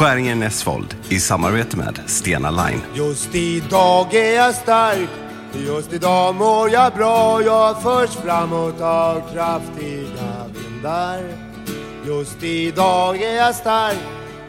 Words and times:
Skäringen 0.00 0.38
Näsvold 0.38 0.96
i 1.08 1.20
samarbete 1.20 1.76
med 1.76 2.00
Stena 2.06 2.50
Line. 2.50 2.80
Just 2.94 3.34
idag 3.34 4.14
är 4.14 4.36
jag 4.36 4.54
stark 4.54 5.08
Just 5.66 5.92
idag 5.92 6.34
mår 6.34 6.70
jag 6.70 6.92
bra 6.94 7.42
Jag 7.42 7.82
förs 7.82 8.10
framåt 8.10 8.80
av 8.80 9.22
kraftiga 9.32 10.46
vindar 10.54 11.22
Just 12.06 12.42
idag 12.42 13.22
är 13.22 13.36
jag 13.36 13.54
stark 13.54 13.98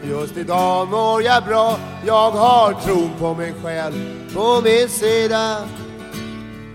Just 0.04 0.36
idag 0.36 0.88
mår 0.88 1.22
jag 1.22 1.44
bra 1.44 1.78
Jag 2.06 2.30
har 2.30 2.72
tron 2.72 3.10
på 3.18 3.34
mig 3.34 3.54
själv 3.62 3.94
på 4.34 4.60
min 4.64 4.88
sida 4.88 5.56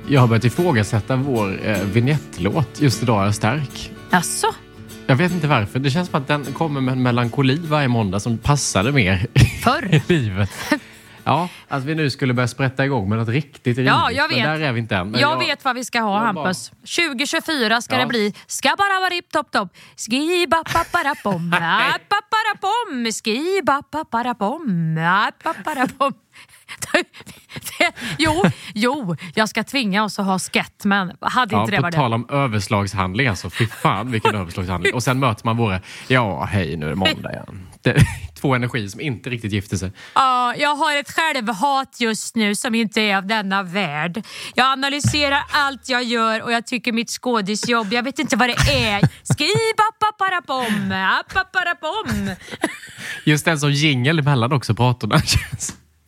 Jag 0.08 0.22
har 0.22 0.28
börjat 0.28 0.46
ifrågasätta 0.46 1.16
vår 1.16 1.68
eh, 1.68 1.82
vignettlåt 1.84 2.82
Just 2.82 3.04
idag 3.04 3.22
är 3.22 3.26
jag 3.26 3.36
stark. 3.36 3.92
Jaså? 4.10 4.48
Jag 5.08 5.16
vet 5.16 5.32
inte 5.32 5.48
varför. 5.48 5.80
Det 5.80 5.90
känns 5.92 6.10
som 6.10 6.22
att 6.22 6.28
den 6.28 6.46
kommer 6.54 6.82
med 6.82 6.92
en 6.92 7.04
melankoli 7.04 7.58
varje 7.68 7.88
måndag 7.88 8.20
som 8.20 8.38
passade 8.38 8.92
mer 8.92 9.28
Förr? 9.64 9.96
i 9.96 10.02
livet. 10.08 10.50
Ja, 11.24 11.50
att 11.68 11.84
vi 11.84 11.96
nu 11.96 12.10
skulle 12.10 12.34
börja 12.34 12.48
sprätta 12.48 12.86
igång 12.86 13.10
med 13.10 13.18
något 13.18 13.30
riktigt 13.30 13.78
Ja, 13.78 14.12
jag 14.12 14.28
vet. 14.30 14.38
Men 14.38 14.60
där 14.60 14.68
är 14.68 14.72
vi 14.74 14.80
inte 14.80 14.96
än. 14.96 15.12
Men 15.12 15.20
Jag 15.22 15.40
vet 15.40 15.66
vad 15.66 15.76
vi 15.76 15.86
ska 15.86 16.00
ha, 16.02 16.26
jag 16.26 16.36
bara- 16.36 16.44
Hampus. 16.46 16.72
2024 16.96 17.82
ska 17.82 17.96
Ja. 17.96 18.02
det 18.02 18.08
bli 18.08 18.34
skabarabarip 18.48 19.32
topp 19.32 19.52
topp 19.52 19.70
skibappaparapom 20.10 21.54
appaparapom 21.54 23.12
skibappaparapom 23.24 24.98
appaparapom 25.28 26.14
Jo, 28.18 28.44
jo, 28.74 29.16
jag 29.36 29.50
ska 29.50 29.64
tvinga 29.64 30.04
oss 30.04 30.20
att 30.20 30.26
ha 30.26 30.40
Scatman. 30.40 31.12
Hade 31.22 31.56
Ja, 31.56 31.62
inte 31.62 31.72
det 31.72 31.78
på 31.78 31.82
varit 31.82 31.96
tal 31.96 32.12
det? 32.12 32.16
om 32.16 32.28
överslagshandling 32.30 33.28
alltså. 33.28 33.50
Fy 33.50 33.68
fan 33.68 34.12
vilken 34.12 34.36
överslagshandling. 34.42 34.94
Och 34.94 35.04
sen 35.04 35.20
möter 35.20 35.46
man 35.46 35.58
våra, 35.58 35.82
ja 36.08 36.44
hej 36.46 36.78
nu 36.78 36.86
är 36.86 36.90
det 36.90 36.96
måndag 36.96 37.32
igen. 37.32 37.68
Det, 37.82 38.06
två 38.42 38.56
energier 38.56 38.88
som 38.88 39.02
inte 39.02 39.30
riktigt 39.30 39.52
gifter 39.52 39.78
sig. 39.78 39.92
Ja, 40.16 40.56
jag 40.56 40.76
har 40.76 40.96
ett 41.00 41.12
självhat 41.12 41.96
just 42.00 42.36
nu 42.36 42.56
som 42.56 42.76
inte 42.76 43.02
är 43.02 43.18
av 43.18 43.26
denna 43.28 43.64
värld. 43.64 44.26
Jag 44.56 44.66
analyserar 44.72 45.42
allt 45.52 45.90
jag 45.90 46.04
gör 46.04 46.42
och 46.44 46.52
jag 46.52 46.68
tycker 46.68 46.92
mitt 46.92 47.10
skådisjobb, 47.10 47.94
jag 47.94 48.04
vet 48.04 48.20
inte 48.20 48.36
vad 48.36 48.50
det 48.50 48.54
är. 48.88 49.02
Skibappaparapom, 49.38 50.92
appaparapom. 51.20 52.36
Just 53.26 53.46
den 53.46 53.60
som 53.60 53.72
jingel 53.72 54.20
emellan 54.20 54.52
också 54.52 54.76
pratorna 54.76 55.22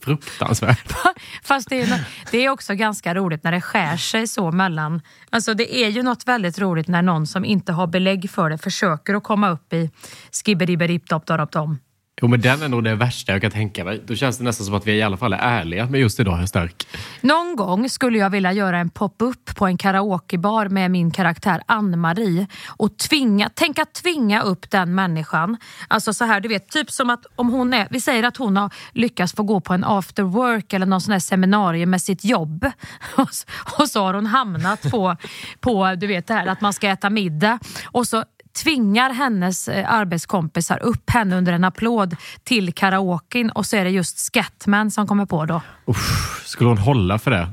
fruktansvärt. 0.04 0.94
Fast 1.44 1.70
det 1.70 1.82
är, 1.82 2.06
det 2.32 2.46
är 2.46 2.50
också 2.50 2.74
ganska 2.74 3.16
roligt 3.16 3.44
när 3.44 3.52
det 3.52 3.62
skär 3.62 3.98
sig 3.98 4.28
så 4.28 4.52
mellan... 4.52 5.02
Alltså 5.30 5.54
det 5.54 5.84
är 5.84 5.90
ju 5.90 6.04
något 6.04 6.28
väldigt 6.28 6.60
roligt 6.60 6.88
när 6.88 7.02
någon 7.02 7.28
som 7.28 7.46
inte 7.46 7.72
har 7.72 7.88
belägg 7.88 8.30
för 8.30 8.50
det 8.50 8.58
försöker 8.58 9.16
att 9.16 9.24
komma 9.24 9.50
upp 9.50 9.74
i 9.74 9.92
skibberiberiptoptoroptom. 10.32 11.78
Jo 12.22 12.28
men 12.28 12.42
den 12.42 12.62
är 12.62 12.68
nog 12.68 12.84
det 12.84 12.96
värsta 12.96 13.32
jag 13.32 13.42
kan 13.42 13.52
tänka 13.52 13.84
mig. 13.84 14.02
Då 14.06 14.16
känns 14.16 14.38
det 14.38 14.44
nästan 14.44 14.66
som 14.66 14.76
att 14.76 14.88
vi 14.88 14.94
i 14.94 15.02
alla 15.02 15.18
fall 15.18 15.34
är 15.34 15.38
ärliga 15.38 15.86
med 15.86 16.02
just 16.02 16.20
idag 16.20 16.42
är 16.42 16.46
stark. 16.46 16.88
Någon 17.22 17.56
gång 17.56 17.90
skulle 17.90 18.18
jag 18.18 18.30
vilja 18.30 18.54
göra 18.54 18.80
en 18.80 18.90
pop-up 18.90 19.56
på 19.56 19.66
en 19.66 19.78
karaokebar 19.78 20.70
med 20.70 20.92
min 20.92 21.12
karaktär 21.12 21.62
Ann-Marie 21.66 22.48
och 22.68 22.98
tvinga, 22.98 23.50
tänk 23.54 23.80
att 23.80 23.94
tvinga 23.94 24.42
upp 24.42 24.72
den 24.72 24.96
människan. 24.96 25.58
Alltså 25.88 26.14
så 26.14 26.26
här, 26.26 26.40
du 26.40 26.50
vet, 26.50 26.70
typ 26.70 26.92
som 26.92 27.10
att 27.10 27.26
om 27.36 27.50
hon 27.50 27.74
är, 27.74 27.88
vi 27.92 28.02
säger 28.02 28.24
att 28.24 28.38
hon 28.38 28.58
har 28.58 28.74
lyckats 28.92 29.34
få 29.34 29.44
gå 29.44 29.60
på 29.60 29.74
en 29.74 29.84
after 29.84 30.24
work 30.24 30.74
eller 30.74 30.86
någon 30.86 31.02
sån 31.02 31.12
här 31.12 31.20
seminarium 31.20 31.90
med 31.90 32.02
sitt 32.02 32.26
jobb 32.26 32.72
och 33.16 33.34
så, 33.34 33.48
och 33.78 33.90
så 33.90 34.04
har 34.04 34.14
hon 34.14 34.26
hamnat 34.26 34.92
på, 34.92 35.16
på, 35.60 35.96
du 35.96 36.08
vet 36.08 36.28
det 36.28 36.34
här 36.34 36.48
att 36.48 36.62
man 36.62 36.74
ska 36.74 36.90
äta 36.90 37.10
middag 37.10 37.60
och 37.86 38.08
så 38.08 38.24
tvingar 38.54 39.10
hennes 39.10 39.68
eh, 39.68 39.94
arbetskompisar 39.94 40.84
upp 40.84 41.10
henne 41.10 41.38
under 41.38 41.54
en 41.54 41.64
applåd 41.64 42.16
till 42.44 42.74
karaoken 42.74 43.50
och 43.50 43.66
så 43.66 43.78
är 43.78 43.84
det 43.84 43.90
just 43.90 44.20
Scatman 44.20 44.92
som 44.92 45.08
kommer 45.08 45.26
på 45.26 45.46
då. 45.46 45.62
Uff, 45.86 46.44
skulle 46.46 46.70
hon 46.70 46.78
hålla 46.78 47.20
för 47.20 47.32
det? 47.32 47.50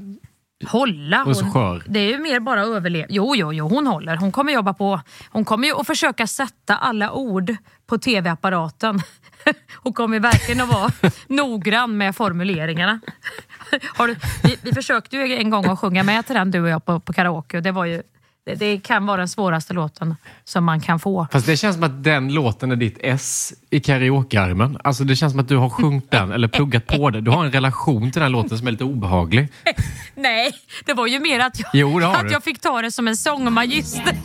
Hålla? 0.64 1.22
Hon 1.24 1.52
skör. 1.52 1.82
Det 1.86 1.98
är 1.98 2.08
ju 2.08 2.18
mer 2.18 2.40
bara 2.40 2.60
överleva. 2.60 3.06
Jo, 3.10 3.36
jo, 3.36 3.52
jo, 3.52 3.68
hon 3.68 3.86
håller. 3.86 4.16
Hon 4.16 4.32
kommer 4.32 4.52
jobba 4.52 4.74
på... 4.74 5.00
Hon 5.30 5.44
kommer 5.44 5.68
ju 5.68 5.74
att 5.74 5.86
försöka 5.86 6.26
sätta 6.26 6.76
alla 6.76 7.12
ord 7.12 7.56
på 7.86 7.98
tv-apparaten. 7.98 9.00
Hon 9.74 9.92
kommer 9.92 10.20
verkligen 10.20 10.60
att 10.60 10.68
vara 10.68 10.90
noggrann 11.26 11.96
med 11.96 12.16
formuleringarna. 12.16 13.00
Har 13.96 14.08
du, 14.08 14.16
vi, 14.42 14.56
vi 14.62 14.72
försökte 14.72 15.16
ju 15.16 15.36
en 15.36 15.50
gång 15.50 15.66
att 15.66 15.78
sjunga 15.78 16.02
med 16.02 16.26
till 16.26 16.34
den 16.34 16.50
du 16.50 16.60
och 16.60 16.68
jag 16.68 16.84
på, 16.84 17.00
på 17.00 17.12
karaoke 17.12 17.56
och 17.56 17.62
det 17.62 17.72
var 17.72 17.84
ju... 17.84 18.02
Det, 18.46 18.54
det 18.54 18.78
kan 18.78 19.06
vara 19.06 19.16
den 19.16 19.28
svåraste 19.28 19.74
låten 19.74 20.14
som 20.44 20.64
man 20.64 20.80
kan 20.80 20.98
få. 20.98 21.26
Fast 21.32 21.46
det 21.46 21.56
känns 21.56 21.74
som 21.74 21.84
att 21.84 22.04
den 22.04 22.34
låten 22.34 22.72
är 22.72 22.76
ditt 22.76 22.98
S 23.00 23.52
i 23.70 23.80
karaokearmen. 23.80 24.78
Alltså 24.84 25.04
det 25.04 25.16
känns 25.16 25.32
som 25.32 25.40
att 25.40 25.48
du 25.48 25.56
har 25.56 25.70
sjungit 25.70 26.10
den 26.10 26.32
eller 26.32 26.48
pluggat 26.48 26.86
på 26.86 27.10
det. 27.10 27.20
Du 27.20 27.30
har 27.30 27.44
en 27.44 27.52
relation 27.52 28.12
till 28.12 28.22
den 28.22 28.32
låten 28.32 28.58
som 28.58 28.66
är 28.66 28.70
lite 28.72 28.84
obehaglig. 28.84 29.48
Nej, 30.14 30.52
det 30.84 30.94
var 30.94 31.06
ju 31.06 31.20
mer 31.20 31.40
att 31.40 31.60
jag, 31.60 31.70
Jo, 31.72 32.04
att 32.04 32.30
jag 32.30 32.44
fick 32.44 32.60
ta 32.60 32.82
det 32.82 32.90
som 32.90 33.08
en 33.08 33.16
sångmagister. 33.16 34.16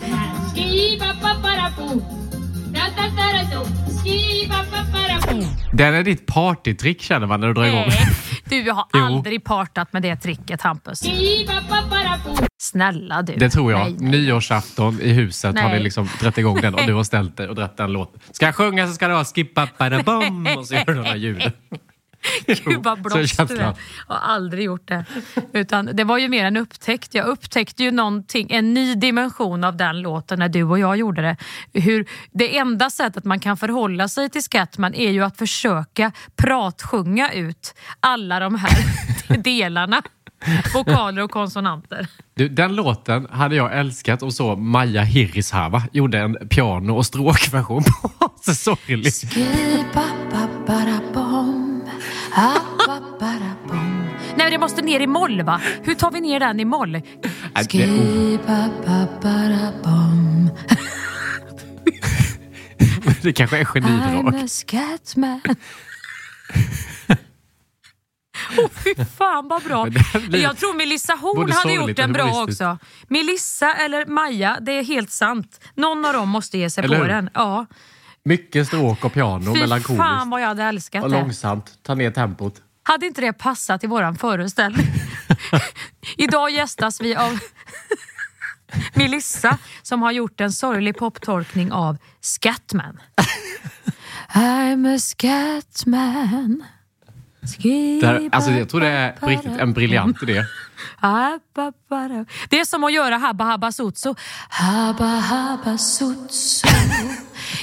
Den 5.74 5.94
är 5.94 6.04
ditt 6.04 6.26
partytrick 6.26 7.02
känner 7.02 7.28
man 7.28 7.40
när 7.40 7.48
du 7.48 7.54
drar 7.54 7.66
igång. 7.66 7.86
Nej, 7.88 8.08
du 8.46 8.62
jag 8.62 8.74
har 8.74 8.86
Jo. 8.94 9.00
aldrig 9.00 9.44
partat 9.44 9.94
med 9.94 10.02
det 10.02 10.16
tricket 10.16 10.62
Hampus. 10.62 11.02
Snälla 12.62 13.22
du. 13.22 13.36
Det 13.36 13.50
tror 13.50 13.72
jag. 13.72 13.80
Nej, 13.82 13.96
nej. 14.00 14.12
Nyårsafton 14.12 15.02
i 15.02 15.10
huset 15.14 15.60
har 15.60 15.70
Nej. 15.70 15.78
ni 15.78 15.84
liksom 15.84 16.10
dragit 16.20 16.38
igång 16.38 16.62
den 16.62 16.76
och 16.76 16.86
du 16.86 16.94
har 16.94 17.04
ställt 17.04 17.38
dig 17.38 17.48
och 17.48 17.56
dragit 17.56 17.78
den 17.78 17.94
låten. 17.94 18.22
Ska 18.32 18.46
jag 18.46 18.56
sjunga 18.56 18.88
så 18.88 18.94
ska 18.94 19.08
det 19.08 19.14
vara 19.14 19.26
skippa 19.26 19.68
bada 19.78 20.04
bom 20.04 20.48
och 20.58 20.68
så 20.68 20.74
gör 20.74 20.86
du 20.86 21.04
här 21.04 21.16
ljuden. 21.16 21.52
Gud 22.46 22.84
vad 22.84 23.02
blåst 23.02 23.38
du 23.48 23.58
är. 23.58 23.62
Jag 23.62 23.76
har 24.08 24.34
aldrig 24.34 24.66
gjort 24.66 24.88
det. 24.88 25.06
Utan 25.54 25.90
det 25.94 26.04
var 26.04 26.18
ju 26.18 26.30
mer 26.30 26.46
en 26.46 26.58
upptäckt. 26.58 27.14
Jag 27.14 27.26
upptäckte 27.26 27.84
ju 27.84 27.92
någonting, 27.92 28.48
en 28.52 28.74
ny 28.74 28.96
dimension 28.96 29.64
av 29.64 29.78
den 29.78 30.02
låten 30.02 30.40
när 30.40 30.50
du 30.50 30.64
och 30.64 30.80
jag 30.80 30.98
gjorde 30.98 31.22
det. 31.22 31.38
Hur 31.80 32.06
det 32.32 32.58
enda 32.58 32.90
sättet 32.90 33.24
man 33.24 33.40
kan 33.40 33.58
förhålla 33.58 34.08
sig 34.08 34.30
till 34.30 34.44
Scatman 34.44 34.94
är 34.94 35.12
ju 35.12 35.24
att 35.24 35.38
försöka 35.38 36.12
pratsjunga 36.36 37.32
ut 37.32 37.74
alla 38.00 38.40
de 38.40 38.56
här 38.56 38.78
delarna. 39.44 40.02
Vokaler 40.74 41.22
och 41.22 41.32
konsonanter. 41.32 42.08
Du, 42.34 42.50
den 42.50 42.76
låten 42.76 43.28
hade 43.32 43.56
jag 43.56 43.80
älskat 43.80 44.24
om 44.24 44.32
så 44.32 44.56
Maja 44.56 45.02
Hirishava 45.02 45.84
gjorde 45.92 46.20
en 46.20 46.48
piano 46.50 46.98
och 46.98 47.06
stråkversion 47.06 47.84
på. 47.84 48.12
Så 48.42 48.56
sorglig. 48.56 49.14
Nej, 54.36 54.52
det 54.52 54.58
måste 54.58 54.82
ner 54.82 55.00
i 55.00 55.08
moll 55.08 55.42
va? 55.42 55.62
Hur 55.84 55.96
tar 55.96 56.12
vi 56.12 56.22
ner 56.22 56.40
den 56.40 56.60
i 56.60 56.66
moll? 56.66 56.92
Det- 56.92 57.02
oh. 59.84 60.48
Det 63.22 63.34
kanske 63.34 63.58
är 63.58 63.66
genidrag. 63.66 64.26
I'm 64.26 64.44
a 64.46 64.48
scatman. 64.48 65.42
Åh 68.58 68.70
fy 68.84 68.96
fan 69.18 69.48
vad 69.48 69.64
bra. 69.64 69.88
Jag 70.32 70.58
tror 70.58 70.74
Melissa 70.78 71.14
Horn 71.14 71.52
hade 71.52 71.74
gjort 71.74 71.96
den 71.96 72.14
bra 72.14 72.44
också. 72.44 72.78
Melissa 73.08 73.74
eller 73.74 74.06
Maja, 74.06 74.58
det 74.62 74.72
är 74.72 74.84
helt 74.84 75.12
sant. 75.12 75.60
Någon 75.76 76.06
av 76.06 76.14
dem 76.14 76.30
måste 76.30 76.58
ge 76.58 76.70
sig 76.70 76.84
Eller 76.84 76.98
på 76.98 77.02
hur? 77.04 77.10
den. 77.10 77.30
Ja. 77.34 77.66
Mycket 78.26 78.68
stråk 78.68 79.06
och 79.06 79.14
piano, 79.14 79.54
Fy 79.54 79.60
melankoliskt. 79.60 80.04
fan 80.06 80.30
vad 80.30 80.42
jag 80.42 80.48
hade 80.48 80.64
älskat 80.64 81.04
Och 81.04 81.10
det. 81.10 81.16
långsamt. 81.20 81.80
Ta 81.84 81.96
ner 81.96 82.12
tempot. 82.12 82.62
Hade 82.84 83.06
inte 83.06 83.22
det 83.22 83.34
passat 83.34 83.84
i 83.84 83.88
våran 83.88 84.16
föreställning? 84.16 84.86
Idag 86.18 86.52
gästas 86.52 87.02
vi 87.02 87.16
av 87.16 87.40
Melissa 88.94 89.58
som 89.82 90.02
har 90.02 90.12
gjort 90.12 90.42
en 90.42 90.52
sorglig 90.52 90.98
poptolkning 90.98 91.72
av 91.72 91.98
Scatman. 92.22 92.98
I'm 94.34 94.96
a 94.96 95.00
Scatman. 95.00 96.64
Alltså 98.32 98.52
jag 98.52 98.70
tror 98.70 98.82
det 98.82 98.88
är 98.88 99.28
riktigt 99.28 99.52
en 99.52 99.74
briljant 99.74 100.24
idé. 100.24 100.44
Det 102.50 102.60
är 102.60 102.66
som 102.66 102.84
att 102.84 102.94
göra 102.94 103.18
Habba 103.18 103.44
Habba 103.44 103.72
Sotso. 103.72 104.16
Habba 104.50 105.06
Habba 105.06 105.78
Sotso. 105.78 106.68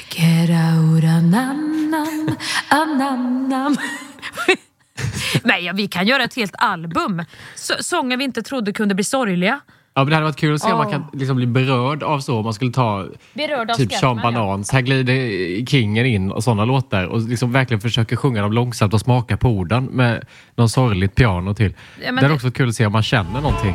Keraura 0.09 1.21
nam 1.21 1.91
nam 1.91 2.37
anam 2.69 3.49
nam. 3.49 3.77
Nej, 5.43 5.71
vi 5.75 5.89
kan 5.89 6.07
göra 6.07 6.25
ett 6.25 6.35
helt 6.35 6.55
album. 6.59 7.25
Så, 7.55 7.75
sånger 7.81 8.17
vi 8.17 8.25
inte 8.25 8.43
trodde 8.43 8.73
kunde 8.73 8.95
bli 8.95 9.05
sorgliga. 9.05 9.61
Ja, 9.99 10.05
men 10.05 10.11
det 10.11 10.15
hade 10.15 10.25
varit 10.25 10.37
kul 10.37 10.55
att 10.55 10.61
se 10.61 10.73
om 10.73 10.79
man 10.79 10.91
kan 10.91 11.05
liksom 11.13 11.37
bli 11.37 11.47
berörd 11.47 12.03
av 12.03 12.21
så. 12.21 12.39
Om 12.39 12.45
man 12.45 12.55
skulle 12.55 12.73
ta 12.73 13.07
Berörd 13.35 13.75
typ 13.75 13.93
Sean 13.93 14.17
Banans, 14.23 14.71
Här 14.73 14.81
glider 14.81 15.67
Kingen 15.67 16.07
in 16.07 16.31
och 16.33 16.45
sådana 16.45 16.65
låtar 16.65 17.05
och 17.05 17.21
liksom 17.21 17.53
verkligen 17.53 17.81
försöker 17.81 18.17
sjunga 18.17 18.43
dem 18.43 18.53
långsamt 18.53 18.95
och 18.95 19.01
smaka 19.01 19.37
på 19.37 19.49
orden 19.49 19.85
med 19.85 20.25
någon 20.57 20.69
sorgligt 20.69 21.15
piano 21.15 21.55
till. 21.55 21.75
Ja, 22.05 22.11
det 22.11 22.17
hade 22.17 22.29
det- 22.29 22.35
också 22.35 22.47
varit 22.47 22.57
kul 22.57 22.69
att 22.69 22.75
se 22.75 22.87
om 22.87 22.93
man 22.93 23.03
känner 23.03 23.41
någonting. 23.41 23.75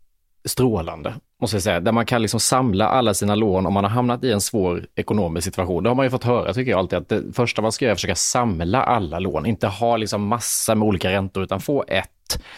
strålande 0.45 1.13
måste 1.41 1.55
jag 1.55 1.63
säga, 1.63 1.79
där 1.79 1.91
man 1.91 2.05
kan 2.05 2.21
liksom 2.21 2.39
samla 2.39 2.87
alla 2.87 3.13
sina 3.13 3.35
lån 3.35 3.65
om 3.65 3.73
man 3.73 3.83
har 3.83 3.91
hamnat 3.91 4.23
i 4.23 4.31
en 4.31 4.41
svår 4.41 4.85
ekonomisk 4.95 5.45
situation. 5.45 5.83
Det 5.83 5.89
har 5.89 5.95
man 5.95 6.05
ju 6.05 6.09
fått 6.09 6.23
höra 6.23 6.53
tycker 6.53 6.71
jag 6.71 6.77
alltid, 6.79 6.99
att 6.99 7.09
det 7.09 7.23
första 7.33 7.61
man 7.61 7.71
ska 7.71 7.85
göra 7.85 7.91
är 7.91 7.93
att 7.93 7.97
försöka 7.97 8.15
samla 8.15 8.83
alla 8.83 9.19
lån, 9.19 9.45
inte 9.45 9.67
ha 9.67 9.97
liksom 9.97 10.27
massa 10.27 10.75
med 10.75 10.87
olika 10.87 11.11
räntor, 11.11 11.43
utan 11.43 11.61
få 11.61 11.85
ett 11.87 12.07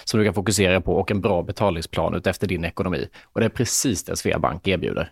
som 0.03 0.19
du 0.19 0.25
kan 0.25 0.33
fokusera 0.33 0.81
på 0.81 0.93
och 0.93 1.11
en 1.11 1.21
bra 1.21 1.43
betalningsplan 1.43 2.15
utefter 2.15 2.47
din 2.47 2.65
ekonomi. 2.65 3.07
Och 3.23 3.39
det 3.39 3.45
är 3.45 3.49
precis 3.49 4.03
det 4.03 4.15
Sveabank 4.15 4.67
erbjuder. 4.67 5.11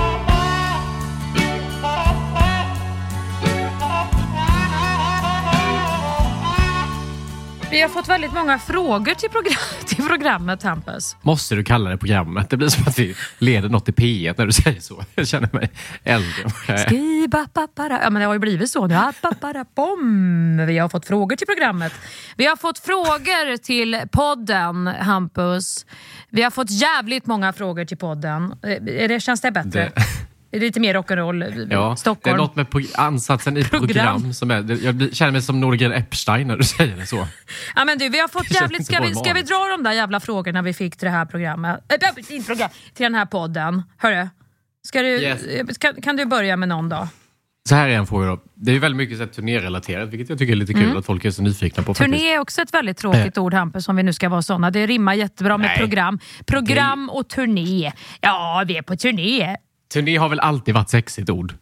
Vi 7.71 7.81
har 7.81 7.89
fått 7.89 8.09
väldigt 8.09 8.33
många 8.33 8.59
frågor 8.59 9.13
till, 9.13 9.29
program 9.29 9.55
till 9.85 10.05
programmet, 10.07 10.63
Hampus. 10.63 11.15
Måste 11.21 11.55
du 11.55 11.63
kalla 11.63 11.89
det 11.89 11.97
programmet? 11.97 12.49
Det 12.49 12.57
blir 12.57 12.69
som 12.69 12.87
att 12.87 12.99
vi 12.99 13.15
leder 13.37 13.69
något 13.69 13.89
i 13.89 13.91
P1 13.91 14.35
när 14.37 14.45
du 14.45 14.51
säger 14.51 14.79
så. 14.79 15.03
Jag 15.15 15.27
känner 15.27 15.49
mig 15.53 15.69
äldre. 16.03 16.49
Ja, 18.03 18.09
men 18.09 18.19
det 18.19 18.25
har 18.25 18.33
ju 18.33 18.39
blivit 18.39 18.69
så 18.69 18.87
nu. 18.87 18.93
Bom. 19.75 20.65
Vi 20.67 20.77
har 20.77 20.89
fått 20.89 21.05
frågor 21.05 21.35
till 21.35 21.47
programmet. 21.47 21.93
Vi 22.35 22.45
har 22.45 22.55
fått 22.55 22.79
frågor 22.79 23.57
till 23.57 24.01
podden, 24.11 24.87
Hampus. 24.87 25.85
Vi 26.29 26.41
har 26.41 26.51
fått 26.51 26.71
jävligt 26.71 27.25
många 27.25 27.53
frågor 27.53 27.85
till 27.85 27.97
podden. 27.97 28.55
Eh, 28.63 28.83
det, 28.83 29.23
känns 29.23 29.41
det 29.41 29.51
bättre? 29.51 29.91
Det... 29.95 30.01
Lite 30.51 30.79
mer 30.79 30.93
rock'n'roll, 30.93 31.67
ja, 31.71 31.95
Stockholm. 31.95 32.37
Det 32.37 32.43
är 32.43 32.63
något 32.63 32.73
med 32.73 32.85
ansatsen 32.95 33.57
i 33.57 33.63
program. 33.63 33.87
program 33.87 34.33
som 34.33 34.51
är... 34.51 34.85
Jag 34.85 35.15
känner 35.15 35.31
mig 35.31 35.41
som 35.41 35.59
Nordgren 35.59 35.91
Epstein 35.91 36.47
när 36.47 36.57
du 36.57 36.63
säger 36.77 36.97
det 36.97 37.05
så. 37.05 37.27
Ja, 37.75 37.85
men 37.85 37.97
du, 37.97 38.09
vi 38.09 38.19
har 38.19 38.27
fått 38.27 38.51
jävligt... 38.61 38.85
Ska 38.85 39.01
vi, 39.01 39.15
ska 39.15 39.33
vi 39.33 39.41
dra 39.41 39.67
de 39.77 39.83
där 39.83 39.91
jävla 39.91 40.19
frågorna 40.19 40.61
vi 40.61 40.73
fick 40.73 40.97
till 40.97 41.05
det 41.05 41.11
här 41.11 41.25
programmet? 41.25 41.79
Äh, 41.89 42.43
program, 42.45 42.69
till 42.93 43.03
den 43.03 43.15
här 43.15 43.25
podden. 43.25 43.83
Hörru, 43.97 44.27
ska 44.87 45.01
du, 45.01 45.07
yes. 45.07 45.77
kan, 45.77 46.01
kan 46.01 46.15
du 46.15 46.25
börja 46.25 46.57
med 46.57 46.69
någon 46.69 46.89
då? 46.89 47.07
Så 47.69 47.75
här 47.75 47.89
är 47.89 47.93
en 47.93 48.07
fråga 48.07 48.25
då. 48.25 48.39
Det 48.53 48.75
är 48.75 48.79
väldigt 48.79 48.97
mycket 48.97 49.17
så 49.17 49.25
turnérelaterat, 49.25 50.09
vilket 50.09 50.29
jag 50.29 50.39
tycker 50.39 50.53
är 50.53 50.57
lite 50.57 50.73
kul 50.73 50.83
mm. 50.83 50.97
att 50.97 51.05
folk 51.05 51.25
är 51.25 51.31
så 51.31 51.41
nyfikna 51.41 51.83
på. 51.83 51.93
Turné 51.93 52.11
faktiskt. 52.11 52.25
är 52.25 52.39
också 52.39 52.61
ett 52.61 52.73
väldigt 52.73 52.97
tråkigt 52.97 53.37
ord 53.37 53.53
Hampus, 53.53 53.87
om 53.87 53.95
vi 53.95 54.03
nu 54.03 54.13
ska 54.13 54.29
vara 54.29 54.41
såna. 54.41 54.71
Det 54.71 54.87
rimmar 54.87 55.13
jättebra 55.13 55.57
med 55.57 55.67
Nej. 55.67 55.77
program. 55.77 56.19
Program 56.45 57.09
och 57.09 57.29
turné. 57.29 57.91
Ja, 58.21 58.63
vi 58.67 58.77
är 58.77 58.81
på 58.81 58.95
turné. 58.95 59.55
Turné 59.91 60.17
har 60.17 60.29
väl 60.29 60.39
alltid 60.39 60.73
varit 60.73 60.89
sexigt 60.89 61.29
ord? 61.29 61.53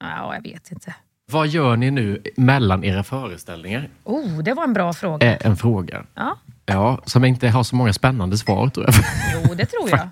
Ja, 0.00 0.34
jag 0.34 0.42
vet 0.42 0.70
inte. 0.70 0.94
Vad 1.32 1.48
gör 1.48 1.76
ni 1.76 1.90
nu 1.90 2.22
mellan 2.36 2.84
era 2.84 3.02
föreställningar? 3.02 3.88
Oh, 4.04 4.42
det 4.42 4.54
var 4.54 4.64
en 4.64 4.72
bra 4.72 4.92
fråga. 4.92 5.32
Äh, 5.32 5.46
en 5.46 5.56
fråga. 5.56 6.04
Ja. 6.14 6.38
Ja, 6.66 7.00
som 7.04 7.24
inte 7.24 7.48
har 7.48 7.62
så 7.62 7.76
många 7.76 7.92
spännande 7.92 8.38
svar 8.38 8.68
tror 8.68 8.86
jag. 8.86 8.94
Jo, 9.34 9.54
det 9.54 9.66
tror 9.66 9.90
jag. 9.90 10.08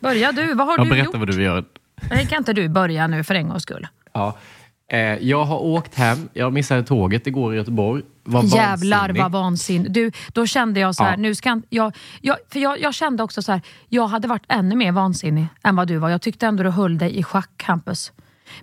Börja 0.00 0.32
du. 0.32 0.54
Vad 0.54 0.66
har 0.66 0.78
ja, 0.78 0.84
du 0.84 0.90
berätta 0.90 1.04
gjort? 1.04 1.16
vad 1.16 1.28
du 1.28 1.42
gör. 1.42 1.64
Nej, 2.10 2.26
kan 2.26 2.38
inte 2.38 2.52
du 2.52 2.68
börja 2.68 3.06
nu 3.06 3.24
för 3.24 3.34
en 3.34 3.48
gångs 3.48 3.62
skull? 3.62 3.86
Ja. 4.12 4.36
Eh, 4.88 4.98
jag 5.00 5.44
har 5.44 5.58
åkt 5.58 5.94
hem. 5.94 6.28
Jag 6.32 6.52
missade 6.52 6.82
tåget 6.82 7.26
igår 7.26 7.54
i 7.54 7.56
Göteborg. 7.56 8.02
Var 8.24 8.42
Jävlar 8.42 8.98
vansinnig. 8.98 9.22
vad 9.22 9.32
vansinnig. 9.32 9.92
Du, 9.92 10.10
då 10.32 10.46
kände 10.46 10.80
jag 10.80 10.94
så 10.94 11.04
här, 11.04 11.10
ja. 11.10 11.16
nu 11.16 11.34
ska 11.34 11.60
jag, 11.68 11.96
jag, 12.20 12.36
för 12.52 12.60
jag, 12.60 12.80
jag 12.80 12.94
kände 12.94 13.22
också 13.22 13.42
så 13.42 13.52
här, 13.52 13.60
jag 13.88 14.06
hade 14.06 14.28
varit 14.28 14.44
ännu 14.48 14.76
mer 14.76 14.92
vansinnig 14.92 15.46
än 15.62 15.76
vad 15.76 15.88
du 15.88 15.96
var. 15.96 16.10
Jag 16.10 16.22
tyckte 16.22 16.46
ändå 16.46 16.62
du 16.62 16.70
höll 16.70 16.98
dig 16.98 17.18
i 17.18 17.22
schack, 17.22 17.62
Hampus. 17.66 18.12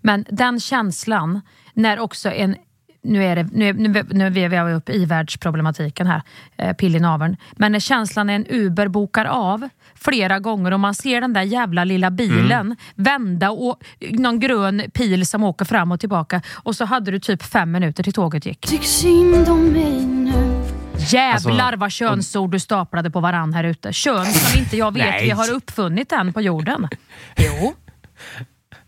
Men 0.01 0.25
den 0.29 0.59
känslan, 0.59 1.41
när 1.73 1.99
också 1.99 2.31
en 2.31 2.55
nu 3.03 3.23
är, 3.23 3.35
det, 3.35 3.43
nu, 3.43 3.73
nu, 3.73 4.05
nu 4.09 4.25
är 4.25 4.65
vi 4.65 4.73
uppe 4.73 4.93
i 4.93 5.05
världsproblematiken 5.05 6.07
här, 6.07 6.21
eh, 6.57 6.73
pill 6.73 6.95
i 6.95 6.99
naveln. 6.99 7.37
Men 7.51 7.71
när 7.71 7.79
känslan 7.79 8.29
är 8.29 8.35
en 8.35 8.45
Uber 8.49 8.87
bokar 8.87 9.25
av 9.25 9.69
flera 10.03 10.39
gånger 10.39 10.71
och 10.71 10.79
man 10.79 10.95
ser 10.95 11.21
den 11.21 11.33
där 11.33 11.41
jävla 11.41 11.83
lilla 11.83 12.11
bilen 12.11 12.51
mm. 12.51 12.77
vända 12.95 13.51
och 13.51 13.83
någon 14.11 14.39
grön 14.39 14.83
pil 14.93 15.25
som 15.25 15.43
åker 15.43 15.65
fram 15.65 15.91
och 15.91 15.99
tillbaka 15.99 16.41
och 16.51 16.75
så 16.75 16.85
hade 16.85 17.11
du 17.11 17.19
typ 17.19 17.43
fem 17.43 17.71
minuter 17.71 18.03
till 18.03 18.13
tåget 18.13 18.45
gick. 18.45 18.67
Tyck 18.67 18.83
synd 18.83 19.49
om 19.49 19.65
mig 19.65 20.05
nu. 20.05 20.63
Jävlar 20.97 21.63
alltså, 21.65 21.79
vad 21.79 21.91
könsord 21.91 22.51
du 22.51 22.59
staplade 22.59 23.11
på 23.11 23.19
varann 23.19 23.53
här 23.53 23.63
ute. 23.63 23.93
Kön 23.93 24.25
som 24.25 24.59
inte 24.59 24.77
jag 24.77 24.93
vet 24.93 25.21
vi 25.23 25.29
har 25.29 25.51
uppfunnit 25.51 26.11
än 26.11 26.33
på 26.33 26.41
jorden. 26.41 26.87
Jo. 27.37 27.73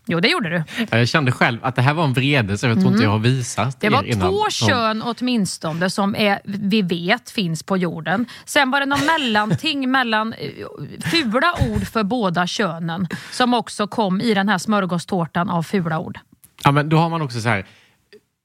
Jo, 0.08 0.20
det 0.20 0.28
gjorde 0.28 0.48
du. 0.50 0.86
Jag 0.96 1.08
kände 1.08 1.32
själv 1.32 1.58
att 1.62 1.76
det 1.76 1.82
här 1.82 1.94
var 1.94 2.04
en 2.04 2.12
vrede 2.12 2.58
som 2.58 2.68
jag 2.68 2.80
tror 2.80 2.92
inte 2.92 3.04
jag 3.04 3.10
har 3.10 3.18
visat 3.18 3.80
Det 3.80 3.88
var 3.88 4.02
innan. 4.02 4.30
två 4.30 4.50
kön 4.50 5.02
åtminstone 5.02 5.90
som 5.90 6.16
är, 6.16 6.40
vi 6.44 6.82
vet 6.82 7.30
finns 7.30 7.62
på 7.62 7.76
jorden. 7.76 8.26
Sen 8.44 8.70
var 8.70 8.80
det 8.80 8.86
någon 8.86 9.06
mellanting 9.06 9.90
mellan 9.90 10.32
eh, 10.32 10.48
fula 11.10 11.54
ord 11.70 11.86
för 11.86 12.02
båda 12.02 12.46
könen 12.46 13.08
som 13.32 13.54
också 13.54 13.86
kom 13.86 14.20
i 14.20 14.34
den 14.34 14.48
här 14.48 14.58
smörgåstårtan 14.58 15.50
av 15.50 15.62
fula 15.62 15.98
ord. 15.98 16.18
Ja, 16.64 16.72
men 16.72 16.88
då 16.88 16.96
har 16.96 17.08
man 17.08 17.22
också 17.22 17.40
så 17.40 17.48
här 17.48 17.66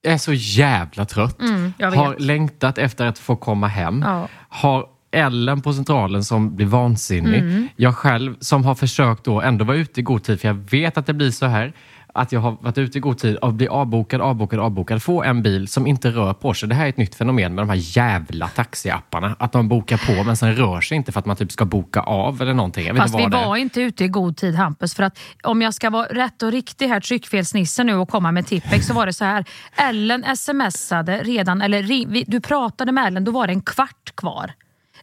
är 0.03 0.17
så 0.17 0.33
jävla 0.33 1.05
trött. 1.05 1.41
Mm, 1.41 1.73
har 1.79 2.19
längtat 2.19 2.77
efter 2.77 3.05
att 3.05 3.19
få 3.19 3.35
komma 3.35 3.67
hem. 3.67 4.03
Ja. 4.07 4.27
Har 4.49 4.85
Ellen 5.11 5.61
på 5.61 5.73
Centralen 5.73 6.23
som 6.23 6.55
blir 6.55 6.65
vansinnig. 6.65 7.39
Mm. 7.39 7.67
Jag 7.75 7.95
själv 7.95 8.35
som 8.39 8.65
har 8.65 8.75
försökt 8.75 9.23
då 9.23 9.41
ändå 9.41 9.65
vara 9.65 9.77
ute 9.77 9.99
i 9.99 10.03
god 10.03 10.23
tid, 10.23 10.41
för 10.41 10.47
jag 10.47 10.55
vet 10.55 10.97
att 10.97 11.05
det 11.05 11.13
blir 11.13 11.31
så 11.31 11.45
här. 11.45 11.73
Att 12.13 12.31
jag 12.31 12.39
har 12.39 12.57
varit 12.61 12.77
ute 12.77 12.97
i 12.97 13.01
god 13.01 13.17
tid 13.17 13.35
och 13.35 13.53
blir 13.53 13.67
avbokad, 13.67 14.21
avbokad, 14.21 14.59
avbokad. 14.59 15.03
Få 15.03 15.23
en 15.23 15.43
bil 15.43 15.67
som 15.67 15.87
inte 15.87 16.09
rör 16.09 16.33
på 16.33 16.53
sig. 16.53 16.69
Det 16.69 16.75
här 16.75 16.85
är 16.85 16.89
ett 16.89 16.97
nytt 16.97 17.15
fenomen 17.15 17.55
med 17.55 17.61
de 17.61 17.69
här 17.69 17.97
jävla 17.97 18.47
taxiapparna. 18.47 19.35
Att 19.39 19.51
de 19.51 19.67
bokar 19.67 20.15
på 20.15 20.23
men 20.23 20.37
sen 20.37 20.55
rör 20.55 20.81
sig 20.81 20.97
inte 20.97 21.11
för 21.11 21.19
att 21.19 21.25
man 21.25 21.35
typ 21.35 21.51
ska 21.51 21.65
boka 21.65 21.99
av 21.99 22.41
eller 22.41 22.53
någonting. 22.53 22.87
Jag 22.87 22.97
Fast 22.97 23.19
vi 23.19 23.25
var 23.25 23.55
inte 23.55 23.81
ute 23.81 24.03
i 24.03 24.07
god 24.07 24.37
tid 24.37 24.55
Hampus. 24.55 24.95
För 24.95 25.03
att 25.03 25.19
om 25.43 25.61
jag 25.61 25.73
ska 25.73 25.89
vara 25.89 26.05
rätt 26.05 26.43
och 26.43 26.51
riktig 26.51 26.87
här, 26.87 26.99
tryckfelsnissen 26.99 27.85
nu 27.87 27.95
och 27.95 28.09
komma 28.09 28.31
med 28.31 28.47
Tippex 28.47 28.87
så 28.87 28.93
var 28.93 29.05
det 29.05 29.13
så 29.13 29.25
här. 29.25 29.45
Ellen 29.75 30.37
smsade 30.37 31.17
redan, 31.23 31.61
eller 31.61 32.31
du 32.31 32.41
pratade 32.41 32.91
med 32.91 33.07
Ellen, 33.07 33.23
då 33.23 33.31
var 33.31 33.47
det 33.47 33.53
en 33.53 33.61
kvart 33.61 34.15
kvar. 34.15 34.51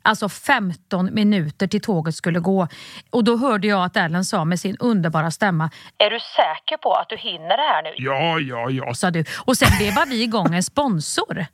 Alltså 0.03 0.29
15 0.29 1.15
minuter 1.15 1.67
till 1.67 1.81
tåget 1.81 2.15
skulle 2.15 2.41
gå. 2.41 2.69
Och 3.11 3.25
då 3.25 3.37
hörde 3.37 3.67
jag 3.67 3.85
att 3.85 3.97
Ellen 3.97 4.25
sa 4.25 4.45
med 4.45 4.61
sin 4.61 4.77
underbara 4.81 5.31
stämma. 5.31 5.71
Är 5.99 6.11
du 6.11 6.19
säker 6.37 6.77
på 6.83 6.95
att 6.95 7.09
du 7.09 7.17
hinner 7.17 7.57
det 7.57 7.73
här 7.73 7.83
nu? 7.83 7.91
Ja, 7.97 8.41
ja, 8.41 8.71
ja. 8.71 8.95
Sa 8.95 9.11
du. 9.11 9.25
Och 9.37 9.57
sen 9.57 9.79
vevade 9.79 10.11
vi 10.11 10.23
igång 10.23 10.55
en 10.55 10.63
sponsor. 10.63 11.47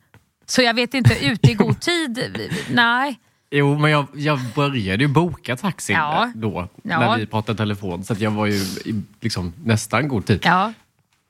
Så 0.46 0.62
jag 0.62 0.74
vet 0.74 0.94
inte, 0.94 1.26
ute 1.26 1.50
i 1.50 1.54
god 1.54 1.80
tid? 1.80 2.50
Nej. 2.70 3.20
Jo, 3.50 3.78
men 3.78 3.90
jag, 3.90 4.06
jag 4.14 4.38
började 4.54 5.04
ju 5.04 5.08
boka 5.08 5.56
taxin 5.56 5.96
ja. 5.96 6.32
då, 6.34 6.68
ja. 6.82 6.98
när 6.98 7.18
vi 7.18 7.26
pratade 7.26 7.58
telefon. 7.58 8.04
Så 8.04 8.14
jag 8.18 8.30
var 8.30 8.46
ju 8.46 8.52
i, 8.54 9.02
liksom, 9.20 9.52
nästan 9.64 10.08
god 10.08 10.26
tid. 10.26 10.40
Ja. 10.44 10.72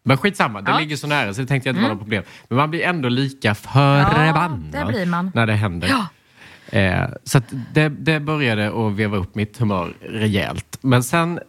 Men 0.03 0.17
skitsamma, 0.17 0.61
det 0.61 0.71
ja. 0.71 0.79
ligger 0.79 0.97
så 0.97 1.07
nära 1.07 1.35
så 1.35 1.41
det 1.41 1.47
tänkte 1.47 1.69
jag 1.69 1.73
inte 1.73 1.79
mm. 1.79 1.89
var 1.89 1.95
något 1.95 2.03
problem. 2.03 2.25
Men 2.49 2.57
man 2.57 2.71
blir 2.71 2.83
ändå 2.83 3.09
lika 3.09 3.55
förbannad 3.55 5.07
ja, 5.07 5.23
när 5.35 5.47
det 5.47 5.53
händer. 5.53 5.89
Eh, 6.71 7.05
så 7.25 7.41
det, 7.73 7.89
det 7.89 8.21
började 8.21 8.87
att 8.87 8.93
veva 8.93 9.17
upp 9.17 9.35
mitt 9.35 9.59
humör 9.59 9.95
rejält. 10.01 10.79
Men 10.81 11.03
sen 11.03 11.41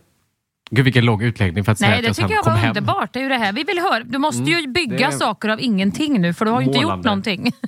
Gud 0.71 0.85
vilken 0.85 1.05
lång 1.05 1.21
utläggning 1.21 1.63
för 1.63 1.71
att 1.71 1.79
Nej, 1.79 1.89
säga 1.89 1.99
att 1.99 2.05
jag 2.05 2.15
sen 2.15 2.27
kom 2.27 2.31
hem. 2.31 2.39
det 2.39 2.43
tycker 2.43 2.51
jag 2.51 2.61
var 2.61 2.69
underbart. 2.69 3.13
Det 3.13 3.19
är 3.19 3.23
ju 3.23 3.29
det 3.29 3.37
här 3.37 3.53
vi 3.53 3.63
vill 3.63 3.79
höra. 3.79 4.03
Du 4.03 4.17
måste 4.17 4.43
ju 4.43 4.57
mm, 4.57 4.73
bygga 4.73 5.11
saker 5.11 5.49
av 5.49 5.61
ingenting 5.61 6.21
nu 6.21 6.33
för 6.33 6.45
du 6.45 6.51
har 6.51 6.61
ju 6.61 6.67
inte 6.67 6.79
gjort 6.79 7.03
någonting. 7.03 7.51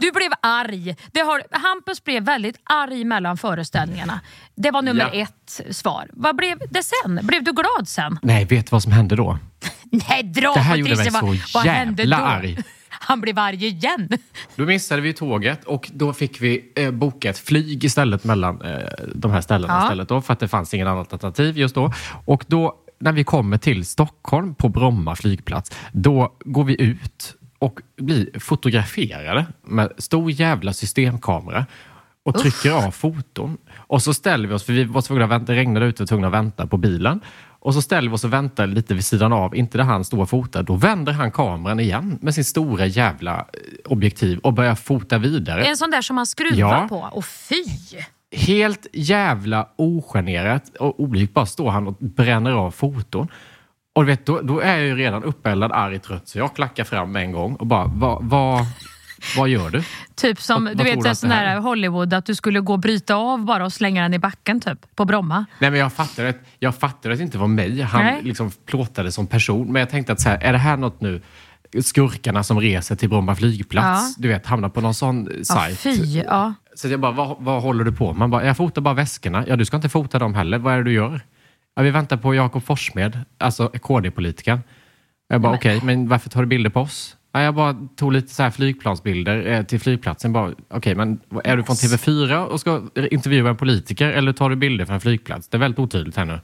Du 0.00 0.12
blev 0.12 0.30
arg. 0.42 0.96
Det 1.12 1.20
har, 1.20 1.42
Hampus 1.50 2.04
blev 2.04 2.22
väldigt 2.22 2.56
arg 2.64 3.04
mellan 3.04 3.36
föreställningarna. 3.36 4.20
Det 4.54 4.70
var 4.70 4.82
nummer 4.82 5.10
ja. 5.12 5.22
ett 5.22 5.76
svar. 5.76 6.08
Vad 6.12 6.36
blev 6.36 6.58
det 6.70 6.82
sen? 6.82 7.20
Blev 7.22 7.44
du 7.44 7.52
glad 7.52 7.88
sen? 7.88 8.18
Nej, 8.22 8.44
vet 8.44 8.66
du 8.66 8.70
vad 8.70 8.82
som 8.82 8.92
hände 8.92 9.16
då? 9.16 9.38
Nej, 10.08 10.22
dra 10.22 10.54
Det 10.54 10.60
här 10.60 10.76
gjorde 10.76 10.96
mig 10.96 11.10
så 11.10 11.36
vad, 11.54 11.66
jävla 11.66 12.16
arg. 12.16 12.58
Han 13.10 13.20
blev 13.20 13.38
arg 13.38 13.66
igen. 13.66 14.08
Då 14.56 14.64
missade 14.64 15.02
vi 15.02 15.12
tåget 15.12 15.64
och 15.64 15.90
då 15.94 16.12
fick 16.12 16.40
vi 16.40 16.72
eh, 16.76 16.90
boka 16.90 17.30
ett 17.30 17.38
flyg 17.38 17.84
istället 17.84 18.24
mellan 18.24 18.62
eh, 18.62 18.78
de 19.14 19.30
här 19.30 19.40
ställena 19.40 19.72
ja. 19.72 19.82
istället 19.82 20.08
då, 20.08 20.20
för 20.20 20.32
att 20.32 20.40
det 20.40 20.48
fanns 20.48 20.74
ingen 20.74 20.86
annat 20.86 21.12
alternativ 21.12 21.58
just 21.58 21.74
då. 21.74 21.92
Och 22.24 22.44
då 22.46 22.76
när 22.98 23.12
vi 23.12 23.24
kommer 23.24 23.58
till 23.58 23.86
Stockholm 23.86 24.54
på 24.54 24.68
Bromma 24.68 25.16
flygplats, 25.16 25.72
då 25.92 26.32
går 26.44 26.64
vi 26.64 26.82
ut 26.82 27.36
och 27.58 27.80
blir 27.96 28.38
fotograferade 28.40 29.46
med 29.62 29.92
stor 29.98 30.30
jävla 30.30 30.72
systemkamera 30.72 31.66
och 32.22 32.38
trycker 32.38 32.86
av 32.86 32.90
foton. 32.90 33.56
Och 33.76 34.02
så 34.02 34.14
ställer 34.14 34.48
vi 34.48 34.54
oss, 34.54 34.64
för 34.64 34.72
vi 34.72 34.84
var 34.84 35.02
tvungna 35.02 35.24
att 35.24 35.30
vänta, 35.30 35.52
det 35.52 35.58
regnade 35.58 35.86
ute 35.86 36.02
och 36.02 36.08
tvungna 36.08 36.26
att 36.26 36.32
vänta 36.32 36.66
på 36.66 36.76
bilen. 36.76 37.20
Och 37.62 37.74
så 37.74 37.82
ställer 37.82 38.08
vi 38.08 38.14
oss 38.14 38.24
och 38.24 38.32
väntar 38.32 38.66
lite 38.66 38.94
vid 38.94 39.04
sidan 39.04 39.32
av, 39.32 39.56
inte 39.56 39.78
där 39.78 39.84
han 39.84 40.04
står 40.04 40.18
och 40.22 40.30
fotar. 40.30 40.62
Då 40.62 40.74
vänder 40.76 41.12
han 41.12 41.30
kameran 41.32 41.80
igen 41.80 42.18
med 42.22 42.34
sin 42.34 42.44
stora 42.44 42.86
jävla 42.86 43.36
eh, 43.38 43.44
objektiv 43.84 44.38
och 44.38 44.52
börjar 44.52 44.74
fota 44.74 45.18
vidare. 45.18 45.64
En 45.64 45.76
sån 45.76 45.90
där 45.90 46.02
som 46.02 46.16
man 46.16 46.26
skruvar 46.26 46.58
Ja. 46.58 46.86
på. 46.88 47.08
Och 47.12 47.24
fy! 47.24 47.64
Helt 48.36 48.86
jävla 48.92 49.68
ogenerat 49.76 50.76
och 50.80 51.00
oblygt 51.00 51.34
bara 51.34 51.46
står 51.46 51.70
han 51.70 51.86
och 51.86 51.96
bränner 52.00 52.50
av 52.52 52.70
foton. 52.70 53.28
Och 53.94 54.02
du 54.02 54.06
vet, 54.10 54.26
då, 54.26 54.40
då 54.40 54.60
är 54.60 54.76
jag 54.76 54.86
ju 54.86 54.96
redan 54.96 55.24
uppeldad, 55.24 55.72
arg, 55.72 55.98
trött, 55.98 56.28
så 56.28 56.38
jag 56.38 56.54
klackar 56.56 56.84
fram 56.84 57.16
en 57.16 57.32
gång 57.32 57.54
och 57.54 57.66
bara, 57.66 57.84
vad, 57.86 58.24
vad, 58.24 58.64
vad 59.36 59.48
gör 59.48 59.70
du? 59.70 59.82
Typ 60.14 60.40
som 60.40 60.64
Vad- 60.64 60.76
du 60.76 60.84
vad 60.94 61.04
vet 61.04 61.18
sån 61.18 61.30
här 61.30 61.46
här 61.46 61.56
är? 61.56 61.60
Hollywood, 61.60 62.14
att 62.14 62.26
du 62.26 62.34
skulle 62.34 62.60
gå 62.60 62.72
och 62.72 62.78
bryta 62.78 63.14
av 63.14 63.44
bara 63.44 63.64
och 63.64 63.72
slänga 63.72 64.02
den 64.02 64.14
i 64.14 64.18
backen 64.18 64.60
typ, 64.60 64.96
på 64.96 65.04
Bromma. 65.04 65.44
Nej, 65.58 65.70
men 65.70 65.80
jag 65.80 65.92
fattade, 65.92 66.28
att, 66.28 66.38
jag 66.58 66.74
fattade 66.74 67.12
att 67.12 67.18
det 67.18 67.24
inte 67.24 67.38
var 67.38 67.46
mig 67.46 67.80
han 67.80 68.04
Nej. 68.04 68.22
liksom 68.22 68.50
plåtade 68.66 69.12
som 69.12 69.26
person. 69.26 69.72
Men 69.72 69.80
jag 69.80 69.90
tänkte 69.90 70.12
att 70.12 70.20
så 70.20 70.28
här, 70.28 70.38
är 70.42 70.52
det 70.52 70.58
här 70.58 70.76
något 70.76 71.00
nu, 71.00 71.22
skurkarna 71.82 72.42
som 72.42 72.60
reser 72.60 72.96
till 72.96 73.08
Bromma 73.08 73.34
flygplats, 73.34 74.14
Ja. 74.16 74.22
du 74.22 74.28
vet, 74.28 74.46
hamnar 74.46 74.68
på 74.68 74.80
någon 74.80 74.94
sån 74.94 75.28
Ja, 75.38 75.44
sajt. 75.44 75.78
fy. 75.78 76.18
Ja. 76.26 76.54
Så 76.74 76.88
jag 76.88 77.00
bara, 77.00 77.12
vad, 77.12 77.36
vad 77.40 77.62
håller 77.62 77.84
du 77.84 77.92
på 77.92 78.12
Man 78.12 78.30
bara, 78.30 78.44
jag 78.44 78.56
fotar 78.56 78.82
bara 78.82 78.94
väskorna. 78.94 79.44
Ja, 79.48 79.56
du 79.56 79.64
ska 79.64 79.76
inte 79.76 79.88
fota 79.88 80.18
dem 80.18 80.34
heller. 80.34 80.58
Vad 80.58 80.72
är 80.74 80.78
det 80.78 80.84
du 80.84 80.92
gör? 80.92 81.20
Ja, 81.76 81.82
vi 81.82 81.90
väntar 81.90 82.16
på 82.16 82.34
Jakob 82.34 82.64
Forssmed, 82.64 83.18
alltså 83.38 83.68
KD-politikern. 83.68 84.60
Jag 85.28 85.40
bara, 85.40 85.54
okej, 85.54 85.80
men 85.84 86.08
varför 86.08 86.30
tar 86.30 86.40
du 86.40 86.46
bilder 86.46 86.70
på 86.70 86.80
oss? 86.80 87.16
Ja, 87.32 87.42
jag 87.42 87.54
bara 87.54 87.76
tog 87.96 88.12
lite 88.12 88.34
så 88.34 88.42
här 88.42 88.50
flygplansbilder 88.50 89.46
eh, 89.46 89.62
till 89.62 89.80
flygplatsen. 89.80 90.32
Bara, 90.32 90.52
Okej, 90.70 90.94
men 90.94 91.20
är 91.44 91.56
du 91.56 91.64
från 91.64 91.76
TV4 91.76 92.44
och 92.44 92.60
ska 92.60 92.82
intervjua 93.10 93.50
en 93.50 93.56
politiker 93.56 94.08
eller 94.10 94.32
tar 94.32 94.50
du 94.50 94.56
bilder 94.56 94.84
från 94.84 94.94
en 94.94 95.00
flygplats? 95.00 95.48
Det 95.48 95.56
är 95.56 95.58
väldigt 95.58 95.78
otydligt 95.78 96.16
här 96.16 96.24
nu. 96.24 96.40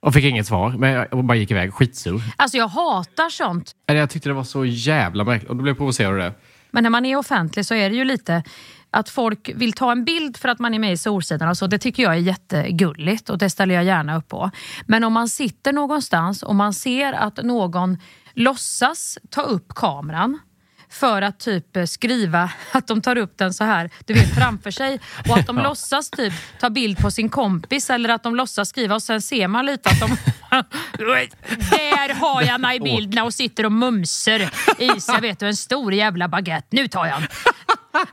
Och 0.00 0.14
fick 0.14 0.24
inget 0.24 0.46
svar, 0.46 0.70
men 0.78 0.90
jag 0.90 1.24
bara 1.24 1.36
gick 1.36 1.50
iväg 1.50 1.74
skitsur. 1.74 2.22
Alltså 2.36 2.56
jag 2.56 2.68
hatar 2.68 3.30
sånt. 3.30 3.72
Jag 3.86 4.10
tyckte 4.10 4.28
det 4.28 4.32
var 4.32 4.44
så 4.44 4.64
jävla 4.64 5.24
märkligt 5.24 5.50
och 5.50 5.56
då 5.56 5.62
blev 5.62 5.70
jag 5.70 5.78
provocerad 5.78 6.12
av 6.12 6.18
det. 6.18 6.32
Men 6.70 6.82
när 6.82 6.90
man 6.90 7.04
är 7.04 7.16
offentlig 7.16 7.66
så 7.66 7.74
är 7.74 7.90
det 7.90 7.96
ju 7.96 8.04
lite 8.04 8.42
att 8.90 9.08
folk 9.08 9.50
vill 9.54 9.72
ta 9.72 9.92
en 9.92 10.04
bild 10.04 10.36
för 10.36 10.48
att 10.48 10.58
man 10.58 10.74
är 10.74 10.78
med 10.78 10.92
i 10.92 10.96
Solsidan 10.96 11.48
och 11.48 11.58
så. 11.58 11.66
Det 11.66 11.78
tycker 11.78 12.02
jag 12.02 12.12
är 12.12 12.18
jättegulligt 12.18 13.30
och 13.30 13.38
det 13.38 13.50
ställer 13.50 13.74
jag 13.74 13.84
gärna 13.84 14.16
upp 14.16 14.28
på. 14.28 14.50
Men 14.86 15.04
om 15.04 15.12
man 15.12 15.28
sitter 15.28 15.72
någonstans 15.72 16.42
och 16.42 16.54
man 16.54 16.74
ser 16.74 17.12
att 17.12 17.36
någon 17.36 17.98
låtsas 18.34 19.18
ta 19.30 19.42
upp 19.42 19.74
kameran 19.74 20.38
för 20.90 21.22
att 21.22 21.40
typ 21.40 21.76
eh, 21.76 21.84
skriva 21.84 22.50
att 22.72 22.86
de 22.86 23.02
tar 23.02 23.16
upp 23.16 23.38
den 23.38 23.54
så 23.54 23.64
här, 23.64 23.90
du 24.04 24.14
vet 24.14 24.34
framför 24.34 24.70
sig 24.70 25.00
och 25.28 25.38
att 25.38 25.46
de 25.46 25.58
låtsas 25.62 26.10
typ 26.10 26.32
ta 26.60 26.70
bild 26.70 26.98
på 26.98 27.10
sin 27.10 27.28
kompis 27.28 27.90
eller 27.90 28.08
att 28.08 28.22
de 28.22 28.36
låtsas 28.36 28.68
skriva 28.68 28.94
och 28.94 29.02
sen 29.02 29.22
ser 29.22 29.48
man 29.48 29.66
lite 29.66 29.90
att 29.90 30.00
de 30.00 30.16
Där 31.70 32.14
har 32.14 32.42
jag 32.42 32.60
mig 32.60 32.76
i 32.76 32.80
bild 32.80 33.14
när 33.14 33.22
hon 33.22 33.32
sitter 33.32 33.66
och 33.66 33.72
mumser 33.72 34.50
i 34.78 35.00
sig 35.00 35.20
vet 35.20 35.40
du, 35.40 35.46
en 35.46 35.56
stor 35.56 35.94
jävla 35.94 36.28
baguette. 36.28 36.68
Nu 36.70 36.88
tar 36.88 37.06
jag 37.06 37.20
den. 37.20 37.28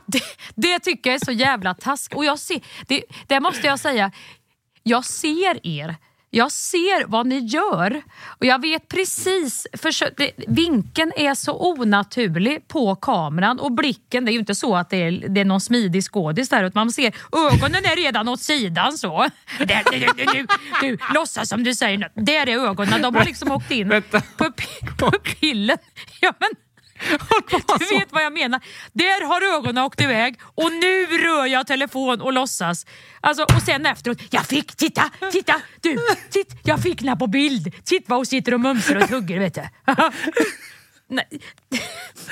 Det, 0.06 0.22
det 0.54 0.78
tycker 0.78 1.10
jag 1.10 1.20
är 1.20 1.24
så 1.24 1.32
jävla 1.32 1.74
taskigt. 1.74 2.16
Och 2.16 2.24
jag 2.24 2.38
ser, 2.38 2.60
det, 2.86 3.02
det 3.26 3.40
måste 3.40 3.66
jag 3.66 3.80
säga, 3.80 4.10
jag 4.82 5.04
ser 5.04 5.66
er. 5.66 5.96
Jag 6.34 6.52
ser 6.52 7.06
vad 7.06 7.26
ni 7.26 7.38
gör 7.38 8.02
och 8.38 8.46
jag 8.46 8.60
vet 8.62 8.88
precis, 8.88 9.66
för 9.72 10.16
det, 10.16 10.32
vinkeln 10.48 11.12
är 11.16 11.34
så 11.34 11.70
onaturlig 11.70 12.68
på 12.68 12.96
kameran 12.96 13.60
och 13.60 13.72
blicken, 13.72 14.24
det 14.24 14.30
är 14.30 14.32
ju 14.32 14.38
inte 14.38 14.54
så 14.54 14.76
att 14.76 14.90
det 14.90 14.96
är, 14.96 15.28
det 15.28 15.40
är 15.40 15.44
någon 15.44 15.60
smidig 15.60 16.02
skådis 16.04 16.48
där 16.48 16.64
utan 16.64 16.80
man 16.80 16.92
ser 16.92 17.14
ögonen 17.32 17.84
är 17.84 17.96
redan 17.96 18.28
åt 18.28 18.40
sidan 18.40 18.92
så. 18.92 19.28
Där, 19.58 19.82
du, 19.92 19.98
du, 19.98 20.32
du, 20.32 20.46
du, 20.80 20.98
låtsas 21.14 21.48
som 21.48 21.64
du 21.64 21.74
säger, 21.74 21.98
nu. 21.98 22.08
där 22.14 22.48
är 22.48 22.58
ögonen, 22.58 23.02
de 23.02 23.14
har 23.14 23.24
liksom 23.24 23.52
åkt 23.52 23.70
in 23.70 24.02
pupillen. 24.98 25.78
Ja, 26.20 26.32
men, 26.38 26.50
du 27.78 27.98
vet 27.98 28.12
vad 28.12 28.22
jag 28.22 28.32
menar. 28.32 28.60
Där 28.92 29.26
har 29.26 29.58
ögonen 29.58 29.84
åkt 29.84 30.00
iväg 30.00 30.40
och 30.54 30.72
nu 30.72 31.06
rör 31.06 31.46
jag 31.46 31.66
telefon 31.66 32.20
och 32.20 32.32
låtsas. 32.32 32.86
Alltså, 33.20 33.42
och 33.42 33.62
sen 33.62 33.86
efteråt, 33.86 34.18
jag 34.30 34.46
fick, 34.46 34.76
titta, 34.76 35.10
titta, 35.32 35.60
du, 35.80 35.98
titt, 36.30 36.54
jag 36.62 36.82
fick 36.82 37.02
den 37.02 37.18
på 37.18 37.26
bild. 37.26 37.74
Titta 37.84 38.04
vad 38.08 38.18
hon 38.18 38.26
sitter 38.26 38.54
och 38.54 38.60
mumsar 38.60 38.96
och 38.96 39.08
tuggar 39.08 39.38
vet 39.38 39.54
du. 39.54 39.62
Nej, 41.12 41.28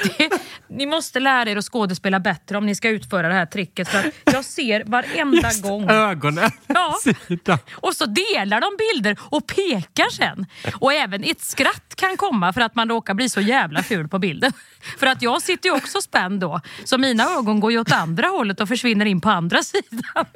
det, 0.18 0.30
ni 0.68 0.86
måste 0.86 1.20
lära 1.20 1.50
er 1.50 1.56
att 1.56 1.64
skådespela 1.64 2.20
bättre 2.20 2.58
om 2.58 2.66
ni 2.66 2.74
ska 2.74 2.88
utföra 2.88 3.28
det 3.28 3.34
här 3.34 3.46
tricket. 3.46 3.88
För 3.88 3.98
att 3.98 4.14
jag 4.24 4.44
ser 4.44 4.84
varenda 4.84 5.50
gång. 5.62 5.90
Ögonen 5.90 6.50
Ja. 6.66 6.96
sidan. 7.28 7.58
Och 7.72 7.96
så 7.96 8.06
delar 8.06 8.60
de 8.60 8.70
bilder 8.78 9.18
och 9.22 9.46
pekar 9.46 10.10
sen. 10.10 10.46
Och 10.74 10.92
även 10.92 11.24
ett 11.24 11.40
skratt 11.40 11.94
kan 11.96 12.16
komma 12.16 12.52
för 12.52 12.60
att 12.60 12.74
man 12.74 12.88
råkar 12.88 13.14
bli 13.14 13.28
så 13.28 13.40
jävla 13.40 13.82
ful 13.82 14.08
på 14.08 14.18
bilden. 14.18 14.52
För 14.98 15.06
att 15.06 15.22
jag 15.22 15.42
sitter 15.42 15.68
ju 15.68 15.76
också 15.76 16.00
spänd 16.00 16.40
då. 16.40 16.60
Så 16.84 16.98
mina 16.98 17.24
ögon 17.24 17.60
går 17.60 17.72
ju 17.72 17.78
åt 17.80 17.92
andra 17.92 18.28
hållet 18.28 18.60
och 18.60 18.68
försvinner 18.68 19.06
in 19.06 19.20
på 19.20 19.30
andra 19.30 19.62
sidan. 19.62 20.26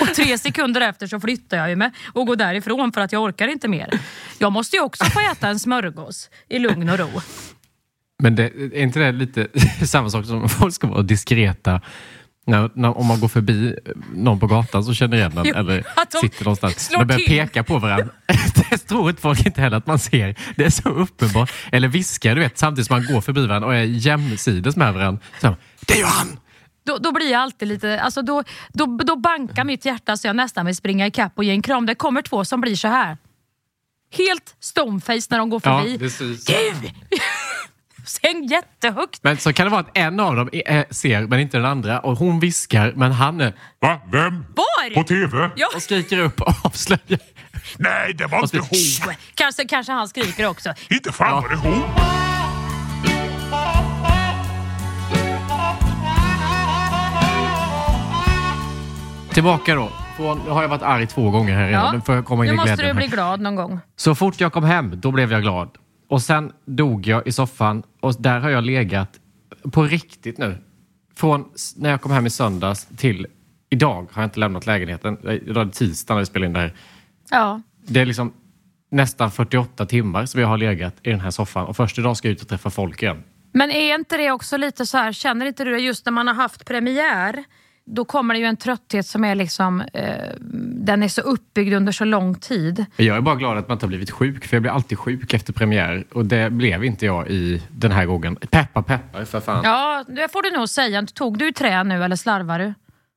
Och 0.00 0.14
tre 0.14 0.38
sekunder 0.38 0.80
efter 0.80 1.06
så 1.06 1.20
flyttar 1.20 1.56
jag 1.56 1.70
ju 1.70 1.76
mig 1.76 1.90
och 2.12 2.26
går 2.26 2.36
därifrån 2.36 2.92
för 2.92 3.00
att 3.00 3.12
jag 3.12 3.22
orkar 3.22 3.48
inte 3.48 3.68
mer. 3.68 4.00
Jag 4.38 4.52
måste 4.52 4.76
ju 4.76 4.82
också 4.82 5.04
få 5.04 5.20
äta 5.20 5.48
en 5.48 5.58
smörgås 5.58 6.30
i 6.48 6.58
lugn 6.58 6.88
och 6.88 6.98
ro. 6.98 7.08
Men 8.22 8.36
det, 8.36 8.44
är 8.44 8.82
inte 8.82 8.98
det 8.98 9.12
lite 9.12 9.48
samma 9.86 10.10
sak 10.10 10.26
som 10.26 10.42
om 10.42 10.48
folk 10.48 10.74
ska 10.74 10.86
vara 10.86 11.02
diskreta? 11.02 11.80
När, 12.46 12.70
när, 12.74 12.98
om 12.98 13.06
man 13.06 13.20
går 13.20 13.28
förbi 13.28 13.74
någon 14.14 14.40
på 14.40 14.46
gatan 14.46 14.84
så 14.84 14.94
känner 14.94 15.16
igen 15.16 15.32
den 15.34 15.44
Jo, 15.46 15.54
eller 15.54 15.84
de 16.12 16.18
sitter 16.20 16.44
någonstans. 16.44 16.88
De 16.88 17.06
börjar 17.06 17.18
till. 17.18 17.28
peka 17.28 17.64
på 17.64 17.78
varandra. 17.78 18.08
det 18.70 18.78
tror 18.78 19.10
inte 19.10 19.22
folk 19.22 19.46
inte 19.46 19.60
heller 19.60 19.76
att 19.76 19.86
man 19.86 19.98
ser. 19.98 20.34
Det 20.56 20.64
är 20.64 20.70
så 20.70 20.88
uppenbart. 20.88 21.52
Eller 21.72 21.88
viskar 21.88 22.34
du 22.34 22.40
vet 22.40 22.58
samtidigt 22.58 22.86
som 22.86 22.96
man 22.96 23.14
går 23.14 23.20
förbi 23.20 23.46
varandra 23.46 23.68
och 23.68 23.74
är 23.74 23.82
jämsides 23.82 24.76
med 24.76 24.94
varandra. 24.94 25.22
Så, 25.40 25.56
det 25.86 25.94
är 25.94 25.98
ju 25.98 26.04
han! 26.04 26.38
Då, 26.86 26.98
då 26.98 27.12
blir 27.12 27.30
jag 27.32 27.40
alltid 27.40 27.68
lite, 27.68 28.00
alltså 28.00 28.22
då, 28.22 28.42
då, 28.68 28.86
då 28.86 29.16
bankar 29.16 29.64
mitt 29.64 29.84
hjärta 29.84 30.16
så 30.16 30.26
jag 30.26 30.36
nästan 30.36 30.66
vill 30.66 30.76
springa 30.76 31.06
ikapp 31.06 31.32
och 31.36 31.44
ge 31.44 31.50
en 31.50 31.62
kram. 31.62 31.86
Det 31.86 31.94
kommer 31.94 32.22
två 32.22 32.44
som 32.44 32.60
blir 32.60 32.76
så 32.76 32.88
här. 32.88 33.16
Helt 34.16 34.56
stoneface 34.60 35.26
när 35.30 35.38
de 35.38 35.50
går 35.50 35.60
Ja, 35.64 35.80
förbi. 35.82 35.98
precis. 35.98 36.44
Du! 36.44 36.54
Sen 38.06 38.46
jättehögt. 38.46 39.20
Men 39.22 39.36
så 39.38 39.52
kan 39.52 39.66
det 39.66 39.70
vara 39.70 39.80
att 39.80 39.96
en 39.98 40.20
av 40.20 40.36
dem 40.36 40.48
är, 40.52 40.84
ser 40.94 41.20
men 41.26 41.40
inte 41.40 41.56
den 41.56 41.66
andra 41.66 42.00
och 42.00 42.16
hon 42.18 42.40
viskar 42.40 42.92
men 42.96 43.12
han 43.12 43.40
är 43.40 43.52
Va? 43.80 44.00
Vem? 44.12 44.44
Var? 44.56 44.94
På 44.94 45.02
TV? 45.04 45.50
Ja, 45.56 45.66
och 45.76 45.82
skriker 45.82 46.18
upp 46.18 46.40
och 46.40 46.54
avslöjar. 46.64 47.18
Nej, 47.78 48.14
det 48.14 48.26
var 48.26 48.42
inte 48.42 48.58
hon. 48.58 49.14
kanske, 49.34 49.64
kanske 49.64 49.92
han 49.92 50.08
skriker 50.08 50.46
också. 50.46 50.74
Inte 50.90 51.12
fan 51.12 51.42
var 51.42 51.48
det 51.50 51.56
hon. 51.56 51.82
Tillbaka 59.34 59.74
då. 59.74 59.92
Från, 60.16 60.38
nu 60.38 60.50
har 60.50 60.62
jag 60.62 60.68
varit 60.68 60.82
arg 60.82 61.06
två 61.06 61.30
gånger 61.30 61.54
här 61.54 61.66
redan. 61.66 62.02
Ja. 62.06 62.14
Nu 62.14 62.22
komma 62.22 62.44
in 62.44 62.50
Nu 62.50 62.56
måste 62.56 62.86
du 62.86 62.94
bli 62.94 63.06
glad 63.06 63.40
någon 63.40 63.56
gång. 63.56 63.80
Så 63.96 64.14
fort 64.14 64.40
jag 64.40 64.52
kom 64.52 64.64
hem, 64.64 65.00
då 65.00 65.10
blev 65.10 65.32
jag 65.32 65.42
glad. 65.42 65.70
Och 66.08 66.22
sen 66.22 66.52
dog 66.64 67.06
jag 67.06 67.26
i 67.26 67.32
soffan 67.32 67.82
och 68.00 68.14
där 68.18 68.40
har 68.40 68.50
jag 68.50 68.64
legat 68.64 69.10
på 69.72 69.82
riktigt 69.82 70.38
nu. 70.38 70.58
Från 71.16 71.44
när 71.76 71.90
jag 71.90 72.00
kom 72.00 72.12
hem 72.12 72.26
i 72.26 72.30
söndags 72.30 72.86
till 72.96 73.26
idag 73.70 74.08
har 74.12 74.22
jag 74.22 74.26
inte 74.26 74.40
lämnat 74.40 74.66
lägenheten. 74.66 75.18
Idag 75.22 75.60
är 75.62 75.64
det 75.64 75.72
tisdag 75.72 76.14
när 76.14 76.20
vi 76.20 76.26
spelar 76.26 76.46
in 76.46 76.52
det 76.52 76.60
här. 76.60 76.74
Ja. 77.30 77.62
Det 77.86 78.00
är 78.00 78.06
liksom 78.06 78.32
nästan 78.90 79.30
48 79.30 79.86
timmar 79.86 80.26
som 80.26 80.40
jag 80.40 80.48
har 80.48 80.58
legat 80.58 80.94
i 81.02 81.10
den 81.10 81.20
här 81.20 81.30
soffan 81.30 81.66
och 81.66 81.76
först 81.76 81.98
idag 81.98 82.16
ska 82.16 82.28
jag 82.28 82.32
ut 82.32 82.42
och 82.42 82.48
träffa 82.48 82.70
folk 82.70 83.02
igen. 83.02 83.22
Men 83.52 83.70
är 83.70 83.94
inte 83.94 84.16
det 84.16 84.30
också 84.30 84.56
lite 84.56 84.86
så 84.86 84.98
här, 84.98 85.12
känner 85.12 85.46
inte 85.46 85.64
du 85.64 85.70
det 85.70 85.78
just 85.78 86.06
när 86.06 86.12
man 86.12 86.26
har 86.26 86.34
haft 86.34 86.64
premiär? 86.64 87.44
Då 87.86 88.04
kommer 88.04 88.34
det 88.34 88.40
ju 88.40 88.46
en 88.46 88.56
trötthet 88.56 89.06
som 89.06 89.24
är 89.24 89.34
liksom, 89.34 89.80
eh, 89.80 90.14
den 90.76 91.02
är 91.02 91.08
så 91.08 91.20
uppbyggd 91.20 91.74
under 91.74 91.92
så 91.92 92.04
lång 92.04 92.34
tid. 92.34 92.86
Men 92.96 93.06
Jag 93.06 93.16
är 93.16 93.20
bara 93.20 93.34
glad 93.34 93.58
att 93.58 93.68
man 93.68 93.74
inte 93.76 93.86
har 93.86 93.88
blivit 93.88 94.10
sjuk, 94.10 94.44
för 94.46 94.56
jag 94.56 94.62
blir 94.62 94.72
alltid 94.72 94.98
sjuk 94.98 95.34
efter 95.34 95.52
premiär 95.52 96.04
och 96.12 96.26
det 96.26 96.50
blev 96.50 96.84
inte 96.84 97.06
jag 97.06 97.28
i 97.28 97.62
den 97.70 97.92
här 97.92 98.06
gången. 98.06 98.36
Peppar 98.36 98.82
peppar 98.82 99.24
för 99.24 99.40
fan. 99.40 99.60
Ja, 99.64 100.04
det 100.08 100.32
får 100.32 100.42
du 100.42 100.50
nog 100.58 100.68
säga. 100.68 101.06
Tog 101.14 101.38
du 101.38 101.52
trä 101.52 101.84
nu 101.84 102.04
eller 102.04 102.16
slarvar 102.16 102.58
du? 102.58 102.74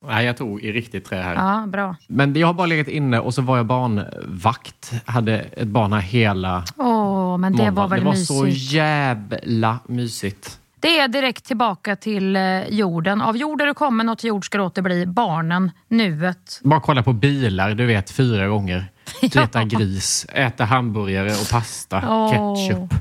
Nej, 0.07 0.25
jag 0.25 0.37
tog 0.37 0.61
i 0.61 0.71
riktigt 0.71 1.05
trä 1.05 1.21
här. 1.21 1.35
Ja, 1.35 1.67
bra. 1.67 1.95
Men 2.07 2.33
jag 2.35 2.47
har 2.47 2.53
bara 2.53 2.67
legat 2.67 2.87
inne 2.87 3.19
och 3.19 3.33
så 3.33 3.41
var 3.41 3.57
jag 3.57 3.65
barnvakt. 3.65 4.91
Hade 5.05 5.39
ett 5.39 5.67
barn 5.67 5.93
här 5.93 5.99
hela 5.99 6.63
Åh, 6.77 7.37
men 7.37 7.51
det 7.51 7.57
måndagen. 7.57 7.75
var 7.75 7.87
väl 7.87 7.99
Det 7.99 8.05
var 8.05 8.11
mysigt. 8.11 8.27
så 8.39 8.47
jävla 8.75 9.79
mysigt. 9.87 10.59
Det 10.79 10.99
är 10.99 11.07
direkt 11.07 11.45
tillbaka 11.45 11.95
till 11.95 12.35
eh, 12.35 12.63
jorden. 12.69 13.21
Av 13.21 13.37
jord 13.37 13.61
är 13.61 13.65
du 13.65 13.73
kommen 13.73 14.09
och 14.09 14.17
till 14.17 14.27
jord 14.27 14.45
ska 14.45 14.57
du 14.57 14.63
åter 14.63 14.81
bli. 14.81 15.05
Barnen, 15.05 15.71
nuet. 15.87 16.59
Bara 16.63 16.81
kolla 16.81 17.03
på 17.03 17.13
bilar, 17.13 17.73
du 17.73 17.85
vet, 17.85 18.11
fyra 18.11 18.47
gånger. 18.47 18.91
Ja. 19.21 19.43
Äta 19.43 19.63
gris, 19.63 20.25
äta 20.33 20.65
hamburgare 20.65 21.31
och 21.31 21.49
pasta, 21.51 22.03
Åh. 22.09 22.55
ketchup. 22.55 22.93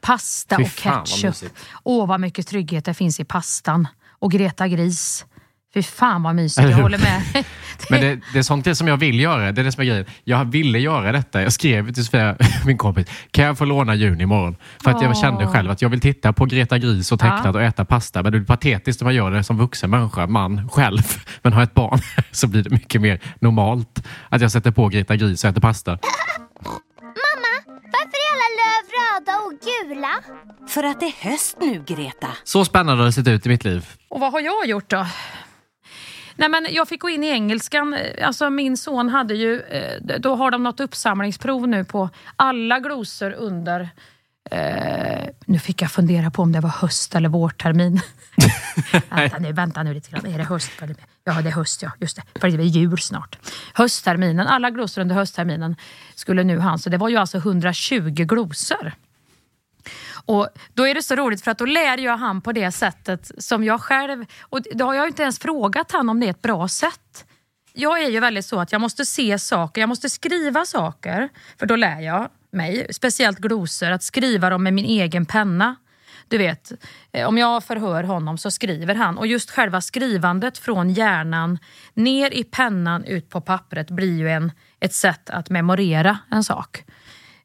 Pasta 0.00 0.56
Fy 0.56 0.62
och 0.62 0.70
vad 0.84 1.06
ketchup. 1.08 1.52
Åh, 1.82 2.06
vad 2.06 2.20
mycket 2.20 2.46
trygghet 2.46 2.84
det 2.84 2.94
finns 2.94 3.20
i 3.20 3.24
pastan. 3.24 3.88
Och 4.10 4.30
Greta 4.32 4.68
Gris. 4.68 5.26
Fy 5.74 5.82
fan 5.82 6.22
vad 6.22 6.34
mysigt, 6.34 6.68
jag 6.70 6.76
håller 6.76 6.98
med. 6.98 7.22
Men 7.90 8.00
det, 8.00 8.20
det 8.32 8.38
är 8.38 8.42
sånt 8.42 8.64
det 8.64 8.74
som 8.74 8.88
jag 8.88 8.96
vill 8.96 9.20
göra. 9.20 9.52
Det 9.52 9.60
är 9.60 9.64
det 9.64 9.72
som 9.72 9.80
är 9.80 9.84
grejen. 9.86 10.06
Jag 10.24 10.44
ville 10.44 10.78
göra 10.78 11.12
detta. 11.12 11.42
Jag 11.42 11.52
skrev 11.52 11.92
till 11.92 12.04
Sofia, 12.04 12.36
min 12.66 12.78
kompis, 12.78 13.06
kan 13.30 13.44
jag 13.44 13.58
få 13.58 13.64
låna 13.64 13.94
juni 13.94 14.22
imorgon? 14.22 14.56
För 14.82 14.90
att 14.90 15.02
jag 15.02 15.10
Åh. 15.10 15.20
kände 15.20 15.46
själv 15.46 15.70
att 15.70 15.82
jag 15.82 15.88
vill 15.88 16.00
titta 16.00 16.32
på 16.32 16.44
Greta 16.44 16.78
Gris 16.78 17.12
och 17.12 17.20
tecknat 17.20 17.44
Ja. 17.44 17.50
och 17.50 17.62
äta 17.62 17.84
pasta. 17.84 18.22
Men 18.22 18.32
det 18.32 18.38
blir 18.38 18.46
patetiskt 18.46 19.02
om 19.02 19.06
man 19.06 19.14
gör 19.14 19.30
det 19.30 19.44
som 19.44 19.58
vuxen 19.58 19.90
människa, 19.90 20.26
man 20.26 20.68
själv. 20.68 21.02
Men 21.42 21.52
har 21.52 21.62
ett 21.62 21.74
barn 21.74 21.98
så 22.30 22.46
blir 22.46 22.62
det 22.62 22.70
mycket 22.70 23.00
mer 23.00 23.20
normalt 23.40 24.06
att 24.28 24.40
jag 24.40 24.50
sätter 24.50 24.70
på 24.70 24.88
Greta 24.88 25.16
Gris 25.16 25.44
och 25.44 25.50
äter 25.50 25.60
pasta. 25.60 25.98
Varför 27.92 28.18
är 28.18 28.28
alla 28.34 28.48
löv 28.60 28.84
röda 28.98 29.38
och 29.38 29.52
gula? 29.88 30.12
För 30.68 30.84
att 30.84 31.00
det 31.00 31.06
är 31.06 31.30
höst 31.30 31.56
nu, 31.60 31.84
Greta. 31.86 32.28
Så 32.44 32.64
spännande 32.64 33.02
har 33.02 33.06
det 33.06 33.12
sett 33.12 33.28
ut 33.28 33.46
i 33.46 33.48
mitt 33.48 33.64
liv. 33.64 33.86
Och 34.08 34.20
vad 34.20 34.32
har 34.32 34.40
jag 34.40 34.66
gjort 34.66 34.90
då? 34.90 35.06
Nej, 36.36 36.48
men 36.48 36.66
jag 36.70 36.88
fick 36.88 37.00
gå 37.00 37.08
in 37.08 37.24
i 37.24 37.28
engelskan. 37.28 37.96
Alltså 38.22 38.50
min 38.50 38.76
son 38.76 39.08
hade 39.08 39.34
ju, 39.34 39.60
eh, 39.60 40.18
då 40.18 40.34
har 40.34 40.50
de 40.50 40.62
något 40.62 40.80
uppsamlingsprov 40.80 41.68
nu 41.68 41.84
på 41.84 42.10
alla 42.36 42.78
glosor 42.78 43.32
under 43.32 43.90
Eh, 44.50 45.28
nu 45.46 45.58
fick 45.58 45.82
jag 45.82 45.90
fundera 45.90 46.30
på 46.30 46.42
om 46.42 46.52
det 46.52 46.60
var 46.60 46.70
höst 46.70 47.14
eller 47.14 47.28
vårtermin. 47.28 48.00
vänta, 49.10 49.38
nu, 49.38 49.52
vänta 49.52 49.82
nu 49.82 49.94
lite 49.94 50.10
grann. 50.10 50.26
Är 50.26 50.38
det 50.38 50.44
höst? 50.44 50.70
Ja, 51.24 51.32
det 51.42 51.48
är 51.48 51.52
höst, 51.52 51.82
ja. 51.82 51.90
Just 52.00 52.16
det. 52.16 52.40
För 52.40 52.50
det 52.50 52.62
är 52.62 52.66
jul 52.66 52.98
snart. 52.98 53.38
Höstterminen, 53.74 54.46
alla 54.46 54.70
glosor 54.70 55.02
under 55.02 55.14
höstterminen 55.14 55.76
skulle 56.14 56.44
nu 56.44 56.58
han. 56.58 56.78
Så 56.78 56.90
det 56.90 56.96
var 56.96 57.08
ju 57.08 57.16
alltså 57.16 57.38
120 57.38 58.10
glosor. 58.10 58.92
Och 60.24 60.48
Då 60.74 60.88
är 60.88 60.94
det 60.94 61.02
så 61.02 61.14
roligt 61.14 61.44
för 61.44 61.50
att 61.50 61.58
då 61.58 61.64
lär 61.64 61.98
jag 61.98 62.16
han 62.16 62.40
på 62.40 62.52
det 62.52 62.72
sättet 62.72 63.30
som 63.38 63.64
jag 63.64 63.80
själv... 63.80 64.24
Och 64.40 64.60
då 64.74 64.84
har 64.84 64.94
jag 64.94 65.06
inte 65.06 65.22
ens 65.22 65.38
frågat 65.38 65.92
han 65.92 66.08
om 66.08 66.20
det 66.20 66.26
är 66.26 66.30
ett 66.30 66.42
bra 66.42 66.68
sätt. 66.68 67.24
Jag 67.72 68.02
är 68.02 68.08
ju 68.08 68.20
väldigt 68.20 68.46
så 68.46 68.60
att 68.60 68.72
jag 68.72 68.80
måste 68.80 69.04
se 69.04 69.38
saker, 69.38 69.80
jag 69.82 69.88
måste 69.88 70.10
skriva 70.10 70.64
saker. 70.64 71.28
För 71.58 71.66
då 71.66 71.76
lär 71.76 72.00
jag 72.00 72.28
mig, 72.50 72.86
speciellt 72.90 73.38
glosor, 73.38 73.90
att 73.90 74.02
skriva 74.02 74.50
dem 74.50 74.62
med 74.62 74.74
min 74.74 74.84
egen 74.84 75.26
penna. 75.26 75.76
Du 76.28 76.38
vet, 76.38 76.72
eh, 77.12 77.28
om 77.28 77.38
jag 77.38 77.64
förhör 77.64 78.04
honom 78.04 78.38
så 78.38 78.50
skriver 78.50 78.94
han. 78.94 79.18
Och 79.18 79.26
just 79.26 79.50
själva 79.50 79.80
skrivandet 79.80 80.58
från 80.58 80.90
hjärnan 80.90 81.58
ner 81.94 82.30
i 82.30 82.44
pennan 82.44 83.04
ut 83.04 83.30
på 83.30 83.40
pappret 83.40 83.90
blir 83.90 84.18
ju 84.18 84.30
en, 84.30 84.52
ett 84.80 84.94
sätt 84.94 85.30
att 85.30 85.50
memorera 85.50 86.18
en 86.30 86.44
sak. 86.44 86.84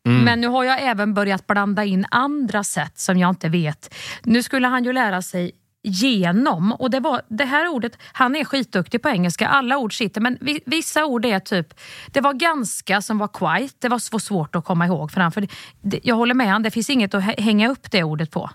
Mm. 0.07 0.23
Men 0.23 0.41
nu 0.41 0.47
har 0.47 0.63
jag 0.63 0.81
även 0.81 1.13
börjat 1.13 1.47
blanda 1.47 1.85
in 1.85 2.05
andra 2.11 2.63
sätt 2.63 2.99
som 2.99 3.17
jag 3.17 3.29
inte 3.29 3.49
vet. 3.49 3.93
Nu 4.23 4.43
skulle 4.43 4.67
han 4.67 4.83
ju 4.83 4.93
lära 4.93 5.21
sig 5.21 5.51
genom. 5.83 6.71
Och 6.73 6.89
det, 6.91 6.99
var, 6.99 7.21
det 7.27 7.45
här 7.45 7.67
ordet, 7.67 7.97
han 8.13 8.35
är 8.35 8.45
skitduktig 8.45 9.01
på 9.01 9.09
engelska, 9.09 9.47
alla 9.47 9.77
ord 9.77 9.97
sitter, 9.97 10.21
men 10.21 10.37
vi- 10.41 10.61
vissa 10.65 11.05
ord 11.05 11.25
är 11.25 11.39
typ, 11.39 11.73
det 12.07 12.21
var 12.21 12.33
ganska 12.33 13.01
som 13.01 13.17
var 13.17 13.27
quite, 13.27 13.75
det 13.79 13.89
var 13.89 13.99
så 13.99 14.19
svårt 14.19 14.55
att 14.55 14.65
komma 14.65 14.85
ihåg 14.85 15.11
för 15.11 15.21
han. 15.21 15.31
För 15.31 15.41
det, 15.41 15.47
det, 15.81 15.99
jag 16.03 16.15
håller 16.15 16.33
med 16.33 16.47
han, 16.47 16.63
det 16.63 16.71
finns 16.71 16.89
inget 16.89 17.13
att 17.13 17.23
hänga 17.23 17.69
upp 17.69 17.91
det 17.91 18.03
ordet 18.03 18.31
på. 18.31 18.49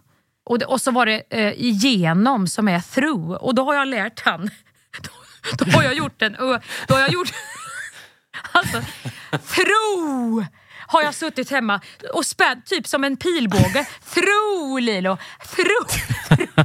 Och, 0.45 0.59
det, 0.59 0.65
och 0.65 0.81
så 0.81 0.91
var 0.91 1.07
det 1.07 1.23
eh, 1.31 1.53
genom 1.57 2.47
som 2.47 2.69
är 2.69 2.81
through 2.81 3.31
och 3.33 3.55
då 3.55 3.65
har 3.65 3.75
jag 3.75 3.89
lärt 3.89 4.21
han, 4.25 4.41
då, 5.03 5.65
då 5.65 5.71
har 5.71 5.83
jag 5.83 5.95
gjort 5.95 6.23
en, 6.23 6.37
då 6.89 6.95
har 6.95 7.01
jag 7.01 7.13
gjort 7.13 7.33
Alltså, 8.53 8.81
through 9.31 10.45
har 10.93 11.03
jag 11.03 11.15
suttit 11.15 11.51
hemma 11.51 11.81
och 12.13 12.27
spänt, 12.27 12.67
typ 12.67 12.87
som 12.87 13.05
en 13.05 13.17
pilbåge. 13.17 13.87
Tro 14.15 14.79
Lilo, 14.79 15.19
Tro! 15.57 15.87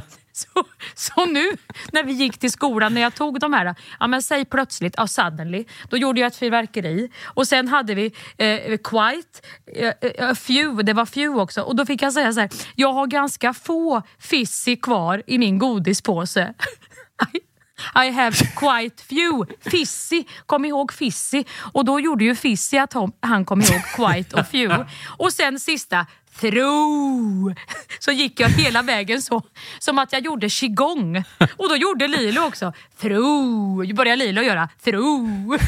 Så, 0.38 0.64
så 0.94 1.26
nu 1.26 1.56
när 1.92 2.04
vi 2.04 2.12
gick 2.12 2.38
till 2.38 2.52
skolan, 2.52 2.94
när 2.94 3.00
jag 3.00 3.14
tog 3.14 3.40
de 3.40 3.52
här, 3.52 3.74
ja 4.00 4.06
men 4.06 4.22
säg 4.22 4.44
plötsligt, 4.44 4.94
ja 4.96 5.06
suddenly, 5.06 5.64
då 5.90 5.96
gjorde 5.96 6.20
jag 6.20 6.26
ett 6.26 6.36
fyrverkeri. 6.36 7.10
Och 7.24 7.48
sen 7.48 7.68
hade 7.68 7.94
vi 7.94 8.12
eh, 8.36 8.76
quite, 8.76 9.40
eh, 9.66 10.30
a 10.30 10.34
few, 10.34 10.82
det 10.82 10.92
var 10.92 11.06
few 11.06 11.42
också. 11.42 11.62
Och 11.62 11.76
då 11.76 11.86
fick 11.86 12.02
jag 12.02 12.12
säga 12.12 12.32
så 12.32 12.40
här, 12.40 12.50
jag 12.74 12.92
har 12.92 13.06
ganska 13.06 13.54
få 13.54 14.02
fizzy 14.18 14.76
kvar 14.76 15.22
i 15.26 15.38
min 15.38 15.58
godispåse. 15.58 16.54
I 17.94 18.10
have 18.10 18.36
quite 18.36 19.02
few. 19.02 19.54
Fizzy, 19.70 20.24
kom 20.46 20.64
ihåg 20.64 20.92
Fizzy. 20.92 21.44
Och 21.72 21.84
då 21.84 22.00
gjorde 22.00 22.24
ju 22.24 22.34
Fizzy 22.34 22.78
att 22.78 22.94
han 23.20 23.44
kom 23.44 23.60
ihåg 23.60 23.82
quite 23.96 24.36
och 24.36 24.46
few. 24.46 24.86
Och 25.18 25.32
sen 25.32 25.60
sista, 25.60 26.06
through. 26.40 27.54
Så 27.98 28.12
gick 28.12 28.40
jag 28.40 28.48
hela 28.48 28.82
vägen 28.82 29.22
så, 29.22 29.42
som 29.78 29.98
att 29.98 30.12
jag 30.12 30.24
gjorde 30.24 30.48
qigong. 30.48 31.24
Och 31.56 31.68
då 31.68 31.76
gjorde 31.76 32.08
Lilo 32.08 32.40
också, 32.40 32.72
through. 33.00 33.94
Började 33.94 34.16
Lilo 34.16 34.42
göra, 34.42 34.68
through. 34.84 35.62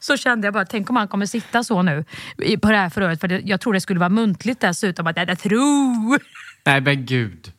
Så 0.00 0.16
kände 0.16 0.46
jag 0.46 0.54
bara, 0.54 0.64
tänk 0.64 0.90
om 0.90 0.96
han 0.96 1.08
kommer 1.08 1.26
sitta 1.26 1.64
så 1.64 1.82
nu 1.82 2.04
på 2.62 2.70
det 2.70 2.76
här 2.76 2.90
förhöret. 2.90 3.20
För 3.20 3.42
jag 3.44 3.60
tror 3.60 3.72
det 3.72 3.80
skulle 3.80 4.00
vara 4.00 4.08
muntligt 4.08 4.60
dessutom, 4.60 5.06
att 5.06 5.14
det 5.16 5.20
är 5.20 5.34
through. 5.34 6.18
Nej 6.64 6.80
men 6.80 7.06
gud. 7.06 7.52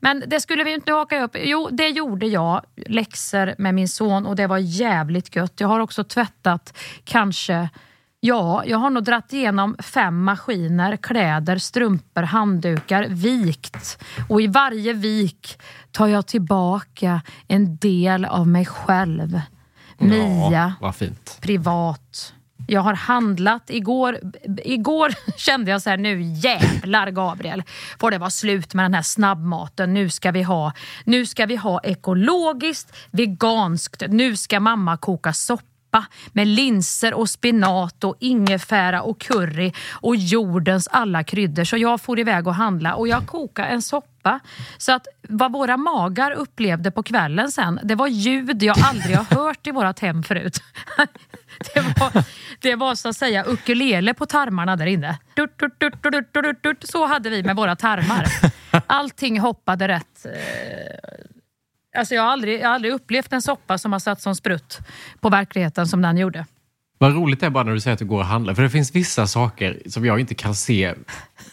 Men 0.00 0.24
det 0.26 0.40
skulle 0.40 0.64
vi 0.64 0.74
inte 0.74 0.92
haka 0.92 1.22
upp. 1.22 1.36
Jo, 1.38 1.68
det 1.72 1.88
gjorde 1.88 2.26
jag. 2.26 2.62
Läxor 2.86 3.54
med 3.58 3.74
min 3.74 3.88
son 3.88 4.26
och 4.26 4.36
det 4.36 4.46
var 4.46 4.58
jävligt 4.58 5.36
gött. 5.36 5.60
Jag 5.60 5.68
har 5.68 5.80
också 5.80 6.04
tvättat 6.04 6.78
kanske 7.04 7.68
Ja, 8.20 8.64
jag 8.64 8.78
har 8.78 8.90
nog 8.90 9.04
dratt 9.04 9.32
igenom 9.32 9.76
fem 9.78 10.24
maskiner, 10.24 10.96
kläder, 10.96 11.58
strumpor, 11.58 12.22
handdukar, 12.22 13.06
vikt. 13.08 14.04
Och 14.28 14.42
i 14.42 14.46
varje 14.46 14.92
vik 14.92 15.60
tar 15.90 16.06
jag 16.06 16.26
tillbaka 16.26 17.22
en 17.48 17.76
del 17.76 18.24
av 18.24 18.48
mig 18.48 18.66
själv. 18.66 19.40
Mia, 19.98 20.74
Ja, 20.80 20.92
privat. 21.40 22.34
Jag 22.70 22.80
har 22.80 22.94
handlat. 22.94 23.70
Igår, 23.70 24.18
igår 24.64 25.14
kände 25.36 25.70
jag 25.70 25.82
så 25.82 25.90
här, 25.90 25.96
nu 25.96 26.22
jävlar 26.22 27.10
Gabriel 27.10 27.62
får 28.00 28.10
det 28.10 28.18
vara 28.18 28.30
slut 28.30 28.74
med 28.74 28.84
den 28.84 28.94
här 28.94 29.02
snabbmaten. 29.02 29.94
Nu 29.94 30.10
ska 30.10 30.30
vi 30.30 30.42
ha, 30.42 30.72
nu 31.04 31.26
ska 31.26 31.46
vi 31.46 31.56
ha 31.56 31.80
ekologiskt, 31.80 32.96
veganskt. 33.10 34.02
Nu 34.08 34.36
ska 34.36 34.60
mamma 34.60 34.96
koka 34.96 35.32
soppa 35.32 35.67
med 36.32 36.46
linser 36.46 37.14
och 37.14 37.30
spinat 37.30 38.04
och 38.04 38.16
ingefära 38.20 39.02
och 39.02 39.20
curry 39.20 39.72
och 39.92 40.16
jordens 40.16 40.88
alla 40.88 41.24
kryddor. 41.24 41.64
Så 41.64 41.76
jag 41.76 42.00
får 42.00 42.18
iväg 42.18 42.46
och 42.46 42.54
handla 42.54 42.94
och 42.94 43.08
jag 43.08 43.26
kokade 43.26 43.68
en 43.68 43.82
soppa. 43.82 44.40
Så 44.78 44.92
att 44.92 45.06
vad 45.28 45.52
våra 45.52 45.76
magar 45.76 46.30
upplevde 46.30 46.90
på 46.90 47.02
kvällen 47.02 47.50
sen, 47.50 47.80
det 47.82 47.94
var 47.94 48.06
ljud 48.06 48.62
jag 48.62 48.76
aldrig 48.84 49.16
har 49.16 49.36
hört 49.36 49.66
i 49.66 49.70
vårat 49.70 49.98
hem 49.98 50.22
förut. 50.22 50.62
Det 51.74 51.80
var, 51.80 52.24
det 52.60 52.74
var 52.74 52.94
så 52.94 53.08
att 53.08 53.16
säga 53.16 53.44
ukulele 53.44 54.14
på 54.14 54.26
tarmarna 54.26 54.76
där 54.76 54.86
inne. 54.86 55.18
Dut, 55.34 55.58
dut, 55.58 55.80
dut, 55.80 56.02
dut, 56.02 56.32
dut, 56.32 56.62
dut. 56.62 56.84
Så 56.90 57.06
hade 57.06 57.30
vi 57.30 57.42
med 57.42 57.56
våra 57.56 57.76
tarmar. 57.76 58.26
Allting 58.86 59.40
hoppade 59.40 59.88
rätt. 59.88 60.26
Eh, 60.26 61.37
Alltså 61.98 62.14
jag, 62.14 62.22
har 62.22 62.28
aldrig, 62.30 62.60
jag 62.60 62.66
har 62.66 62.74
aldrig 62.74 62.92
upplevt 62.92 63.32
en 63.32 63.42
soppa 63.42 63.78
som 63.78 63.92
har 63.92 63.98
satt 63.98 64.20
som 64.20 64.34
sprutt 64.34 64.78
på 65.20 65.28
verkligheten 65.28 65.86
som 65.86 66.02
den 66.02 66.18
gjorde. 66.18 66.46
Vad 66.98 67.14
roligt 67.14 67.40
det 67.40 67.46
är 67.46 67.50
bara 67.50 67.64
när 67.64 67.72
du 67.72 67.80
säger 67.80 67.92
att 67.92 67.98
du 67.98 68.04
går 68.04 68.18
och 68.18 68.26
handlar. 68.26 68.54
För 68.54 68.62
det 68.62 68.70
finns 68.70 68.94
vissa 68.94 69.26
saker 69.26 69.82
som 69.86 70.04
jag 70.04 70.20
inte 70.20 70.34
kan 70.34 70.54
se 70.54 70.94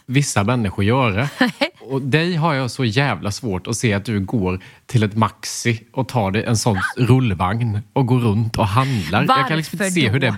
vissa 0.05 0.43
människor 0.43 0.85
göra. 0.85 1.29
Och 1.79 2.01
dig 2.01 2.35
har 2.35 2.53
jag 2.53 2.71
så 2.71 2.85
jävla 2.85 3.31
svårt 3.31 3.67
att 3.67 3.75
se 3.75 3.93
att 3.93 4.05
du 4.05 4.19
går 4.19 4.59
till 4.85 5.03
ett 5.03 5.15
Maxi 5.15 5.83
och 5.93 6.07
tar 6.07 6.31
dig 6.31 6.43
en 6.43 6.57
sån 6.57 6.79
rullvagn 6.97 7.79
och 7.93 8.05
går 8.05 8.19
runt 8.19 8.57
och 8.57 8.67
handlar. 8.67 9.25
jag 9.27 9.47
kan 9.47 9.57
liksom 9.57 9.75
inte 9.75 9.83
Varför 9.83 10.01
se 10.01 10.09
hur 10.09 10.19
då? 10.19 10.27
det... 10.27 10.35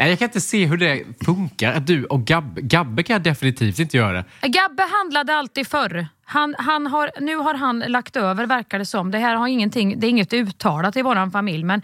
Nej, 0.00 0.08
Jag 0.08 0.18
kan 0.18 0.28
inte 0.28 0.40
se 0.40 0.66
hur 0.66 0.76
det 0.76 1.04
funkar. 1.24 1.80
Du 1.80 2.04
och 2.04 2.24
Gabbe, 2.24 2.60
Gabbe 2.60 3.02
kan 3.02 3.14
jag 3.14 3.22
definitivt 3.22 3.78
inte 3.78 3.96
göra. 3.96 4.24
Gabbe 4.42 4.82
handlade 4.82 5.34
alltid 5.34 5.66
förr. 5.66 6.08
Han, 6.24 6.54
han 6.58 6.86
har, 6.86 7.10
nu 7.20 7.36
har 7.36 7.54
han 7.54 7.78
lagt 7.78 8.16
över 8.16 8.46
verkar 8.46 8.78
det 8.78 8.86
som. 8.86 9.10
Det 9.10 9.18
här 9.18 9.36
har 9.36 9.48
ingenting, 9.48 10.00
det 10.00 10.06
är 10.06 10.08
inget 10.08 10.32
uttalat 10.32 10.96
i 10.96 11.02
vår 11.02 11.30
familj 11.30 11.64
men 11.64 11.82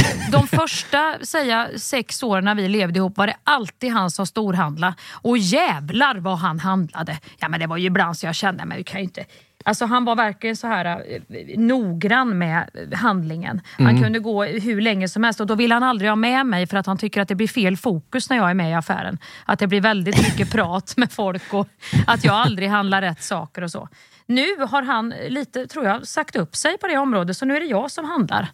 eh, 0.00 0.30
de 0.32 0.48
första 0.48 1.18
säga, 1.22 1.68
sex 1.76 2.22
åren 2.22 2.44
när 2.44 2.54
vi 2.54 2.68
levde 2.68 2.98
ihop 2.98 3.16
var 3.16 3.26
det 3.26 3.36
alltid 3.44 3.92
han 3.92 4.10
som 4.10 4.26
storhandlade. 4.26 4.94
Och 5.12 5.38
jävlar 5.38 6.14
vad 6.16 6.38
han 6.38 6.60
handlade. 6.60 7.18
Ja 7.38 7.48
men 7.48 7.60
det 7.60 7.66
var 7.66 7.76
ju 7.76 7.86
ibland 7.86 8.16
så 8.16 8.26
jag 8.26 8.34
kände, 8.34 8.64
men 8.64 8.76
vi 8.76 8.84
kan 8.84 9.00
ju 9.00 9.04
inte... 9.04 9.24
Alltså 9.66 9.84
han 9.86 10.04
var 10.04 10.16
verkligen 10.16 10.56
så 10.56 10.66
här 10.66 10.84
eh, 10.86 11.58
noggrann 11.58 12.38
med 12.38 12.70
handlingen. 12.94 13.60
Han 13.78 13.86
Mm. 13.86 14.02
kunde 14.02 14.18
gå 14.18 14.44
hur 14.44 14.80
länge 14.80 15.08
som 15.08 15.24
helst 15.24 15.40
och 15.40 15.46
då 15.46 15.54
vill 15.54 15.72
han 15.72 15.82
aldrig 15.82 16.10
ha 16.10 16.16
med 16.16 16.46
mig 16.46 16.66
för 16.66 16.76
att 16.76 16.86
han 16.86 16.98
tycker 16.98 17.20
att 17.20 17.28
det 17.28 17.34
blir 17.34 17.48
fel 17.48 17.76
fokus 17.76 18.30
när 18.30 18.36
jag 18.36 18.50
är 18.50 18.54
med 18.54 18.70
i 18.70 18.74
affären. 18.74 19.18
Att 19.44 19.58
det 19.58 19.66
blir 19.66 19.80
väldigt 19.80 20.16
mycket 20.22 20.50
prat 20.52 20.94
med 20.96 21.12
folk 21.12 21.54
och 21.54 21.68
att 22.06 22.24
jag 22.24 22.34
aldrig 22.34 22.68
handlar 22.68 23.02
rätt 23.02 23.22
saker 23.22 23.62
och 23.62 23.70
så. 23.70 23.88
Nu 24.26 24.44
har 24.70 24.82
han 24.82 25.14
lite, 25.28 25.66
tror 25.66 25.84
jag, 25.84 26.06
sagt 26.06 26.36
upp 26.36 26.56
sig 26.56 26.78
på 26.78 26.86
det 26.86 26.96
området 26.98 27.36
så 27.36 27.44
nu 27.46 27.56
är 27.56 27.60
det 27.60 27.66
jag 27.66 27.90
som 27.90 28.04
handlar. 28.04 28.48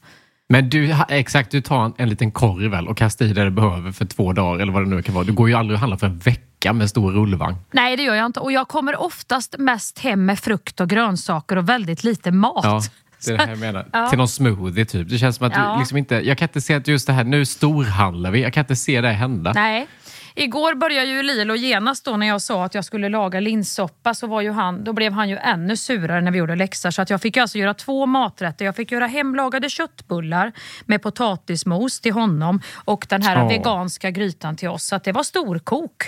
Men 0.49 0.69
du, 0.69 0.95
exakt, 1.09 1.51
du 1.51 1.61
tar 1.61 1.85
en, 1.85 1.95
en 1.97 2.09
liten 2.09 2.31
korg 2.31 2.69
väl 2.69 2.89
och 2.89 2.97
kastar 2.97 3.25
i 3.27 3.33
det 3.33 3.45
du 3.45 3.51
behöver 3.51 3.93
för 3.93 4.05
två 4.05 4.33
dagar 4.33 4.61
eller 4.63 4.73
vad 4.73 4.83
det 4.85 4.89
nu 4.91 5.03
kan 5.03 5.15
vara. 5.15 5.25
Du 5.25 5.33
går 5.33 5.49
ju 5.49 5.55
aldrig 5.55 5.75
och 5.75 5.81
handlar 5.81 5.97
för 5.99 6.07
en 6.07 6.19
vecka 6.19 6.43
med 6.73 6.91
stor 6.91 7.13
rullvagn. 7.13 7.57
Nej 7.71 7.97
det 7.97 8.03
gör 8.03 8.15
jag 8.15 8.27
inte 8.27 8.41
och 8.41 8.53
jag 8.53 8.69
kommer 8.69 9.01
oftast 9.01 9.55
mest 9.59 9.99
hem 9.99 10.27
med 10.27 10.39
frukt 10.39 10.81
och 10.81 10.89
grönsaker 10.89 11.57
och 11.57 11.69
väldigt 11.69 12.05
lite 12.05 12.31
mat. 12.31 12.65
Ja. 12.65 12.83
Det 13.27 13.33
är 13.33 13.39
det 13.39 13.45
här 13.45 13.51
jag 13.51 13.59
menar. 13.59 13.87
Ja. 13.93 14.09
Till 14.09 14.19
någon 14.19 14.29
smoothie 14.29 14.85
typ. 14.85 15.09
Det 15.09 15.19
känns 15.19 15.37
som 15.37 15.47
att 15.47 15.57
ja. 15.57 15.73
du 15.73 15.79
liksom 15.79 15.99
inte... 15.99 16.15
Jag 16.15 16.39
kan 16.39 16.49
inte 16.49 16.61
se 16.61 16.75
att 16.75 16.89
just 16.89 17.07
det 17.07 17.13
här, 17.13 17.25
nu 17.25 17.47
storhandlar 17.47 18.31
vi. 18.31 18.43
Jag 18.43 18.53
kan 18.53 18.61
inte 18.61 18.77
se 18.77 19.01
det 19.01 19.09
hända. 19.09 19.53
Nej. 19.53 19.87
Igår 20.35 20.75
började 20.75 21.07
ju 21.07 21.23
Lilo 21.23 21.55
genast 21.55 22.05
då 22.05 22.17
när 22.17 22.27
jag 22.27 22.43
sa 22.43 22.65
att 22.65 22.75
jag 22.75 22.85
skulle 22.85 23.09
laga 23.09 23.41
linssoppa 23.41 24.15
så 24.15 24.27
var 24.27 24.41
ju 24.41 24.51
han, 24.51 24.85
då 24.85 24.93
blev 24.93 25.13
han 25.13 25.29
ju 25.29 25.37
ännu 25.37 25.77
surare 25.77 26.21
när 26.21 26.31
vi 26.31 26.39
gjorde 26.39 26.57
läxor. 26.57 26.91
Så 26.91 27.03
att 27.03 27.11
jag 27.11 27.21
fick 27.21 27.37
alltså 27.37 27.59
göra 27.59 27.75
två 27.75 28.07
maträtter. 28.07 28.65
Jag 28.65 28.77
fick 28.77 28.93
göra 28.93 29.07
hemlagade 29.07 29.71
köttbullar 29.71 30.53
med 30.85 31.03
potatismos 31.03 32.01
till 32.01 32.13
honom 32.13 32.61
och 32.75 33.07
den 33.09 33.23
här 33.23 33.45
oh. 33.45 33.49
veganska 33.49 34.11
grytan 34.11 34.57
till 34.57 34.69
oss. 34.69 34.85
Så 34.85 34.97
att 34.97 35.05
det 35.05 35.13
var 35.13 35.23
storkok. 35.23 36.05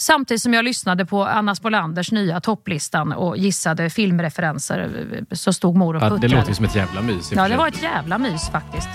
Samtidigt 0.00 0.42
som 0.42 0.54
jag 0.54 0.64
lyssnade 0.64 1.06
på 1.06 1.24
Anna 1.24 1.54
Spolanders 1.54 2.12
nya 2.12 2.40
topplistan 2.40 3.12
och 3.12 3.36
gissade 3.36 3.90
filmreferenser 3.90 4.90
så 5.32 5.52
stod 5.52 5.76
mor 5.76 5.96
och 5.96 6.02
puttrade. 6.02 6.26
Ja, 6.26 6.28
det 6.28 6.36
låter 6.36 6.52
som 6.52 6.64
ett 6.64 6.74
jävla 6.74 7.02
mys. 7.02 7.32
Ja, 7.32 7.48
det 7.48 7.56
var 7.56 7.68
ett 7.68 7.82
jävla 7.82 8.18
mys 8.18 8.48
faktiskt. 8.48 8.88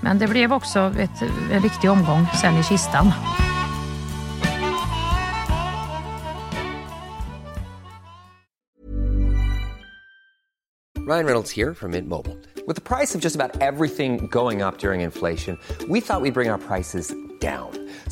Men 0.00 0.18
det 0.18 0.28
blev 0.28 0.52
också 0.52 0.92
ett, 0.98 1.22
en 1.52 1.62
riktig 1.62 1.90
omgång 1.90 2.26
sen 2.40 2.58
i 2.58 2.62
kistan. 2.62 3.12
Ryan 11.08 11.24
Reynolds 11.24 11.56
här 11.56 11.74
från 11.74 11.90
Mint 11.90 12.08
Mobile. 12.08 12.36
Med 12.66 12.84
priset 12.84 13.20
på 13.20 13.26
nästan 13.26 13.50
allt 13.60 13.96
som 13.96 14.16
går 14.28 14.66
upp 14.66 14.84
under 14.84 15.00
inflationen, 15.00 15.58
trodde 15.78 15.92
vi 15.92 15.98
att 15.98 16.22
vi 16.22 16.30
skulle 16.30 16.32
bring 16.32 16.50
våra 16.50 16.58
priser 16.58 17.02
down. 17.40 17.81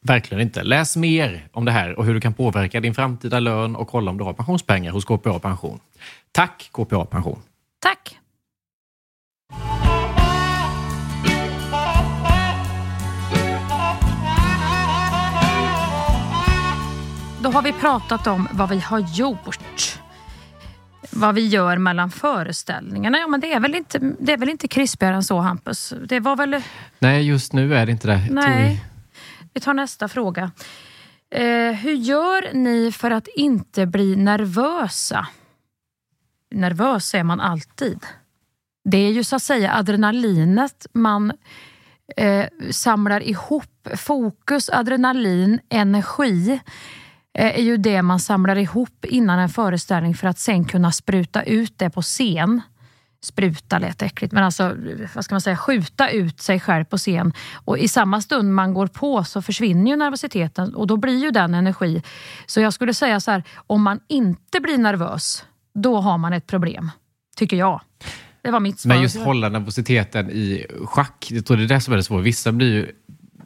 Verkligen 0.00 0.40
inte. 0.40 0.62
Läs 0.62 0.96
mer 0.96 1.48
om 1.52 1.64
det 1.64 1.72
här 1.72 1.98
och 1.98 2.04
hur 2.04 2.14
du 2.14 2.20
kan 2.20 2.34
påverka 2.34 2.80
din 2.80 2.94
framtida 2.94 3.40
lön 3.40 3.76
och 3.76 3.88
kolla 3.88 4.10
om 4.10 4.18
du 4.18 4.24
har 4.24 4.32
pensionspengar 4.32 4.92
hos 4.92 5.04
KPA 5.04 5.38
Pension. 5.38 5.80
Tack 6.32 6.68
KPA 6.72 7.04
Pension! 7.04 7.42
Tack! 7.78 8.18
Då 17.42 17.50
har 17.50 17.62
vi 17.62 17.72
pratat 17.72 18.26
om 18.26 18.48
vad 18.52 18.68
vi 18.68 18.78
har 18.78 18.98
gjort 18.98 19.98
vad 21.10 21.34
vi 21.34 21.46
gör 21.46 21.78
mellan 21.78 22.10
föreställningarna. 22.10 23.18
Ja, 23.18 23.26
men 23.26 23.40
det 23.40 23.52
är 23.52 23.60
väl 23.60 23.74
inte, 23.74 23.98
det 24.20 24.32
är 24.32 24.36
väl 24.36 24.48
inte 24.48 24.68
krispigare 24.68 25.14
än 25.14 25.22
så 25.22 25.38
Hampus? 25.38 25.94
Det 26.08 26.20
var 26.20 26.36
väl... 26.36 26.62
Nej, 26.98 27.26
just 27.26 27.52
nu 27.52 27.74
är 27.74 27.86
det 27.86 27.92
inte 27.92 28.08
det. 28.08 28.28
Nej. 28.30 28.84
Vi 29.54 29.60
tar 29.60 29.74
nästa 29.74 30.08
fråga. 30.08 30.50
Eh, 31.30 31.72
hur 31.72 31.92
gör 31.92 32.54
ni 32.54 32.92
för 32.92 33.10
att 33.10 33.28
inte 33.36 33.86
bli 33.86 34.16
nervösa? 34.16 35.26
Nervös 36.50 37.14
är 37.14 37.24
man 37.24 37.40
alltid. 37.40 38.06
Det 38.84 38.98
är 38.98 39.10
ju 39.10 39.24
så 39.24 39.36
att 39.36 39.42
säga 39.42 39.74
adrenalinet 39.74 40.86
man 40.92 41.32
eh, 42.16 42.46
samlar 42.70 43.20
ihop. 43.22 43.88
Fokus, 43.96 44.70
adrenalin, 44.70 45.60
energi 45.68 46.60
Eh, 47.38 47.58
är 47.58 47.62
ju 47.62 47.76
det 47.76 48.02
man 48.02 48.20
samlar 48.20 48.56
ihop 48.56 49.04
innan 49.04 49.38
en 49.38 49.48
föreställning 49.48 50.14
för 50.14 50.28
att 50.28 50.38
sen 50.38 50.64
kunna 50.64 50.92
spruta 50.92 51.42
ut 51.42 51.78
det 51.78 51.90
på 51.90 52.02
scen. 52.02 52.60
Spruta 53.24 53.78
lät 53.78 54.02
äckligt, 54.02 54.32
men 54.32 54.44
alltså 54.44 54.76
vad 55.14 55.24
ska 55.24 55.34
man 55.34 55.40
säga, 55.40 55.56
skjuta 55.56 56.10
ut 56.10 56.40
sig 56.40 56.60
själv 56.60 56.84
på 56.84 56.98
scen. 56.98 57.32
Och 57.54 57.78
i 57.78 57.88
samma 57.88 58.20
stund 58.20 58.54
man 58.54 58.74
går 58.74 58.86
på 58.86 59.24
så 59.24 59.42
försvinner 59.42 59.90
ju 59.90 59.96
nervositeten 59.96 60.74
och 60.74 60.86
då 60.86 60.96
blir 60.96 61.24
ju 61.24 61.30
den 61.30 61.54
energi. 61.54 62.02
Så 62.46 62.60
jag 62.60 62.72
skulle 62.72 62.94
säga 62.94 63.20
så 63.20 63.30
här, 63.30 63.42
om 63.66 63.82
man 63.82 64.00
inte 64.08 64.60
blir 64.60 64.78
nervös, 64.78 65.44
då 65.74 66.00
har 66.00 66.18
man 66.18 66.32
ett 66.32 66.46
problem. 66.46 66.90
Tycker 67.36 67.56
jag. 67.56 67.80
Det 68.42 68.50
var 68.50 68.60
mitt 68.60 68.80
svar. 68.80 68.88
Men 68.94 69.02
just 69.02 69.18
hålla 69.18 69.48
nervositeten 69.48 70.30
i 70.30 70.66
schack, 70.84 71.28
jag 71.30 71.46
tror 71.46 71.56
det 71.56 71.62
är 71.62 71.68
det 71.68 71.80
som 71.80 71.92
är 71.92 71.96
det 71.96 72.02
svåra. 72.02 72.22
Vissa 72.22 72.52
blir 72.52 72.72
ju, 72.72 72.92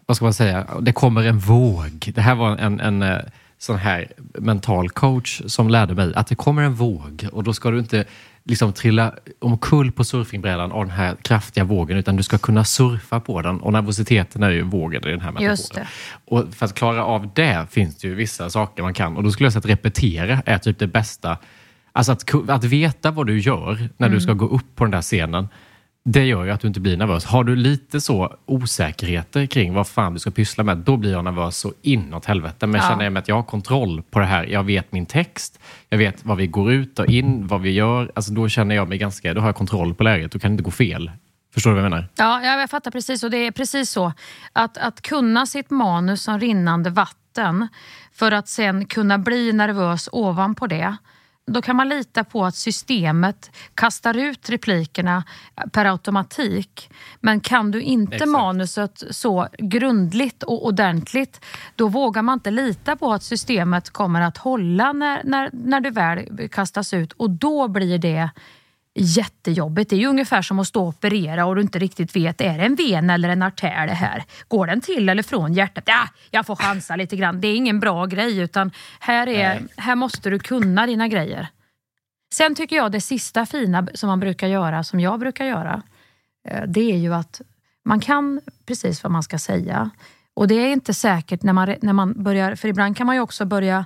vad 0.06 0.16
ska 0.16 0.24
man 0.24 0.34
säga, 0.34 0.66
det 0.80 0.92
kommer 0.92 1.24
en 1.24 1.38
våg. 1.38 2.12
Det 2.14 2.20
här 2.20 2.34
var 2.34 2.56
en, 2.56 2.80
en, 2.80 2.80
en 2.80 3.02
eh, 3.02 3.18
sån 3.62 3.76
här 3.76 4.12
mental 4.34 4.90
coach 4.90 5.42
som 5.46 5.68
lärde 5.68 5.94
mig 5.94 6.14
att 6.14 6.26
det 6.26 6.34
kommer 6.34 6.62
en 6.62 6.74
våg 6.74 7.28
och 7.32 7.44
då 7.44 7.52
ska 7.52 7.70
du 7.70 7.78
inte 7.78 8.04
liksom 8.44 8.72
trilla 8.72 9.14
omkull 9.38 9.92
på 9.92 10.04
surfingbrädan 10.04 10.72
av 10.72 10.86
den 10.86 10.94
här 10.94 11.16
kraftiga 11.22 11.64
vågen 11.64 11.96
utan 11.98 12.16
du 12.16 12.22
ska 12.22 12.38
kunna 12.38 12.64
surfa 12.64 13.20
på 13.20 13.42
den. 13.42 13.60
Och 13.60 13.72
nervositeten 13.72 14.42
är 14.42 14.50
ju 14.50 14.62
vågen 14.62 15.08
i 15.08 15.10
den 15.10 15.20
här 15.20 15.32
metaforen. 15.32 15.86
Och 16.24 16.54
för 16.54 16.66
att 16.66 16.74
klara 16.74 17.04
av 17.04 17.30
det 17.34 17.66
finns 17.70 17.96
det 17.96 18.08
ju 18.08 18.14
vissa 18.14 18.50
saker 18.50 18.82
man 18.82 18.94
kan. 18.94 19.16
Och 19.16 19.22
då 19.22 19.30
skulle 19.30 19.46
jag 19.46 19.52
säga 19.52 19.60
att 19.60 19.66
repetera 19.66 20.42
är 20.46 20.58
typ 20.58 20.78
det 20.78 20.86
bästa. 20.86 21.38
Alltså 21.92 22.12
att, 22.12 22.50
att 22.50 22.64
veta 22.64 23.10
vad 23.10 23.26
du 23.26 23.40
gör 23.40 23.88
när 23.96 24.08
du 24.08 24.20
ska 24.20 24.32
gå 24.32 24.48
upp 24.48 24.76
på 24.76 24.84
den 24.84 24.90
där 24.90 25.02
scenen 25.02 25.48
det 26.04 26.24
gör 26.24 26.44
ju 26.44 26.50
att 26.50 26.60
du 26.60 26.68
inte 26.68 26.80
blir 26.80 26.96
nervös. 26.96 27.24
Har 27.24 27.44
du 27.44 27.56
lite 27.56 28.00
så 28.00 28.36
osäkerheter 28.46 29.46
kring 29.46 29.74
vad 29.74 29.86
fan 29.88 30.12
du 30.14 30.18
ska 30.18 30.30
pyssla 30.30 30.64
med, 30.64 30.78
då 30.78 30.96
blir 30.96 31.12
jag 31.12 31.24
nervös 31.24 31.56
så 31.56 31.72
inåt 31.82 32.24
helvete. 32.24 32.66
Men 32.66 32.80
Ja. 32.80 32.88
känner 32.88 33.04
jag 33.04 33.12
med 33.12 33.20
att 33.20 33.28
jag 33.28 33.34
har 33.36 33.42
kontroll 33.42 34.02
på 34.10 34.18
det 34.18 34.24
här, 34.24 34.44
jag 34.44 34.64
vet 34.64 34.92
min 34.92 35.06
text, 35.06 35.60
jag 35.88 35.98
vet 35.98 36.24
vad 36.24 36.36
vi 36.36 36.46
går 36.46 36.72
ut 36.72 36.98
och 36.98 37.06
in, 37.06 37.46
vad 37.46 37.60
vi 37.60 37.70
gör, 37.70 38.12
alltså 38.14 38.32
då 38.32 38.48
känner 38.48 38.74
jag 38.74 38.88
mig 38.88 38.98
ganska, 38.98 39.34
då 39.34 39.40
har 39.40 39.48
jag 39.48 39.56
kontroll 39.56 39.94
på 39.94 40.02
läget, 40.02 40.32
då 40.32 40.38
kan 40.38 40.50
det 40.50 40.52
inte 40.52 40.64
gå 40.64 40.70
fel. 40.70 41.10
Förstår 41.54 41.70
du 41.70 41.74
vad 41.76 41.84
jag 41.84 41.90
menar? 41.90 42.08
Ja, 42.16 42.40
ja, 42.44 42.60
jag 42.60 42.70
fattar 42.70 42.90
precis. 42.90 43.22
Och 43.24 43.30
det 43.30 43.36
är 43.46 43.50
precis 43.50 43.90
så. 43.90 44.12
Att, 44.52 44.78
att 44.78 45.02
kunna 45.02 45.46
sitt 45.46 45.70
manus 45.70 46.22
som 46.22 46.40
rinnande 46.40 46.90
vatten 46.90 47.68
för 48.12 48.32
att 48.32 48.48
sen 48.48 48.84
kunna 48.86 49.18
bli 49.18 49.52
nervös 49.52 50.08
ovanpå 50.12 50.66
det. 50.66 50.96
Då 51.46 51.62
kan 51.62 51.76
man 51.76 51.88
lita 51.88 52.24
på 52.24 52.44
att 52.44 52.54
systemet 52.54 53.50
kastar 53.74 54.16
ut 54.16 54.50
replikerna 54.50 55.24
per 55.72 55.84
automatik. 55.84 56.90
Men 57.20 57.40
kan 57.40 57.70
du 57.70 57.80
inte 57.82 58.14
Exakt. 58.14 58.30
manuset 58.30 59.02
så 59.10 59.48
grundligt 59.58 60.42
och 60.42 60.66
ordentligt, 60.66 61.44
då 61.76 61.88
vågar 61.88 62.22
man 62.22 62.34
inte 62.34 62.50
lita 62.50 62.96
på 62.96 63.12
att 63.12 63.22
systemet 63.22 63.90
kommer 63.90 64.20
att 64.20 64.36
hålla 64.36 64.92
när, 64.92 65.24
när, 65.24 65.50
när 65.52 65.80
det 65.80 65.90
väl 65.90 66.48
kastas 66.48 66.94
ut. 66.94 67.12
Och 67.12 67.30
då 67.30 67.68
blir 67.68 67.98
det 67.98 68.30
jättejobbigt. 68.94 69.90
Det 69.90 69.96
är 69.96 70.00
ju 70.00 70.06
ungefär 70.06 70.42
som 70.42 70.58
att 70.58 70.66
stå 70.66 70.82
och 70.82 70.88
operera 70.88 71.46
och 71.46 71.56
du 71.56 71.62
inte 71.62 71.78
riktigt 71.78 72.16
vet, 72.16 72.40
är 72.40 72.58
det 72.58 72.64
en 72.64 72.74
ven 72.74 73.10
eller 73.10 73.28
en 73.28 73.42
artär 73.42 73.86
det 73.86 73.94
här? 73.94 74.24
Går 74.48 74.66
den 74.66 74.80
till 74.80 75.08
eller 75.08 75.22
från 75.22 75.52
hjärtat? 75.52 75.84
Ja, 75.86 76.08
jag 76.30 76.46
får 76.46 76.56
chansa 76.56 76.96
lite 76.96 77.16
grann. 77.16 77.40
Det 77.40 77.48
är 77.48 77.56
ingen 77.56 77.80
bra 77.80 78.06
grej 78.06 78.38
utan 78.38 78.70
här, 79.00 79.26
är, 79.26 79.62
här 79.76 79.94
måste 79.94 80.30
du 80.30 80.38
kunna 80.38 80.86
dina 80.86 81.08
grejer. 81.08 81.48
Sen 82.34 82.54
tycker 82.54 82.76
jag 82.76 82.92
det 82.92 83.00
sista 83.00 83.46
fina 83.46 83.88
som 83.94 84.08
man 84.08 84.20
brukar 84.20 84.48
göra, 84.48 84.84
som 84.84 85.00
jag 85.00 85.20
brukar 85.20 85.44
göra, 85.44 85.82
eh, 86.48 86.62
det 86.68 86.92
är 86.92 86.96
ju 86.96 87.14
att 87.14 87.40
man 87.84 88.00
kan 88.00 88.40
precis 88.66 89.02
vad 89.02 89.12
man 89.12 89.22
ska 89.22 89.38
säga. 89.38 89.90
Och 90.34 90.48
det 90.48 90.54
är 90.54 90.72
inte 90.72 90.94
säkert 90.94 91.42
när 91.42 91.52
man, 91.52 91.74
när 91.82 91.92
man 91.92 92.22
börjar, 92.22 92.54
för 92.54 92.68
ibland 92.68 92.96
kan 92.96 93.06
man 93.06 93.16
ju 93.16 93.22
också 93.22 93.44
börja 93.44 93.84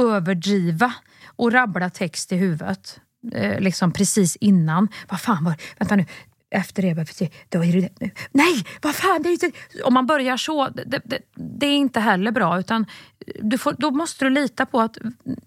överdriva 0.00 0.94
och 1.36 1.52
rabbla 1.52 1.90
text 1.90 2.32
i 2.32 2.36
huvudet. 2.36 3.00
Eh, 3.32 3.60
liksom 3.60 3.92
precis 3.92 4.36
innan. 4.36 4.88
Vad 5.08 5.20
fan 5.20 5.44
var 5.44 5.54
Vänta 5.78 5.96
nu. 5.96 6.06
Efter 6.54 6.82
det, 6.82 7.30
då 7.48 7.64
är 7.64 7.80
det, 7.80 8.10
nej, 8.32 8.64
vad 8.82 8.94
fan, 8.94 9.22
det 9.22 9.28
är 9.28 9.32
inte... 9.32 9.50
Om 9.84 9.94
man 9.94 10.06
börjar 10.06 10.36
så, 10.36 10.68
det, 10.68 11.00
det, 11.04 11.18
det 11.34 11.66
är 11.66 11.76
inte 11.76 12.00
heller 12.00 12.30
bra. 12.30 12.60
Utan 12.60 12.86
du 13.40 13.58
får, 13.58 13.74
då 13.78 13.90
måste 13.90 14.24
du 14.24 14.30
lita 14.30 14.66
på 14.66 14.80
att 14.80 14.98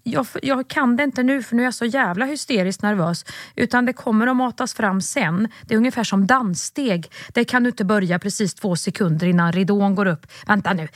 jag, 0.02 0.26
jag 0.42 0.68
kan 0.68 0.96
det 0.96 1.04
inte 1.04 1.22
nu 1.22 1.42
för 1.42 1.56
nu 1.56 1.62
är 1.62 1.64
jag 1.64 1.74
så 1.74 1.84
jävla 1.84 2.24
hysteriskt 2.24 2.82
nervös. 2.82 3.24
Utan 3.54 3.86
det 3.86 3.92
kommer 3.92 4.26
att 4.26 4.36
matas 4.36 4.74
fram 4.74 5.00
sen. 5.00 5.48
Det 5.62 5.74
är 5.74 5.78
ungefär 5.78 6.04
som 6.04 6.26
danssteg. 6.26 7.10
Det 7.34 7.44
kan 7.44 7.62
du 7.62 7.70
inte 7.70 7.84
börja 7.84 8.18
precis 8.18 8.54
två 8.54 8.76
sekunder 8.76 9.26
innan 9.26 9.52
ridån 9.52 9.94
går 9.94 10.06
upp. 10.06 10.26
Vänta 10.46 10.72
nu. 10.72 10.88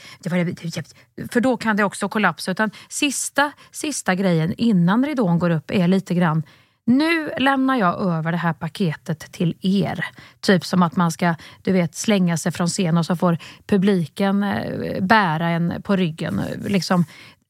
För 1.31 1.39
då 1.39 1.57
kan 1.57 1.77
det 1.77 1.83
också 1.83 2.09
kollapsa. 2.09 2.51
Utan 2.51 2.71
sista, 2.89 3.51
sista 3.71 4.15
grejen 4.15 4.53
innan 4.57 5.05
ridån 5.05 5.39
går 5.39 5.49
upp 5.49 5.71
är 5.71 5.87
lite 5.87 6.13
grann 6.13 6.43
nu 6.85 7.31
lämnar 7.37 7.75
jag 7.75 8.01
över 8.01 8.31
det 8.31 8.37
här 8.37 8.53
paketet 8.53 9.31
till 9.31 9.57
er. 9.61 10.05
Typ 10.39 10.65
som 10.65 10.83
att 10.83 10.95
man 10.95 11.11
ska 11.11 11.35
du 11.61 11.71
vet, 11.71 11.95
slänga 11.95 12.37
sig 12.37 12.51
från 12.51 12.67
scen 12.67 12.97
och 12.97 13.05
så 13.05 13.15
får 13.15 13.37
publiken 13.65 14.43
eh, 14.43 15.03
bära 15.03 15.49
en 15.49 15.81
på 15.81 15.95
ryggen. 15.95 16.41
Liksom, 16.65 17.05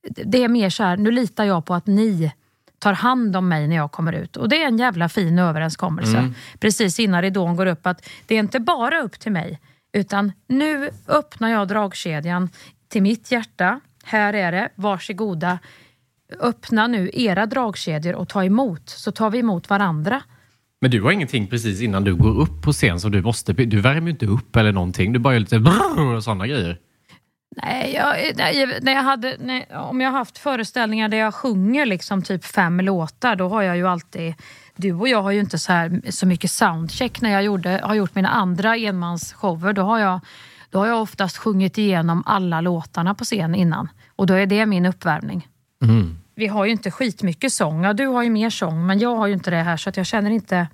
det 0.10 0.44
är 0.44 0.48
mer 0.48 0.70
så 0.70 0.84
här, 0.84 0.98
nu 0.98 1.12
litar 1.12 1.44
jag 1.44 1.66
på 1.66 1.74
att 1.74 1.88
ni 1.88 2.32
tar 2.80 2.94
hand 2.94 3.36
om 3.36 3.50
mig 3.50 3.68
när 3.68 3.76
jag 3.76 3.92
kommer 3.92 4.14
ut. 4.14 4.38
Och 4.38 4.50
det 4.50 4.64
är 4.64 4.68
en 4.68 4.78
jävla 4.78 5.10
fin 5.10 5.40
överenskommelse. 5.40 6.18
Mm. 6.18 6.34
Precis 6.60 7.00
innan 7.00 7.22
ridån 7.22 7.56
går 7.56 7.66
upp 7.66 7.88
att 7.88 8.08
det 8.26 8.36
är 8.36 8.40
inte 8.40 8.60
bara 8.60 9.02
upp 9.02 9.20
till 9.20 9.32
mig 9.32 9.60
utan 9.94 10.32
nu 10.48 10.90
öppnar 11.08 11.50
jag 11.50 11.68
dragkedjan 11.68 12.50
till 12.88 13.02
mitt 13.02 13.32
hjärta. 13.32 13.80
Här 14.04 14.34
är 14.34 14.52
det, 14.52 14.70
varsågoda 14.76 15.60
öppna 16.40 16.88
nu 16.88 17.10
era 17.14 17.46
dragkedjor 17.46 18.16
och 18.16 18.30
ta 18.30 18.44
emot, 18.44 18.90
så 18.90 19.12
tar 19.12 19.30
vi 19.30 19.40
emot 19.40 19.70
varandra. 19.70 20.22
Men 20.82 20.92
du 20.92 21.02
har 21.02 21.12
ingenting 21.12 21.48
precis 21.48 21.82
innan 21.82 22.04
du 22.04 22.16
går 22.16 22.40
upp 22.40 22.62
på 22.62 22.72
scen 22.72 23.00
som 23.00 23.12
du 23.12 23.22
måste, 23.22 23.54
du 23.54 23.82
värmer 23.82 24.08
ju 24.08 24.12
inte 24.12 24.26
upp 24.26 24.56
eller 24.56 24.72
någonting, 24.72 25.14
du 25.14 25.20
bara 25.20 25.34
gör 25.34 25.40
lite 25.40 25.60
brrr 25.60 26.16
och 26.16 26.24
sådana 26.24 26.48
grejer. 26.48 26.78
Nej, 27.64 27.94
jag, 27.96 28.16
nej, 28.36 28.80
när 28.82 28.92
jag 28.92 29.04
hade, 29.04 29.38
nej, 29.40 29.68
om 29.76 30.02
jag 30.02 30.12
har 30.12 30.18
haft 30.18 30.38
föreställningar 30.38 31.10
där 31.10 31.18
jag 31.18 31.34
sjunger 31.34 31.86
liksom 31.86 32.22
typ 32.22 32.46
fem 32.46 32.80
låtar, 32.80 33.36
då 33.36 33.50
har 33.50 33.62
jag 33.62 33.78
ju 33.78 33.88
alltid... 33.88 34.34
Du 34.76 34.94
och 34.94 35.08
jag 35.08 35.22
har 35.22 35.32
ju 35.32 35.40
inte 35.40 35.60
så, 35.60 35.72
här, 35.72 36.02
så 36.10 36.28
mycket 36.28 36.52
soundcheck 36.52 37.22
när 37.22 37.32
jag 37.32 37.44
gjorde, 37.44 37.82
har 37.84 37.96
gjort 37.96 38.16
mina 38.16 38.30
andra 38.30 38.76
enmansshower. 38.76 39.74
Då 39.74 39.82
har, 39.82 40.00
jag, 40.00 40.20
då 40.70 40.80
har 40.80 40.88
jag 40.88 41.02
oftast 41.02 41.38
sjungit 41.38 41.78
igenom 41.78 42.24
alla 42.26 42.62
låtarna 42.62 43.16
på 43.16 43.24
scen 43.24 43.56
innan. 43.56 43.88
Och 44.16 44.28
då 44.28 44.34
är 44.34 44.46
det 44.46 44.66
min 44.66 44.86
uppvärmning. 44.86 45.48
Mm. 45.84 46.21
Vi 46.42 46.48
har 46.48 46.66
ju 46.66 46.72
inte 46.72 46.92
skitmycket 46.92 47.54
sång. 47.54 47.84
Ja, 47.84 47.94
du 47.94 48.08
har 48.08 48.24
ju 48.24 48.30
mer 48.30 48.50
sång, 48.50 48.86
men 48.86 49.00
jag 49.00 49.16
har 49.16 49.28
ju 49.28 49.34
inte 49.34 49.52
det 49.52 49.58
här 49.58 49.78
så 49.78 49.90
att 49.90 49.98
jag 49.98 50.06
känner 50.06 50.32
inte... 50.32 50.68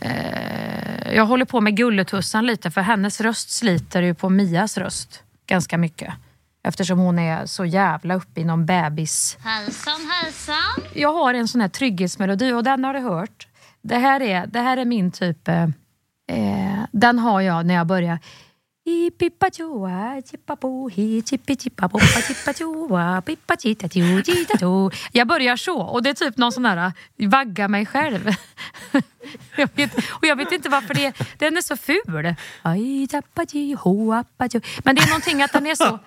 Eh, 0.00 1.12
jag 1.14 1.26
håller 1.26 1.44
på 1.44 1.60
med 1.60 1.76
Gulletussan 1.76 2.46
lite 2.46 2.70
för 2.70 2.80
hennes 2.80 3.20
röst 3.20 3.50
sliter 3.50 4.02
ju 4.02 4.14
på 4.14 4.28
Mias 4.28 4.78
röst 4.78 5.22
ganska 5.46 5.78
mycket. 5.78 6.14
Eftersom 6.62 6.98
hon 6.98 7.18
är 7.18 7.46
så 7.46 7.64
jävla 7.64 8.14
uppe 8.14 8.40
i 8.40 8.44
någon 8.44 8.66
bebis... 8.66 9.38
Hejsan 9.40 10.10
hejsan. 10.10 10.84
Jag 10.94 11.12
har 11.12 11.34
en 11.34 11.48
sån 11.48 11.60
här 11.60 11.68
trygghetsmelodi 11.68 12.52
och 12.52 12.64
den 12.64 12.84
har 12.84 12.94
du 12.94 13.00
hört. 13.00 13.48
Det 13.82 13.98
här 13.98 14.22
är, 14.22 14.46
det 14.46 14.60
här 14.60 14.76
är 14.76 14.84
min 14.84 15.10
typ... 15.10 15.48
Eh, 15.48 15.62
eh, 16.32 16.84
den 16.92 17.18
har 17.18 17.40
jag 17.40 17.66
när 17.66 17.74
jag 17.74 17.86
börjar... 17.86 18.18
Jag 25.12 25.26
börjar 25.28 25.56
så 25.56 25.80
och 25.80 26.02
det 26.02 26.10
är 26.10 26.14
typ 26.14 26.36
någon 26.36 26.52
sån 26.52 26.62
där 26.62 26.92
vagga 27.16 27.68
mig 27.68 27.86
själv. 27.86 28.30
Jag 29.56 29.68
vet, 29.74 29.94
och 30.10 30.26
jag 30.26 30.36
vet 30.36 30.52
inte 30.52 30.68
varför 30.68 30.94
det 30.94 31.12
den 31.38 31.56
är 31.56 31.60
så 31.60 31.76
ful. 31.76 31.96
Men 34.84 34.94
det 34.96 35.02
är 35.02 35.08
någonting 35.08 35.42
att 35.42 35.52
den 35.52 35.66
är 35.66 35.74
så... 35.74 35.98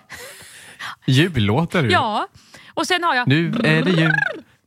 Jullåt 1.06 1.76
är 1.76 1.84
du. 1.84 1.92
Ja, 1.92 2.28
och 2.74 2.88
sen 2.88 3.04
har 3.04 3.16
jag... 3.16 3.28
Nu 3.28 3.48
är 3.64 3.84
det 3.84 3.92
jul. 3.92 4.14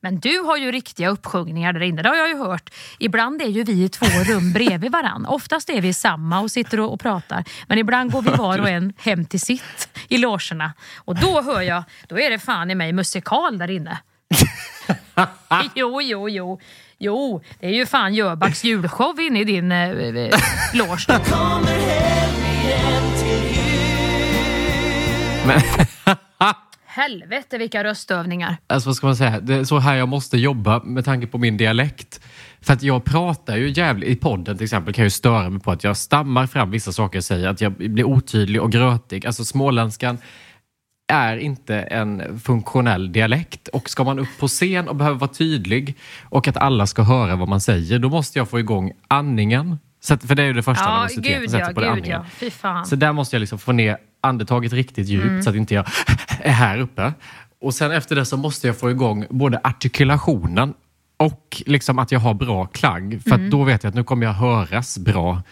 Men 0.04 0.20
du 0.20 0.38
har 0.38 0.56
ju 0.56 0.72
riktiga 0.72 1.08
uppsjungningar 1.08 1.72
där 1.72 1.80
inne, 1.80 2.02
det 2.02 2.08
har 2.08 2.16
jag 2.16 2.28
ju 2.28 2.38
hört. 2.38 2.70
Ibland 2.98 3.42
är 3.42 3.46
ju 3.46 3.64
vi 3.64 3.84
i 3.84 3.88
två 3.88 4.06
rum 4.06 4.52
bredvid 4.52 4.92
varann. 4.92 5.26
Oftast 5.26 5.70
är 5.70 5.80
vi 5.80 5.92
samma 5.92 6.40
och 6.40 6.50
sitter 6.50 6.80
och, 6.80 6.92
och 6.92 7.00
pratar. 7.00 7.44
Men 7.66 7.78
ibland 7.78 8.12
går 8.12 8.22
vi 8.22 8.30
var 8.30 8.58
och 8.58 8.68
en 8.68 8.92
hem 8.98 9.24
till 9.24 9.40
sitt 9.40 9.88
i 10.08 10.18
logerna. 10.18 10.72
Och 10.96 11.14
då 11.14 11.42
hör 11.42 11.62
jag, 11.62 11.84
då 12.08 12.18
är 12.18 12.30
det 12.30 12.38
fan 12.38 12.70
i 12.70 12.74
mig 12.74 12.92
musikal 12.92 13.58
där 13.58 13.70
inne. 13.70 13.98
jo, 15.74 16.02
jo, 16.02 16.28
jo. 16.28 16.60
Jo, 16.98 17.42
det 17.60 17.66
är 17.66 17.70
ju 17.70 17.86
fan 17.86 18.14
Jöbacks 18.14 18.64
julshow 18.64 19.20
inne 19.20 19.40
i 19.40 19.44
din 19.44 19.72
eh, 19.72 19.90
eh, 19.90 20.38
loge. 20.74 21.20
Men, 25.46 25.60
Helvete 26.94 27.58
vilka 27.58 27.84
röstövningar. 27.84 28.56
alltså 28.66 28.88
vad 28.88 28.96
ska 28.96 29.06
man 29.06 29.16
säga, 29.16 29.40
det 29.40 29.54
är 29.54 29.64
så 29.64 29.78
här 29.78 29.94
jag 29.96 30.08
måste 30.08 30.38
jobba 30.38 30.80
med 30.84 31.04
tanke 31.04 31.26
på 31.26 31.38
min 31.38 31.56
dialekt. 31.56 32.20
För 32.60 32.72
att 32.72 32.82
jag 32.82 33.04
pratar 33.04 33.56
ju 33.56 33.68
jävligt, 33.76 34.08
i 34.08 34.16
podden 34.16 34.56
till 34.56 34.64
exempel 34.64 34.94
kan 34.94 35.02
jag 35.02 35.06
ju 35.06 35.10
störa 35.10 35.50
mig 35.50 35.60
på 35.60 35.70
att 35.70 35.84
jag 35.84 35.96
stammar 35.96 36.46
fram 36.46 36.70
vissa 36.70 36.92
saker 36.92 37.16
jag 37.16 37.24
säger, 37.24 37.48
att 37.48 37.60
jag 37.60 37.72
blir 37.72 38.04
otydlig 38.04 38.62
och 38.62 38.72
grötig. 38.72 39.26
Alltså 39.26 39.44
småländskan 39.44 40.18
är 41.12 41.36
inte 41.36 41.76
en 41.76 42.40
funktionell 42.40 43.12
dialekt 43.12 43.68
och 43.68 43.90
ska 43.90 44.04
man 44.04 44.18
upp 44.18 44.28
på 44.40 44.48
scen 44.48 44.88
och 44.88 44.96
behöver 44.96 45.18
vara 45.18 45.30
tydlig 45.32 45.96
och 46.22 46.48
att 46.48 46.56
alla 46.56 46.86
ska 46.86 47.02
höra 47.02 47.36
vad 47.36 47.48
man 47.48 47.60
säger, 47.60 47.98
då 47.98 48.08
måste 48.08 48.38
jag 48.38 48.48
få 48.50 48.58
igång 48.58 48.92
andningen. 49.08 49.78
Så 50.00 50.14
att, 50.14 50.24
för 50.24 50.34
det 50.34 50.42
är 50.42 50.46
ju 50.46 50.52
det 50.52 50.62
första 50.62 50.84
Ja, 50.84 50.94
nervositeten 50.96 51.40
gud 51.40 51.50
sätter 51.50 51.66
ja, 51.66 51.72
på 51.74 51.80
det 51.80 51.86
gud 51.86 51.92
andningen. 51.92 52.22
ja. 52.62 52.84
Så 52.84 52.96
där 52.96 53.12
måste 53.12 53.36
jag 53.36 53.40
liksom 53.40 53.58
få 53.58 53.72
ner 53.72 53.96
andetaget 54.20 54.72
riktigt 54.72 55.08
djupt 55.08 55.24
Mm. 55.26 55.42
så 55.42 55.50
att 55.50 55.56
inte 55.56 55.74
jag 55.74 55.86
är 56.44 56.52
här 56.52 56.78
uppe. 56.78 57.12
Och 57.60 57.74
sen 57.74 57.90
efter 57.92 58.16
det 58.16 58.24
så 58.24 58.36
måste 58.36 58.66
jag 58.66 58.78
få 58.78 58.90
igång 58.90 59.26
både 59.30 59.60
artikulationen 59.64 60.74
och 61.16 61.62
liksom 61.66 61.98
att 61.98 62.12
jag 62.12 62.20
har 62.20 62.34
bra 62.34 62.66
klang. 62.66 63.20
För 63.20 63.34
Mm. 63.34 63.50
då 63.50 63.64
vet 63.64 63.82
jag 63.82 63.88
att 63.88 63.94
nu 63.94 64.04
kommer 64.04 64.26
jag 64.26 64.32
höras 64.32 64.98
bra. 64.98 65.42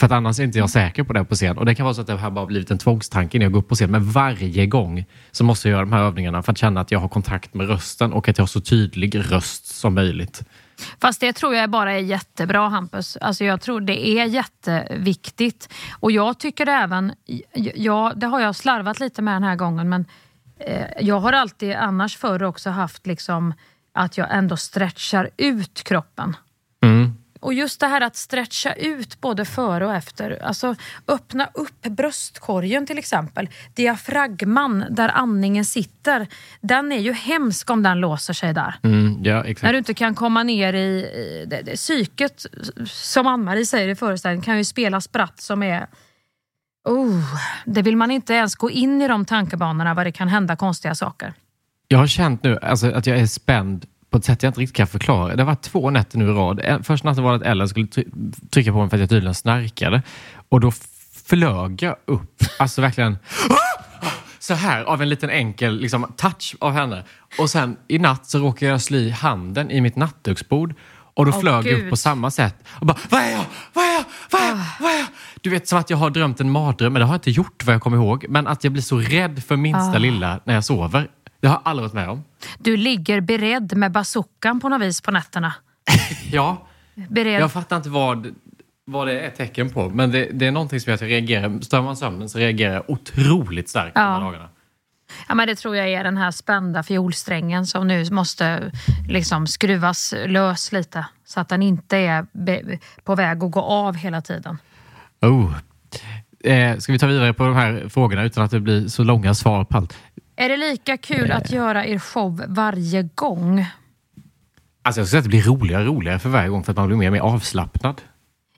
För 0.00 0.06
att 0.06 0.12
annars 0.12 0.40
är 0.40 0.44
inte 0.44 0.58
jag 0.58 0.70
säker 0.70 1.02
på 1.02 1.12
det 1.12 1.24
på 1.24 1.34
scen. 1.34 1.58
Och 1.58 1.66
det 1.66 1.74
kan 1.74 1.84
vara 1.84 1.94
så 1.94 2.00
att 2.00 2.06
det 2.06 2.16
här 2.16 2.30
bara 2.30 2.46
blivit 2.46 2.70
en 2.70 2.78
tvångstanke 2.78 3.38
när 3.38 3.44
jag 3.44 3.52
går 3.52 3.60
upp 3.60 3.68
på 3.68 3.74
scen. 3.74 3.90
Men 3.90 4.10
varje 4.10 4.66
gång 4.66 5.04
så 5.30 5.44
måste 5.44 5.68
jag 5.68 5.72
göra 5.72 5.84
de 5.84 5.92
här 5.92 6.02
övningarna 6.02 6.42
för 6.42 6.52
att 6.52 6.58
känna 6.58 6.80
att 6.80 6.90
jag 6.90 6.98
har 6.98 7.08
kontakt 7.08 7.54
med 7.54 7.68
rösten 7.68 8.12
och 8.12 8.28
att 8.28 8.38
jag 8.38 8.42
har 8.42 8.46
så 8.46 8.60
tydlig 8.60 9.32
röst 9.32 9.66
som 9.66 9.94
möjligt. 9.94 10.42
Fast 11.00 11.20
det 11.20 11.32
tror 11.32 11.54
jag 11.54 11.70
bara 11.70 11.92
är 11.92 11.98
jättebra 11.98 12.68
Hampus. 12.68 13.16
Alltså 13.20 13.44
jag 13.44 13.60
tror 13.60 13.80
det 13.80 14.08
är 14.08 14.24
jätteviktigt. 14.24 15.68
Och 16.00 16.12
jag 16.12 16.38
tycker 16.38 16.66
även, 16.66 17.12
ja, 17.74 18.12
det 18.16 18.26
har 18.26 18.40
jag 18.40 18.56
slarvat 18.56 19.00
lite 19.00 19.22
med 19.22 19.34
den 19.34 19.42
här 19.42 19.56
gången 19.56 19.88
men 19.88 20.04
jag 21.00 21.20
har 21.20 21.32
alltid 21.32 21.72
annars 21.72 22.16
förr 22.16 22.42
också 22.42 22.70
haft 22.70 23.06
liksom 23.06 23.54
att 23.92 24.18
jag 24.18 24.26
ändå 24.30 24.56
stretchar 24.56 25.30
ut 25.36 25.82
kroppen. 25.82 26.36
Mm. 26.82 27.14
Och 27.40 27.54
just 27.54 27.80
det 27.80 27.86
här 27.86 28.00
att 28.00 28.16
stretcha 28.16 28.72
ut 28.72 29.20
både 29.20 29.44
före 29.44 29.86
och 29.86 29.94
efter. 29.94 30.42
Alltså 30.42 30.74
öppna 31.08 31.48
upp 31.54 31.82
bröstkorgen 31.82 32.86
till 32.86 32.98
exempel. 32.98 33.48
Diafragman 33.74 34.84
där 34.90 35.08
andningen 35.08 35.64
sitter. 35.64 36.26
Den 36.60 36.92
är 36.92 36.98
ju 36.98 37.12
hemsk 37.12 37.70
om 37.70 37.82
den 37.82 38.00
låser 38.00 38.34
sig 38.34 38.54
där. 38.54 38.74
Mm, 38.82 39.24
ja, 39.24 39.44
exakt. 39.44 39.62
När 39.62 39.72
du 39.72 39.78
inte 39.78 39.94
kan 39.94 40.14
komma 40.14 40.42
ner 40.42 40.72
i, 40.72 41.00
i 41.00 41.46
det, 41.46 41.62
det, 41.62 41.76
psyket, 41.76 42.46
som 42.86 43.26
Ann-Marie 43.26 43.66
säger 43.66 43.88
i 43.88 43.94
föreställningen, 43.94 44.44
kan 44.44 44.58
ju 44.58 44.64
spela 44.64 45.00
spratt 45.00 45.40
som 45.40 45.62
är 45.62 45.86
Oh, 46.84 47.24
det 47.64 47.82
vill 47.82 47.96
man 47.96 48.10
inte 48.10 48.34
ens 48.34 48.54
gå 48.54 48.70
in 48.70 49.02
i 49.02 49.08
de 49.08 49.24
tankebanorna 49.24 49.94
vad 49.94 50.06
det 50.06 50.12
kan 50.12 50.28
hända 50.28 50.56
konstiga 50.56 50.94
saker. 50.94 51.34
Jag 51.88 51.98
har 51.98 52.06
känt 52.06 52.42
nu 52.42 52.58
alltså, 52.62 52.90
att 52.90 53.06
jag 53.06 53.18
är 53.18 53.26
spänd 53.26 53.86
på 54.10 54.18
ett 54.18 54.24
sätt 54.24 54.42
jag 54.42 54.50
inte 54.50 54.60
riktigt 54.60 54.76
kan 54.76 54.86
förklara. 54.86 55.36
Det 55.36 55.42
har 55.42 55.46
varit 55.46 55.62
två 55.62 55.90
nätter 55.90 56.18
nu 56.18 56.24
i 56.24 56.32
rad. 56.32 56.84
Första 56.84 57.08
natten 57.08 57.24
var 57.24 57.30
det 57.30 57.36
att 57.36 57.42
Ellen 57.42 57.68
skulle 57.68 57.86
trycka 58.50 58.72
på 58.72 58.78
mig 58.78 58.90
för 58.90 58.96
att 58.96 59.00
jag 59.00 59.08
tydligen 59.08 59.34
snarkade. 59.34 60.02
Och 60.48 60.60
då 60.60 60.72
flög 61.24 61.82
jag 61.82 61.96
upp, 62.04 62.42
alltså 62.58 62.80
verkligen 62.80 63.18
så 64.38 64.54
här 64.54 64.84
av 64.84 65.02
en 65.02 65.08
liten 65.08 65.30
enkel 65.30 65.80
liksom, 65.80 66.12
touch 66.16 66.56
av 66.60 66.72
henne. 66.72 67.04
Och 67.38 67.50
sen 67.50 67.76
i 67.88 67.98
natt 67.98 68.26
så 68.26 68.38
råkade 68.38 68.72
jag 68.72 68.80
slå 68.80 68.98
i 68.98 69.10
handen 69.10 69.70
i 69.70 69.80
mitt 69.80 69.96
nattduksbord. 69.96 70.74
Och 71.14 71.26
då 71.26 71.32
oh, 71.32 71.40
flög 71.40 71.66
jag 71.66 71.80
upp 71.80 71.90
på 71.90 71.96
samma 71.96 72.30
sätt. 72.30 72.56
Och 72.68 72.86
bara, 72.86 72.98
vad 73.08 73.20
är 73.20 73.30
jag? 73.30 73.44
Vad 73.72 73.84
är 73.84 73.92
jag? 73.92 74.04
Vad 74.30 74.42
är 74.42 74.48
jag? 74.48 74.58
Vad 74.80 74.92
är 74.92 74.98
jag? 74.98 75.06
Du 75.40 75.50
vet 75.50 75.68
som 75.68 75.78
att 75.78 75.90
jag 75.90 75.96
har 75.96 76.10
drömt 76.10 76.40
en 76.40 76.50
mardröm, 76.50 76.92
men 76.92 77.00
det 77.00 77.06
har 77.06 77.14
jag 77.14 77.18
inte 77.18 77.30
gjort 77.30 77.64
vad 77.64 77.74
jag 77.74 77.82
kommer 77.82 77.96
ihåg. 77.96 78.26
Men 78.28 78.46
att 78.46 78.64
jag 78.64 78.72
blir 78.72 78.82
så 78.82 78.98
rädd 78.98 79.42
för 79.44 79.56
minsta 79.56 79.92
oh. 79.92 80.00
lilla 80.00 80.40
när 80.44 80.54
jag 80.54 80.64
sover. 80.64 81.10
Det 81.40 81.48
har 81.48 81.54
jag 81.54 81.62
aldrig 81.64 81.82
varit 81.82 81.94
med 81.94 82.08
om. 82.08 82.24
Du 82.58 82.76
ligger 82.76 83.20
beredd 83.20 83.76
med 83.76 83.92
bazookan 83.92 84.60
på 84.60 84.68
något 84.68 84.82
vis 84.82 85.00
på 85.00 85.10
nätterna. 85.10 85.54
ja. 86.32 86.66
Beredd. 86.94 87.40
Jag 87.40 87.52
fattar 87.52 87.76
inte 87.76 87.88
vad, 87.88 88.34
vad 88.84 89.06
det 89.06 89.20
är 89.20 89.30
tecken 89.30 89.70
på. 89.70 89.88
Men 89.88 90.10
det, 90.10 90.28
det 90.32 90.46
är 90.46 90.50
någonting 90.50 90.80
som 90.80 90.90
jag 90.90 91.02
reagerar, 91.02 91.60
stör 91.60 91.82
man 91.82 91.96
sömnen 91.96 92.28
så 92.28 92.38
reagerar 92.38 92.74
jag 92.74 92.90
otroligt 92.90 93.68
starkt 93.68 93.92
ja. 93.94 94.00
de 94.00 94.12
här 94.12 94.20
dagarna. 94.20 94.48
Ja, 95.28 95.34
men 95.34 95.48
det 95.48 95.54
tror 95.54 95.76
jag 95.76 95.88
är 95.88 96.04
den 96.04 96.16
här 96.16 96.30
spända 96.30 96.82
fiolsträngen 96.82 97.66
som 97.66 97.88
nu 97.88 98.10
måste 98.10 98.72
liksom 99.08 99.46
skruvas 99.46 100.14
lös 100.26 100.72
lite. 100.72 101.06
Så 101.24 101.40
att 101.40 101.48
den 101.48 101.62
inte 101.62 101.96
är 101.96 102.26
på 103.04 103.14
väg 103.14 103.44
att 103.44 103.50
gå 103.50 103.60
av 103.60 103.94
hela 103.94 104.20
tiden. 104.20 104.58
Oh. 105.22 105.54
Eh, 106.44 106.78
ska 106.78 106.92
vi 106.92 106.98
ta 106.98 107.06
vidare 107.06 107.34
på 107.34 107.44
de 107.44 107.54
här 107.54 107.88
frågorna 107.88 108.24
utan 108.24 108.44
att 108.44 108.50
det 108.50 108.60
blir 108.60 108.88
så 108.88 109.04
långa 109.04 109.34
svar 109.34 109.64
på 109.64 109.76
allt? 109.76 109.96
Är 110.36 110.48
det 110.48 110.56
lika 110.56 110.96
kul 110.96 111.32
att 111.32 111.50
göra 111.50 111.86
er 111.86 111.98
show 111.98 112.44
varje 112.48 113.02
gång? 113.02 113.66
Alltså 114.82 115.00
jag 115.00 115.06
skulle 115.06 115.06
säga 115.06 115.18
att 115.18 115.24
det 115.24 115.28
blir 115.28 115.42
roligare 115.42 115.88
och 115.88 115.94
roligare 115.94 116.18
för 116.18 116.28
varje 116.28 116.48
gång 116.48 116.64
för 116.64 116.72
att 116.72 116.76
man 116.76 116.86
blir 116.86 116.96
mer 116.96 117.08
och 117.08 117.12
mer 117.12 117.20
avslappnad. 117.20 118.00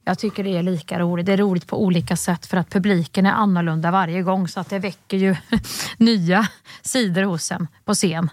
Jag 0.05 0.19
tycker 0.19 0.45
det 0.45 0.57
är 0.57 0.63
lika 0.63 0.99
roligt. 0.99 1.27
Det 1.27 1.33
är 1.33 1.37
roligt 1.37 1.67
på 1.67 1.83
olika 1.83 2.17
sätt 2.17 2.47
för 2.47 2.57
att 2.57 2.71
publiken 2.71 3.27
är 3.27 3.33
annorlunda 3.33 3.91
varje 3.91 4.23
gång 4.23 4.49
så 4.49 4.61
att 4.61 4.71
det 4.71 4.79
väcker 4.79 5.17
ju 5.17 5.37
nya 5.97 6.49
sidor 6.83 7.23
hos 7.23 7.53
en 7.53 7.69
på 7.85 7.95
scen. 7.95 8.31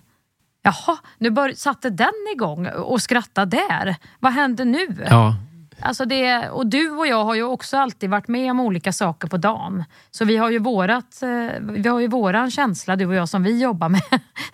Jaha, 0.61 0.97
nu 1.17 1.29
bör, 1.29 1.53
satte 1.55 1.89
den 1.89 2.27
igång 2.35 2.67
och 2.67 3.01
skrattade 3.01 3.57
där. 3.69 3.95
Vad 4.19 4.33
händer 4.33 4.65
nu? 4.65 5.05
Ja, 5.09 5.35
Alltså 5.81 6.05
det, 6.05 6.49
och 6.49 6.67
du 6.67 6.89
och 6.89 7.07
jag 7.07 7.23
har 7.23 7.35
ju 7.35 7.43
också 7.43 7.77
alltid 7.77 8.09
varit 8.09 8.27
med 8.27 8.51
om 8.51 8.59
olika 8.59 8.93
saker 8.93 9.27
på 9.27 9.37
dagen. 9.37 9.83
Så 10.11 10.25
vi 10.25 10.37
har 10.37 10.49
ju, 10.49 10.59
vårat, 10.59 11.21
eh, 11.21 11.59
vi 11.61 11.89
har 11.89 11.99
ju 11.99 12.07
våran 12.07 12.51
känsla, 12.51 12.95
du 12.95 13.05
och 13.05 13.15
jag, 13.15 13.29
som 13.29 13.43
vi 13.43 13.61
jobbar 13.61 13.89
med. 13.89 14.01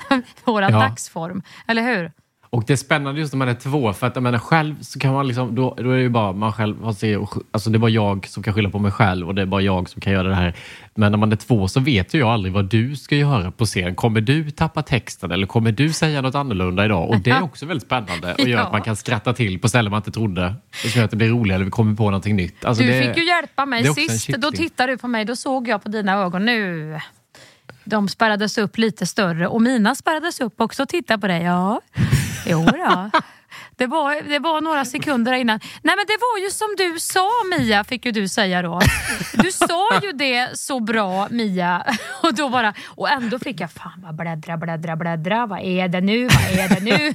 Våran 0.46 0.74
ja. 0.74 0.80
dagsform. 0.80 1.44
Eller 1.68 1.82
hur? 1.82 2.12
Och 2.56 2.64
det 2.68 2.74
är 2.74 2.78
spännande 2.78 3.22
just 3.22 3.34
när 3.34 3.38
man 3.38 3.48
är 3.48 3.54
två, 3.54 3.94
för 3.94 4.08
att 4.08 4.16
jag 4.16 4.24
menar, 4.24 4.40
själv 4.40 4.76
så 4.82 5.00
kan 5.00 5.14
man 5.14 5.28
liksom, 5.28 5.56
då, 5.56 5.76
då 5.78 5.92
är 5.92 5.96
det 5.96 6.02
ju 6.02 6.10
bara 6.10 6.32
man 6.32 6.54
själv, 6.54 6.86
alltså 6.86 7.70
det 7.70 7.78
är 7.78 7.80
bara 7.80 7.92
jag 7.92 8.28
som 8.28 8.44
kan 8.44 8.54
skylla 8.54 8.70
på 8.70 8.80
mig 8.80 8.92
själv 8.92 9.28
och 9.28 9.36
det 9.36 9.42
är 9.42 9.46
bara 9.46 9.62
jag 9.62 9.90
som 9.90 10.02
kan 10.02 10.14
göra 10.14 10.28
det 10.28 10.36
här. 10.36 10.56
Men 10.96 11.12
när 11.12 11.18
man 11.18 11.32
är 11.32 11.36
två 11.36 11.68
så 11.68 11.80
vet 11.80 12.14
ju 12.14 12.20
jag 12.20 12.30
aldrig 12.30 12.54
vad 12.54 12.66
du 12.66 12.96
ska 12.96 13.16
göra 13.16 13.52
på 13.52 13.66
scen. 13.66 13.96
Kommer 13.96 14.22
du 14.22 14.52
tappa 14.52 14.82
texten 14.82 15.32
eller 15.32 15.48
kommer 15.48 15.72
du 15.72 15.94
säga 15.94 16.22
något 16.22 16.36
annorlunda 16.36 16.86
idag? 16.86 17.10
Och 17.10 17.20
det 17.20 17.30
är 17.30 17.44
också 17.44 17.66
väldigt 17.66 17.86
spännande 17.86 18.34
och 18.34 18.48
gör 18.48 18.58
ja. 18.58 18.60
att 18.66 18.72
man 18.72 18.82
kan 18.82 18.96
skratta 18.96 19.34
till 19.34 19.60
på 19.60 19.70
ställen 19.70 19.92
man 19.92 20.00
inte 20.00 20.12
trodde. 20.12 20.56
Som 20.74 20.90
gör 20.90 21.06
att 21.06 21.12
det 21.12 21.18
blir 21.18 21.30
roligare 21.30 21.56
eller 21.56 21.66
vi 21.66 21.72
kommer 21.72 21.96
på 21.96 22.04
någonting 22.04 22.36
nytt. 22.36 22.66
Alltså 22.66 22.84
du 22.84 22.90
det, 22.90 23.04
fick 23.04 23.18
ju 23.18 23.28
hjälpa 23.28 23.66
mig 23.66 23.94
sist. 23.94 24.30
Då 24.38 24.52
tittade 24.52 24.92
du 24.92 24.98
på 24.98 25.08
mig, 25.08 25.26
då 25.26 25.36
såg 25.36 25.68
jag 25.68 25.84
på 25.84 25.90
dina 25.90 26.14
ögon 26.14 26.46
nu 26.46 27.00
de 27.86 28.10
spärrades 28.10 28.58
upp 28.58 28.78
lite 28.78 29.06
större 29.06 29.48
och 29.48 29.62
mina 29.62 29.96
spärrades 29.96 30.42
upp 30.42 30.62
också. 30.62 30.86
Titta 30.86 31.18
på 31.18 31.28
dig. 31.28 31.44
Ja, 31.44 31.82
jo 32.46 32.66
då. 32.66 33.10
Det 33.76 33.88
var, 33.88 34.30
det 34.30 34.40
var 34.40 34.62
några 34.62 34.86
sekunder 34.86 35.34
innan. 35.34 35.60
Nej 35.60 35.96
men 35.96 36.06
det 36.08 36.18
var 36.20 36.44
ju 36.44 36.50
som 36.50 36.68
du 36.78 37.00
sa 37.00 37.30
Mia, 37.58 37.84
fick 37.84 38.06
ju 38.06 38.12
du 38.12 38.28
säga 38.28 38.62
då. 38.62 38.82
Du 39.34 39.52
sa 39.52 40.00
ju 40.04 40.12
det 40.12 40.60
så 40.60 40.80
bra 40.80 41.28
Mia. 41.32 41.86
Och, 42.24 42.34
då 42.34 42.50
bara, 42.50 42.74
och 42.86 43.10
ändå 43.10 43.40
fick 43.40 43.60
jag, 43.60 43.72
fan 43.72 44.02
vad 44.04 44.16
bläddra, 44.16 44.58
bläddra, 44.58 44.96
bläddra. 44.96 45.46
Vad 45.46 45.60
är 45.60 45.88
det 45.88 46.02
nu? 46.02 46.24
Vad 46.24 46.60
är 46.60 46.70
det 46.70 46.84
nu? 46.84 47.14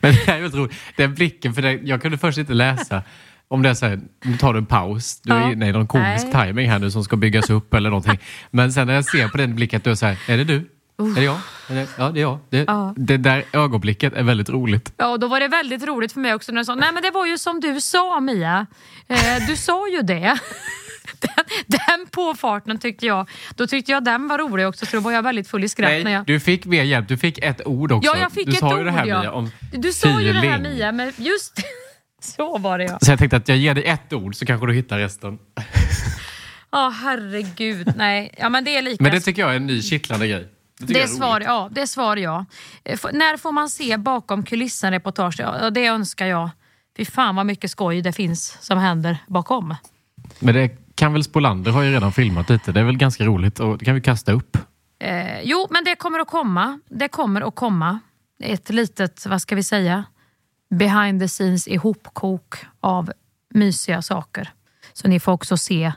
Men 0.00 0.14
det 0.14 0.28
är 0.28 0.38
ju 0.38 0.48
roligt. 0.48 0.74
Den 0.96 1.14
blicken, 1.14 1.54
för 1.54 1.62
det, 1.62 1.72
jag 1.72 2.02
kunde 2.02 2.18
först 2.18 2.38
inte 2.38 2.54
läsa. 2.54 3.02
Om 3.48 3.62
det 3.62 3.68
är 3.68 3.74
så 3.74 3.86
här, 3.86 4.00
nu 4.24 4.36
tar 4.36 4.52
du 4.52 4.58
en 4.58 4.66
paus, 4.66 5.20
du 5.20 5.32
är 5.32 5.52
inne 5.52 5.68
i 5.68 5.72
någon 5.72 5.86
komisk 5.86 6.26
Nej. 6.32 6.46
timing 6.46 6.70
här 6.70 6.78
nu 6.78 6.90
som 6.90 7.04
ska 7.04 7.16
byggas 7.16 7.50
upp 7.50 7.74
eller 7.74 7.90
någonting. 7.90 8.18
Men 8.50 8.72
sen 8.72 8.86
när 8.86 8.94
jag 8.94 9.04
ser 9.04 9.28
på 9.28 9.36
den 9.36 9.54
blicken 9.54 9.76
att 9.76 9.84
du 9.84 9.90
är 9.90 9.94
så 9.94 10.06
här, 10.06 10.18
är 10.28 10.36
det 10.36 10.44
du? 10.44 10.54
Uh. 11.02 11.10
Är 11.10 11.14
det 11.14 11.24
jag? 11.24 11.38
Ja, 11.98 12.10
det 12.10 12.20
är 12.20 12.22
jag. 12.22 12.38
Det, 12.50 12.68
uh. 12.68 12.92
det 12.96 13.16
där 13.16 13.44
ögonblicket 13.52 14.12
är 14.12 14.22
väldigt 14.22 14.48
roligt. 14.48 14.92
Ja, 14.96 15.08
och 15.08 15.20
då 15.20 15.26
var 15.28 15.40
det 15.40 15.48
väldigt 15.48 15.86
roligt 15.86 16.12
för 16.12 16.20
mig 16.20 16.34
också 16.34 16.52
när 16.52 16.60
du 16.60 16.64
sa, 16.64 16.74
nej 16.74 16.92
men 16.92 17.02
det 17.02 17.10
var 17.10 17.26
ju 17.26 17.38
som 17.38 17.60
du 17.60 17.80
sa 17.80 18.20
Mia. 18.20 18.66
Eh, 19.08 19.46
du 19.48 19.56
sa 19.56 19.88
ju 19.88 20.02
det. 20.02 20.38
Den, 21.20 21.44
den 21.66 22.06
påfarten 22.10 22.78
tyckte 22.78 23.06
jag, 23.06 23.28
då 23.56 23.66
tyckte 23.66 23.92
jag 23.92 24.04
den 24.04 24.28
var 24.28 24.38
rolig 24.38 24.66
också 24.66 24.86
så 24.86 24.96
då 24.96 25.02
var 25.02 25.12
jag 25.12 25.22
väldigt 25.22 25.48
full 25.48 25.64
i 25.64 25.68
skratt. 25.68 25.90
Nej, 25.90 26.04
när 26.04 26.10
jag... 26.10 26.26
du 26.26 26.40
fick 26.40 26.64
mer 26.64 26.82
hjälp. 26.82 27.08
Du 27.08 27.18
fick 27.18 27.38
ett 27.38 27.66
ord 27.66 27.92
också. 27.92 28.10
Ja, 28.10 28.20
jag 28.20 28.32
fick 28.32 28.46
du 28.46 28.52
ett 28.52 28.58
sa 28.58 28.72
ord, 28.72 28.78
ju 28.78 28.84
det 28.84 28.90
här 28.90 29.06
ja. 29.06 29.20
Mia, 29.20 29.32
om 29.32 29.50
Du 29.72 29.92
sa 29.92 30.20
ju 30.20 30.32
det 30.32 30.38
här 30.38 30.58
Mia, 30.58 30.92
men 30.92 31.12
just 31.16 31.52
så 32.20 32.58
var 32.58 32.78
det 32.78 32.84
ja. 32.84 32.98
Så 33.00 33.10
jag 33.10 33.18
tänkte 33.18 33.36
att 33.36 33.48
jag 33.48 33.58
ger 33.58 33.74
dig 33.74 33.84
ett 33.84 34.12
ord 34.12 34.34
så 34.36 34.46
kanske 34.46 34.66
du 34.66 34.72
hittar 34.72 34.98
resten. 34.98 35.38
Ja, 36.70 36.86
oh, 36.86 36.92
herregud. 36.92 37.92
Nej, 37.96 38.34
ja, 38.38 38.48
men 38.48 38.64
det 38.64 38.76
är 38.76 38.82
lika. 38.82 39.02
Men 39.02 39.12
det 39.12 39.20
tycker 39.20 39.42
jag 39.42 39.52
är 39.52 39.56
en 39.56 39.66
ny 39.66 39.82
kittlande 39.82 40.28
grej. 40.28 40.48
Det, 40.78 40.92
det, 40.92 41.02
är 41.02 41.06
svar, 41.06 41.40
ja, 41.40 41.68
det 41.72 41.86
svar 41.86 42.16
ja. 42.16 42.44
F 42.84 43.04
när 43.12 43.36
får 43.36 43.52
man 43.52 43.70
se 43.70 43.96
bakom 43.96 44.44
kulissen-reportage? 44.44 45.40
Ja, 45.40 45.70
det 45.70 45.86
önskar 45.86 46.26
jag. 46.26 46.50
Fy 46.96 47.04
fan 47.04 47.36
vad 47.36 47.46
mycket 47.46 47.70
skoj 47.70 48.02
det 48.02 48.12
finns 48.12 48.58
som 48.60 48.78
händer 48.78 49.18
bakom. 49.26 49.74
Men 50.38 50.54
det 50.54 50.68
kan 50.94 51.12
väl 51.12 51.24
Spolander 51.24 51.70
har 51.70 51.82
ju 51.82 51.92
redan 51.92 52.12
filmat 52.12 52.50
lite. 52.50 52.72
Det 52.72 52.80
är 52.80 52.84
väl 52.84 52.96
ganska 52.96 53.24
roligt 53.24 53.60
och 53.60 53.78
det 53.78 53.84
kan 53.84 53.94
vi 53.94 54.00
kasta 54.00 54.32
upp. 54.32 54.58
Eh, 54.98 55.40
jo, 55.42 55.66
men 55.70 55.84
det 55.84 55.96
kommer 55.96 56.18
att 56.18 56.28
komma. 56.28 56.80
Det 56.88 57.08
kommer 57.08 57.48
att 57.48 57.54
komma. 57.54 57.98
Ett 58.42 58.70
litet, 58.70 59.26
vad 59.26 59.42
ska 59.42 59.54
vi 59.54 59.62
säga, 59.62 60.04
behind 60.70 61.20
the 61.20 61.28
scenes 61.28 61.68
ihopkok 61.68 62.56
av 62.80 63.12
mysiga 63.54 64.02
saker. 64.02 64.52
Så 64.92 65.08
ni 65.08 65.20
får 65.20 65.32
också 65.32 65.56
se 65.56 65.92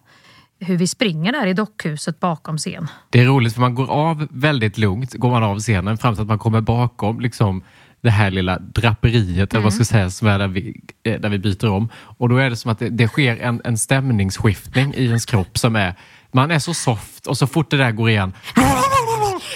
hur 0.59 0.77
vi 0.77 0.87
springer 0.87 1.31
där 1.31 1.47
i 1.47 1.53
dockhuset 1.53 2.19
bakom 2.19 2.57
scen. 2.57 2.87
Det 3.09 3.19
är 3.19 3.25
roligt 3.25 3.53
för 3.53 3.61
man 3.61 3.75
går 3.75 3.91
av 3.91 4.27
väldigt 4.31 4.77
lugnt, 4.77 5.13
går 5.13 5.29
man 5.29 5.43
av 5.43 5.59
scenen 5.59 5.97
fram 5.97 6.15
till 6.15 6.21
att 6.21 6.27
man 6.27 6.39
kommer 6.39 6.61
bakom 6.61 7.19
liksom 7.19 7.63
det 8.01 8.09
här 8.09 8.31
lilla 8.31 8.59
draperiet, 8.59 9.37
mm. 9.37 9.47
eller 9.51 9.63
vad 9.63 9.73
ska 9.73 9.79
jag 9.79 9.87
säga, 9.87 10.09
som 10.09 10.27
är 10.27 10.39
där 10.39 10.47
vi, 10.47 10.81
eh, 11.03 11.19
där 11.19 11.29
vi 11.29 11.39
byter 11.39 11.69
om. 11.69 11.89
Och 11.95 12.29
då 12.29 12.37
är 12.37 12.49
det 12.49 12.55
som 12.55 12.71
att 12.71 12.79
det, 12.79 12.89
det 12.89 13.07
sker 13.07 13.37
en, 13.37 13.61
en 13.63 13.77
stämningsskiftning 13.77 14.93
i 14.93 15.05
ens 15.05 15.25
kropp 15.25 15.57
som 15.57 15.75
är, 15.75 15.95
man 16.31 16.51
är 16.51 16.59
så 16.59 16.73
soft 16.73 17.27
och 17.27 17.37
så 17.37 17.47
fort 17.47 17.71
det 17.71 17.77
där 17.77 17.91
går 17.91 18.09
igen 18.09 18.33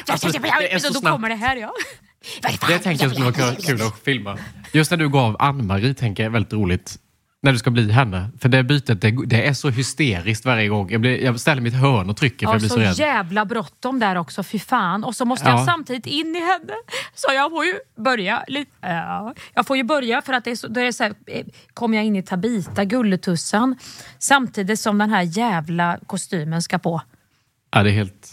Alltså, 0.07 0.27
det 0.27 0.47
är 0.47 0.79
så 0.79 0.87
då 0.87 0.99
snabbt. 0.99 1.13
kommer 1.13 1.29
det 1.29 1.35
här 1.35 1.55
ja. 1.55 1.73
Det 2.67 2.79
tänker 2.79 3.05
jag 3.05 3.11
skulle 3.11 3.31
vara 3.31 3.55
kul 3.55 3.81
att 3.81 3.99
filma. 4.05 4.37
Just 4.73 4.91
när 4.91 4.97
du 4.97 5.09
går 5.09 5.21
av 5.21 5.35
Ann-Marie 5.39 5.93
tänker 5.93 6.23
jag 6.23 6.29
är 6.29 6.33
väldigt 6.33 6.53
roligt. 6.53 6.97
När 7.43 7.51
du 7.51 7.57
ska 7.57 7.69
bli 7.71 7.91
henne. 7.91 8.29
För 8.39 8.49
det 8.49 8.63
bytet, 8.63 9.01
det, 9.01 9.11
det 9.25 9.47
är 9.47 9.53
så 9.53 9.69
hysteriskt 9.69 10.45
varje 10.45 10.67
gång. 10.67 10.91
Jag, 10.91 11.01
blir, 11.01 11.23
jag 11.23 11.39
ställer 11.39 11.61
mitt 11.61 11.73
hörn 11.73 12.09
och 12.09 12.17
trycker 12.17 12.45
för 12.47 12.51
Ja, 12.51 12.53
jag 12.53 12.59
blir 12.59 12.69
så, 12.69 12.75
så 12.75 12.81
rädd. 12.81 12.97
jävla 12.99 13.45
bråttom 13.45 13.99
där 13.99 14.15
också, 14.15 14.43
fy 14.43 14.59
fan. 14.59 15.03
Och 15.03 15.15
så 15.15 15.25
måste 15.25 15.49
jag 15.49 15.59
Ja. 15.59 15.65
samtidigt 15.65 16.05
in 16.05 16.35
i 16.35 16.39
henne. 16.39 16.73
Så 17.15 17.33
jag 17.33 17.51
får 17.51 17.65
ju 17.65 17.73
börja 18.03 18.43
lite... 18.47 18.71
Ja. 18.81 19.33
Jag 19.53 19.67
får 19.67 19.77
ju 19.77 19.83
börja 19.83 20.21
för 20.21 20.33
att 20.33 20.43
det 20.43 20.51
är 20.51 20.55
så, 20.55 20.67
det 20.67 20.81
är 20.81 20.91
så 20.91 21.03
här, 21.03 21.13
eh, 21.27 21.45
kommer 21.73 21.97
jag 21.97 22.05
in 22.05 22.15
i 22.15 22.23
Tabita, 22.23 22.85
Gulletussan, 22.85 23.75
samtidigt 24.19 24.79
som 24.79 24.97
den 24.97 25.09
här 25.09 25.21
jävla 25.21 25.99
kostymen 26.05 26.61
ska 26.61 26.79
på. 26.79 27.01
Ja, 27.71 27.83
det 27.83 27.89
är 27.89 27.93
helt... 27.93 28.31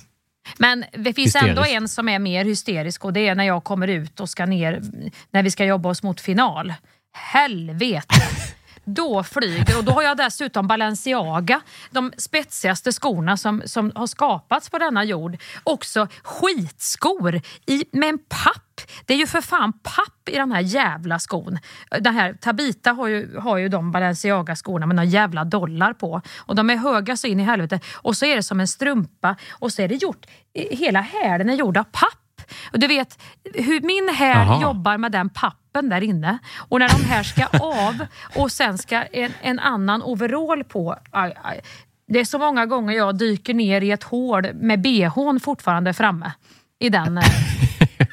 Men 0.59 0.84
det 0.92 1.12
finns 1.12 1.34
ändå 1.36 1.48
Hysterisk. 1.62 1.76
en 1.76 1.88
som 1.88 2.09
är 2.09 2.18
mer 2.18 2.44
hysterisk 2.44 3.04
och 3.04 3.12
det 3.12 3.28
är 3.28 3.34
när 3.34 3.44
jag 3.44 3.64
kommer 3.64 3.88
ut 3.88 4.20
och 4.20 4.28
ska 4.30 4.46
ner, 4.46 4.82
när 5.30 5.42
vi 5.42 5.50
ska 5.50 5.64
jobba 5.64 5.88
oss 5.88 6.02
mot 6.02 6.20
final. 6.20 6.74
Helvete! 7.12 8.14
Då 8.95 9.22
flyger, 9.22 9.78
och 9.78 9.84
då 9.84 9.93
har 9.93 10.03
jag 10.03 10.16
dessutom 10.16 10.66
Balenciaga, 10.66 11.61
de 11.91 12.12
spetsigaste 12.16 12.93
skorna 12.93 13.36
som, 13.36 13.62
som 13.64 13.93
har 13.95 14.07
skapats 14.07 14.70
på 14.70 14.78
denna 14.78 15.05
jord. 15.05 15.36
Också 15.64 16.09
skitskor 16.22 17.41
i, 17.66 17.84
med 17.93 18.09
en 18.09 18.18
papp. 18.18 18.80
Det 19.07 19.14
är 19.14 19.18
ju 19.18 19.26
för 19.26 19.41
fan 19.41 19.72
papp 19.72 20.28
i 20.28 20.36
den 20.36 20.53
här 20.53 20.61
jävla 20.61 21.18
skon. 21.18 21.59
Den 22.01 22.14
här 22.14 22.32
Tabita 22.32 22.93
har 22.93 23.07
ju, 23.07 23.39
har 23.39 23.57
ju 23.57 23.68
de 23.68 23.93
Balenciaga-skorna 23.93 24.86
med 24.86 24.97
några 24.97 25.09
jävla 25.09 25.45
dollar 25.45 25.93
på. 25.93 26.22
Och 26.39 26.55
de 26.55 26.70
är 26.70 26.76
höga 26.76 27.16
så 27.16 27.26
in 27.26 27.41
i 27.41 27.43
helvete. 27.43 27.80
Och 27.95 28.16
så 28.16 28.24
är 28.26 28.36
det 28.36 28.43
som 28.43 28.61
en 28.61 28.68
strumpa 28.68 29.36
och 29.51 29.72
så 29.72 29.82
är 29.82 29.89
det 29.89 29.95
gjort, 29.95 30.26
hela 30.55 31.01
hälen 31.01 31.51
är 31.51 31.55
gjord 31.55 31.76
av 31.76 31.84
papp. 31.84 32.28
Och 32.72 32.78
du 32.78 32.86
vet 32.86 33.22
hur 33.55 33.80
min 33.80 34.16
Jaha. 34.18 34.62
jobbar 34.62 34.99
med 34.99 35.12
den 35.12 35.28
pappen 35.28 35.88
där 35.88 36.01
inne. 36.01 36.38
Och 36.68 36.78
när 36.78 36.88
de 36.88 37.05
här 37.05 37.22
ska 37.22 37.46
av 37.62 38.07
och 38.34 38.53
sen 38.53 38.78
ska 38.78 39.03
en, 39.03 39.32
en 39.42 39.59
annan 39.59 40.03
overall 40.03 40.64
på. 40.64 40.96
Aj, 41.11 41.36
aj. 41.42 41.61
Det 42.09 42.20
är 42.20 42.24
så 42.24 42.38
många 42.38 42.66
gånger 42.66 42.96
jag 42.96 43.18
dyker 43.18 43.55
ner 43.55 43.80
i 43.80 43.90
ett 43.90 44.03
hål 44.03 44.53
med 44.55 44.80
bhn 44.80 45.40
fortfarande 45.40 45.94
framme. 45.94 46.32
I 46.79 46.89
den. 46.91 47.18
eh. 47.18 47.24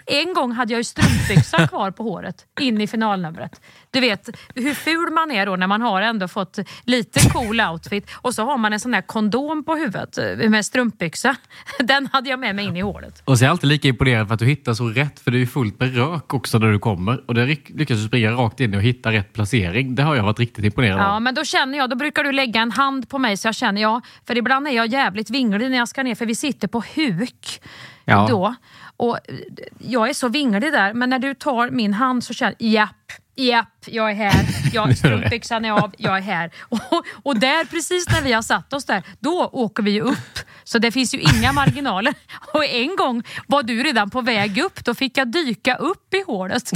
En 0.07 0.34
gång 0.34 0.51
hade 0.51 0.74
jag 0.74 0.80
ju 0.80 0.84
strumpbyxan 0.84 1.68
kvar 1.68 1.91
på 1.91 2.03
håret 2.03 2.45
in 2.61 2.82
i 2.82 2.88
finalnumret. 2.88 3.61
Du 3.91 3.99
vet 3.99 4.30
hur 4.55 4.74
ful 4.74 5.13
man 5.13 5.32
är 5.32 5.45
då 5.45 5.55
när 5.55 5.68
man 5.68 5.82
har 5.82 6.01
ändå 6.01 6.28
fått 6.28 6.59
lite 6.84 7.30
cool 7.30 7.61
outfit 7.61 8.09
och 8.13 8.34
så 8.36 8.45
har 8.45 8.57
man 8.57 8.74
en 8.74 8.80
sån 8.80 8.93
här 8.93 9.01
kondom 9.01 9.63
på 9.63 9.76
huvudet 9.76 10.18
eh, 10.18 10.49
med 10.49 10.66
strumpbyxa. 10.66 11.36
Den 11.80 12.09
hade 12.11 12.30
jag 12.30 12.39
med 12.39 12.55
mig 12.55 12.66
in 12.66 12.76
i 12.78 12.82
hålet. 12.82 13.22
Och 13.26 13.38
så 13.38 13.43
är 13.43 13.47
jag 13.47 13.51
alltid 13.51 13.70
lika 13.70 13.88
imponerad 13.88 14.28
för 14.28 14.34
att 14.34 14.39
du 14.39 14.45
hittar 14.45 14.74
så 14.74 14.88
rätt, 14.88 15.20
för 15.20 15.32
det 15.32 15.38
är 15.38 15.39
ju 15.39 15.47
fullt 15.47 15.80
med 15.80 15.95
rök 15.95 16.34
också 16.34 16.57
när 16.59 16.72
du 16.72 16.80
kommer. 16.80 17.24
Och 17.28 17.34
det 17.34 17.45
lyck- 17.45 17.70
lyckas 17.78 17.97
du 18.01 18.07
springa 18.07 18.32
rakt 18.32 18.59
in 18.59 18.76
och 18.76 18.82
hitta 18.82 19.11
rätt 19.11 19.34
placering. 19.34 19.95
Det 19.95 20.03
har 20.03 20.16
jag 20.16 20.24
varit 20.24 20.39
riktigt 20.39 20.66
imponerad 20.66 20.99
Ja, 20.99 21.16
av. 21.16 21.22
men 21.22 21.36
då 21.36 21.43
känner 21.43 21.78
jag, 21.78 21.89
då 21.89 21.95
brukar 21.95 22.24
du 22.24 22.32
lägga 22.32 22.61
en 22.61 22.72
hand 22.72 23.09
på 23.09 23.20
mig 23.20 23.38
så 23.38 23.47
jag 23.47 23.55
känner, 23.55 23.82
ja, 23.82 24.01
för 24.28 24.38
ibland 24.38 24.68
är 24.68 24.72
jag 24.72 24.88
jävligt 24.88 25.30
vinglig 25.30 25.70
när 25.72 25.78
jag 25.78 25.88
ska 25.88 26.03
ner 26.03 26.16
för 26.16 26.26
vi 26.26 26.36
sitter 26.36 26.68
på 26.68 26.84
huk. 26.95 27.61
Ja. 28.05 28.27
Då. 28.29 28.55
Och 28.97 29.15
eh, 29.29 29.35
jag 29.79 30.09
är 30.09 30.13
så 30.13 30.27
vinglig 30.29 30.71
där, 30.71 30.93
men 30.93 31.09
när 31.09 31.19
du 31.19 31.33
tar 31.33 31.69
min 31.69 31.93
hand 31.93 32.23
så 32.23 32.33
känner 32.33 32.55
jag, 32.59 32.69
japp, 32.71 33.11
japp, 33.35 33.67
jag 33.85 34.11
är 34.11 34.15
här, 34.15 34.45
jag, 34.73 34.97
strumpbyxan 34.97 35.65
är 35.65 35.71
av, 35.71 35.93
jag 35.97 36.17
är 36.17 36.21
här. 36.21 36.51
Och, 36.69 37.05
och 37.23 37.39
där, 37.39 37.65
precis 37.65 38.09
när 38.09 38.21
vi 38.21 38.33
har 38.33 38.41
satt 38.41 38.73
oss 38.73 38.85
där, 38.85 39.03
då 39.19 39.49
åker 39.53 39.83
vi 39.83 40.01
upp. 40.01 40.39
Så 40.63 40.79
det 40.79 40.91
finns 40.91 41.13
ju 41.15 41.19
inga 41.19 41.51
marginaler. 41.53 42.13
Och 42.53 42.65
en 42.65 42.95
gång 42.95 43.23
var 43.47 43.63
du 43.63 43.83
redan 43.83 44.09
på 44.09 44.21
väg 44.21 44.57
upp, 44.57 44.85
då 44.85 44.93
fick 44.93 45.17
jag 45.17 45.31
dyka 45.31 45.75
upp 45.75 46.13
i 46.13 46.23
hålet. 46.27 46.71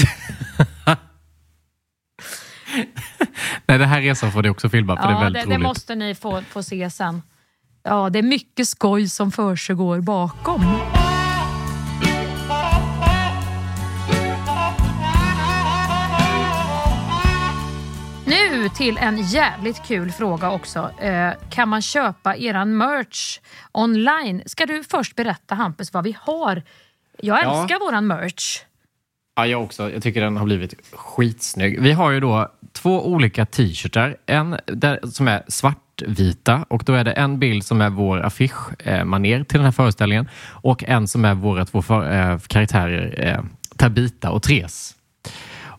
Nej, 3.66 3.78
den 3.78 3.90
här 3.90 4.02
resan 4.02 4.32
får 4.32 4.42
du 4.42 4.50
också 4.50 4.70
filma, 4.70 4.96
för 4.96 5.04
det 5.04 5.10
är 5.10 5.14
Ja, 5.14 5.20
väldigt 5.20 5.44
det, 5.44 5.50
det 5.50 5.56
roligt. 5.56 5.68
måste 5.68 5.96
ni 5.96 6.16
få, 6.16 6.42
få 6.50 6.64
se 6.64 6.90
sen. 6.90 7.22
Ja, 7.84 8.10
det 8.10 8.20
är 8.20 8.24
mycket 8.24 8.68
skoj 8.68 9.10
som 9.10 9.32
försiggår 9.32 10.02
bakom. 10.02 10.62
Till 18.68 18.98
en 18.98 19.18
jävligt 19.22 19.84
kul 19.88 20.12
fråga 20.12 20.52
också. 20.52 20.92
Eh, 21.02 21.32
kan 21.50 21.70
man 21.70 21.82
köpa 21.82 22.36
eran 22.36 22.78
merch 22.78 23.40
online? 23.72 24.42
Ska 24.46 24.66
du 24.66 24.84
först 24.84 25.16
berätta 25.16 25.56
Hampus 25.56 25.94
vad 25.94 26.04
vi 26.04 26.18
har? 26.22 26.64
Jag 27.22 27.44
Ja. 27.44 27.62
älskar 27.62 27.80
våran 27.80 28.08
merch. 28.08 28.62
Ja, 29.36 29.46
jag 29.48 29.64
också. 29.64 29.92
Jag 29.92 30.04
tycker 30.04 30.22
den 30.22 30.38
har 30.38 30.46
blivit 30.46 30.74
skitsnygg. 30.94 31.82
Vi 31.82 31.92
har 31.92 32.12
ju 32.12 32.20
då 32.20 32.52
två 32.74 33.08
olika 33.08 33.46
t-shirtar. 33.46 34.18
En 34.26 34.58
där, 34.66 35.00
som 35.12 35.28
är 35.28 35.44
svartvita 35.48 36.66
och 36.70 36.84
då 36.86 36.94
är 36.94 37.04
det 37.04 37.12
en 37.12 37.40
bild 37.40 37.66
som 37.66 37.82
är 37.82 37.90
vår 37.90 38.20
affisch, 38.26 38.88
eh, 38.88 39.04
till 39.44 39.46
den 39.58 39.64
här 39.66 39.72
föreställningen 39.72 40.30
och 40.50 40.84
en 40.84 41.08
som 41.08 41.26
är 41.26 41.34
våra 41.34 41.66
två 41.66 41.82
för, 41.82 42.12
eh, 42.12 42.40
karaktärer, 42.40 43.28
eh, 43.28 43.44
Tabita 43.78 44.32
och 44.32 44.44
Tres. 44.44 44.96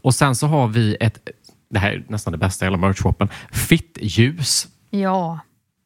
Och 0.02 0.14
sen 0.14 0.36
så 0.36 0.46
har 0.46 0.68
vi 0.68 0.96
ett, 1.00 1.28
det 1.70 1.78
här 1.78 1.90
är 1.90 2.04
nästan 2.08 2.32
det 2.32 2.38
bästa 2.38 2.64
i 2.64 2.66
hela 2.66 2.78
merch-shoppen, 2.78 3.28
fittljus. 3.52 4.68
Ja. 4.90 5.40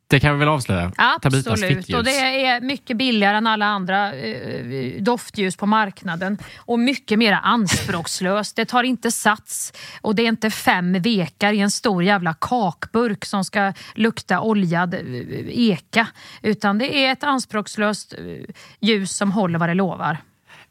Det 0.07 0.21
kan 0.21 0.33
vi 0.33 0.39
väl 0.39 0.49
avslöja? 0.49 0.93
Absolut, 0.97 1.47
och 1.95 2.05
det 2.05 2.45
är 2.47 2.61
mycket 2.61 2.97
billigare 2.97 3.37
än 3.37 3.47
alla 3.47 3.67
andra 3.67 4.15
eh, 4.15 5.03
doftljus 5.03 5.57
på 5.57 5.67
marknaden 5.67 6.39
och 6.57 6.79
mycket 6.79 7.19
mer 7.19 7.33
anspråkslöst. 7.43 8.57
Det 8.57 8.65
tar 8.65 8.83
inte 8.83 9.11
sats 9.11 9.73
och 10.01 10.15
det 10.15 10.23
är 10.23 10.29
inte 10.29 10.51
fem 10.51 10.93
vekar 10.93 11.53
i 11.53 11.61
en 11.61 11.71
stor 11.71 12.05
jävla 12.05 12.35
kakburk 12.35 13.25
som 13.25 13.45
ska 13.45 13.73
lukta 13.95 14.41
oljad 14.41 14.95
eh, 14.95 15.01
eka. 15.49 16.07
Utan 16.43 16.79
det 16.79 16.97
är 16.97 17.13
ett 17.13 17.25
anspråkslöst 17.25 18.15
eh, 18.19 18.55
ljus 18.81 19.17
som 19.17 19.33
håller 19.33 19.59
vad 19.59 19.69
det 19.69 19.75
lovar. 19.75 20.19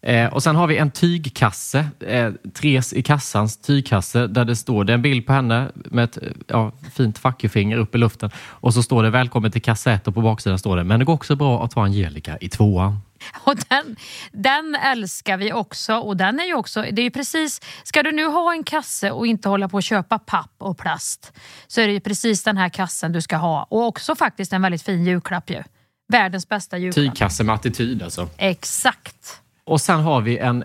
Eh, 0.04 0.34
och 0.34 0.44
sen 0.44 0.56
har 0.56 0.68
vi 0.68 0.78
en 0.78 0.92
tygkasse, 0.92 1.88
eh, 2.00 2.32
Tres 2.54 2.94
i 2.94 3.04
kassans 3.04 3.58
tygkasse, 3.58 4.28
där 4.28 4.46
det 4.46 4.56
står, 4.56 4.84
det 4.84 4.94
är 4.94 4.96
en 4.96 5.02
bild 5.02 5.26
på 5.26 5.34
henne 5.34 5.72
med 5.76 6.04
ett 6.04 6.18
ja, 6.48 6.72
fint 6.94 7.18
fackelfinger 7.18 7.78
upp 7.78 7.96
i 7.96 7.98
luften 7.98 8.32
och 8.38 8.74
så 8.74 8.84
står 8.84 9.04
det 9.04 9.10
välkommen 9.10 9.52
till 9.52 9.62
kassa 9.62 9.92
1 9.92 10.08
och 10.08 10.16
på 10.16 10.22
baksidan 10.22 10.60
står 10.60 10.78
det, 10.78 10.84
men 10.84 11.00
det 11.00 11.06
går 11.06 11.14
också 11.14 11.36
bra 11.36 11.64
att 11.64 11.72
ta 11.72 11.84
Angelica 11.84 12.38
i 12.42 12.50
tvåan. 12.50 13.02
Och 13.44 13.56
den, 13.70 13.96
den 14.32 14.76
älskar 14.76 15.38
vi 15.38 15.54
också. 15.54 15.96
Och 15.96 16.18
den 16.18 16.40
är 16.40 16.46
ju 16.46 16.54
också, 16.54 16.82
det 16.82 17.02
är 17.02 17.04
ju 17.04 17.12
precis, 17.12 17.62
ska 17.84 18.04
du 18.04 18.12
nu 18.12 18.26
ha 18.26 18.54
en 18.54 18.64
kasse 18.64 19.12
och 19.12 19.28
inte 19.28 19.50
hålla 19.50 19.70
på 19.70 19.78
att 19.78 19.84
köpa 19.84 20.20
papp 20.20 20.56
och 20.58 20.78
plast 20.78 21.34
så 21.68 21.82
är 21.82 21.88
det 21.88 21.94
ju 21.94 22.00
precis 22.00 22.44
den 22.44 22.58
här 22.58 22.70
kassen 22.70 23.12
du 23.12 23.22
ska 23.22 23.38
ha. 23.38 23.64
Och 23.70 23.86
också 23.86 24.16
faktiskt 24.16 24.54
en 24.54 24.62
väldigt 24.62 24.84
fin 24.84 25.06
julklapp 25.06 25.50
ju. 25.50 25.64
Världens 26.08 26.50
bästa 26.50 26.78
julklapp. 26.78 27.06
Tygkasse 27.06 27.44
med 27.44 27.56
attityd 27.56 28.04
alltså. 28.04 28.30
Exakt. 28.38 29.43
Och 29.66 29.82
sen 29.82 30.00
har 30.00 30.22
vi 30.22 30.38
en, 30.38 30.64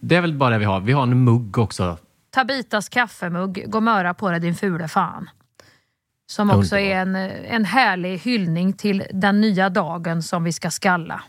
det 0.00 0.16
är 0.16 0.20
väl 0.20 0.34
bara 0.34 0.50
det 0.50 0.58
vi 0.58 0.64
har, 0.64 0.80
vi 0.80 0.92
har 0.92 1.02
en 1.02 1.24
mugg 1.24 1.58
också. 1.58 1.98
Tabitas 2.30 2.88
kaffemugg, 2.88 3.64
gå 3.66 3.80
möra 3.80 4.14
på 4.14 4.30
dig 4.30 4.40
din 4.40 4.54
fule 4.54 4.88
fan. 4.88 5.30
Som 6.30 6.50
också 6.50 6.78
är 6.78 6.96
en, 6.96 7.16
en 7.16 7.64
härlig 7.64 8.18
hyllning 8.18 8.72
till 8.72 9.04
den 9.12 9.40
nya 9.40 9.68
dagen 9.68 10.22
som 10.22 10.44
vi 10.44 10.52
ska 10.52 10.70
skalla. 10.70 11.22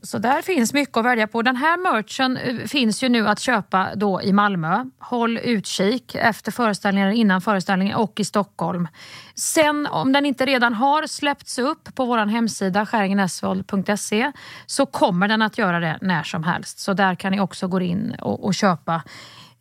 Så 0.00 0.18
där 0.18 0.42
finns 0.42 0.72
mycket 0.72 0.96
att 0.96 1.04
välja 1.04 1.26
på. 1.26 1.42
Den 1.42 1.56
här 1.56 1.92
merchen 1.92 2.36
eh, 2.36 2.56
finns 2.56 3.02
ju 3.02 3.08
nu 3.08 3.28
att 3.28 3.38
köpa 3.38 3.94
då 3.94 4.22
i 4.22 4.32
Malmö. 4.32 4.84
Håll 4.98 5.38
utkik 5.38 6.14
efter 6.14 6.52
föreställningen, 6.52 7.12
innan 7.12 7.40
föreställningen 7.40 7.96
och 7.96 8.20
i 8.20 8.24
Stockholm. 8.24 8.88
Sen 9.34 9.86
om 9.86 10.12
den 10.12 10.26
inte 10.26 10.46
redan 10.46 10.74
har 10.74 11.06
släppts 11.06 11.58
upp 11.58 11.94
på 11.94 12.04
vår 12.04 12.18
hemsida 12.18 12.86
skäringenesvold.se 12.86 14.32
så 14.66 14.86
kommer 14.86 15.28
den 15.28 15.42
att 15.42 15.58
göra 15.58 15.80
det 15.80 15.98
när 16.02 16.22
som 16.22 16.44
helst. 16.44 16.78
Så 16.78 16.92
där 16.92 17.14
kan 17.14 17.32
ni 17.32 17.40
också 17.40 17.68
gå 17.68 17.80
in 17.80 18.16
och, 18.20 18.44
och 18.44 18.54
köpa 18.54 19.02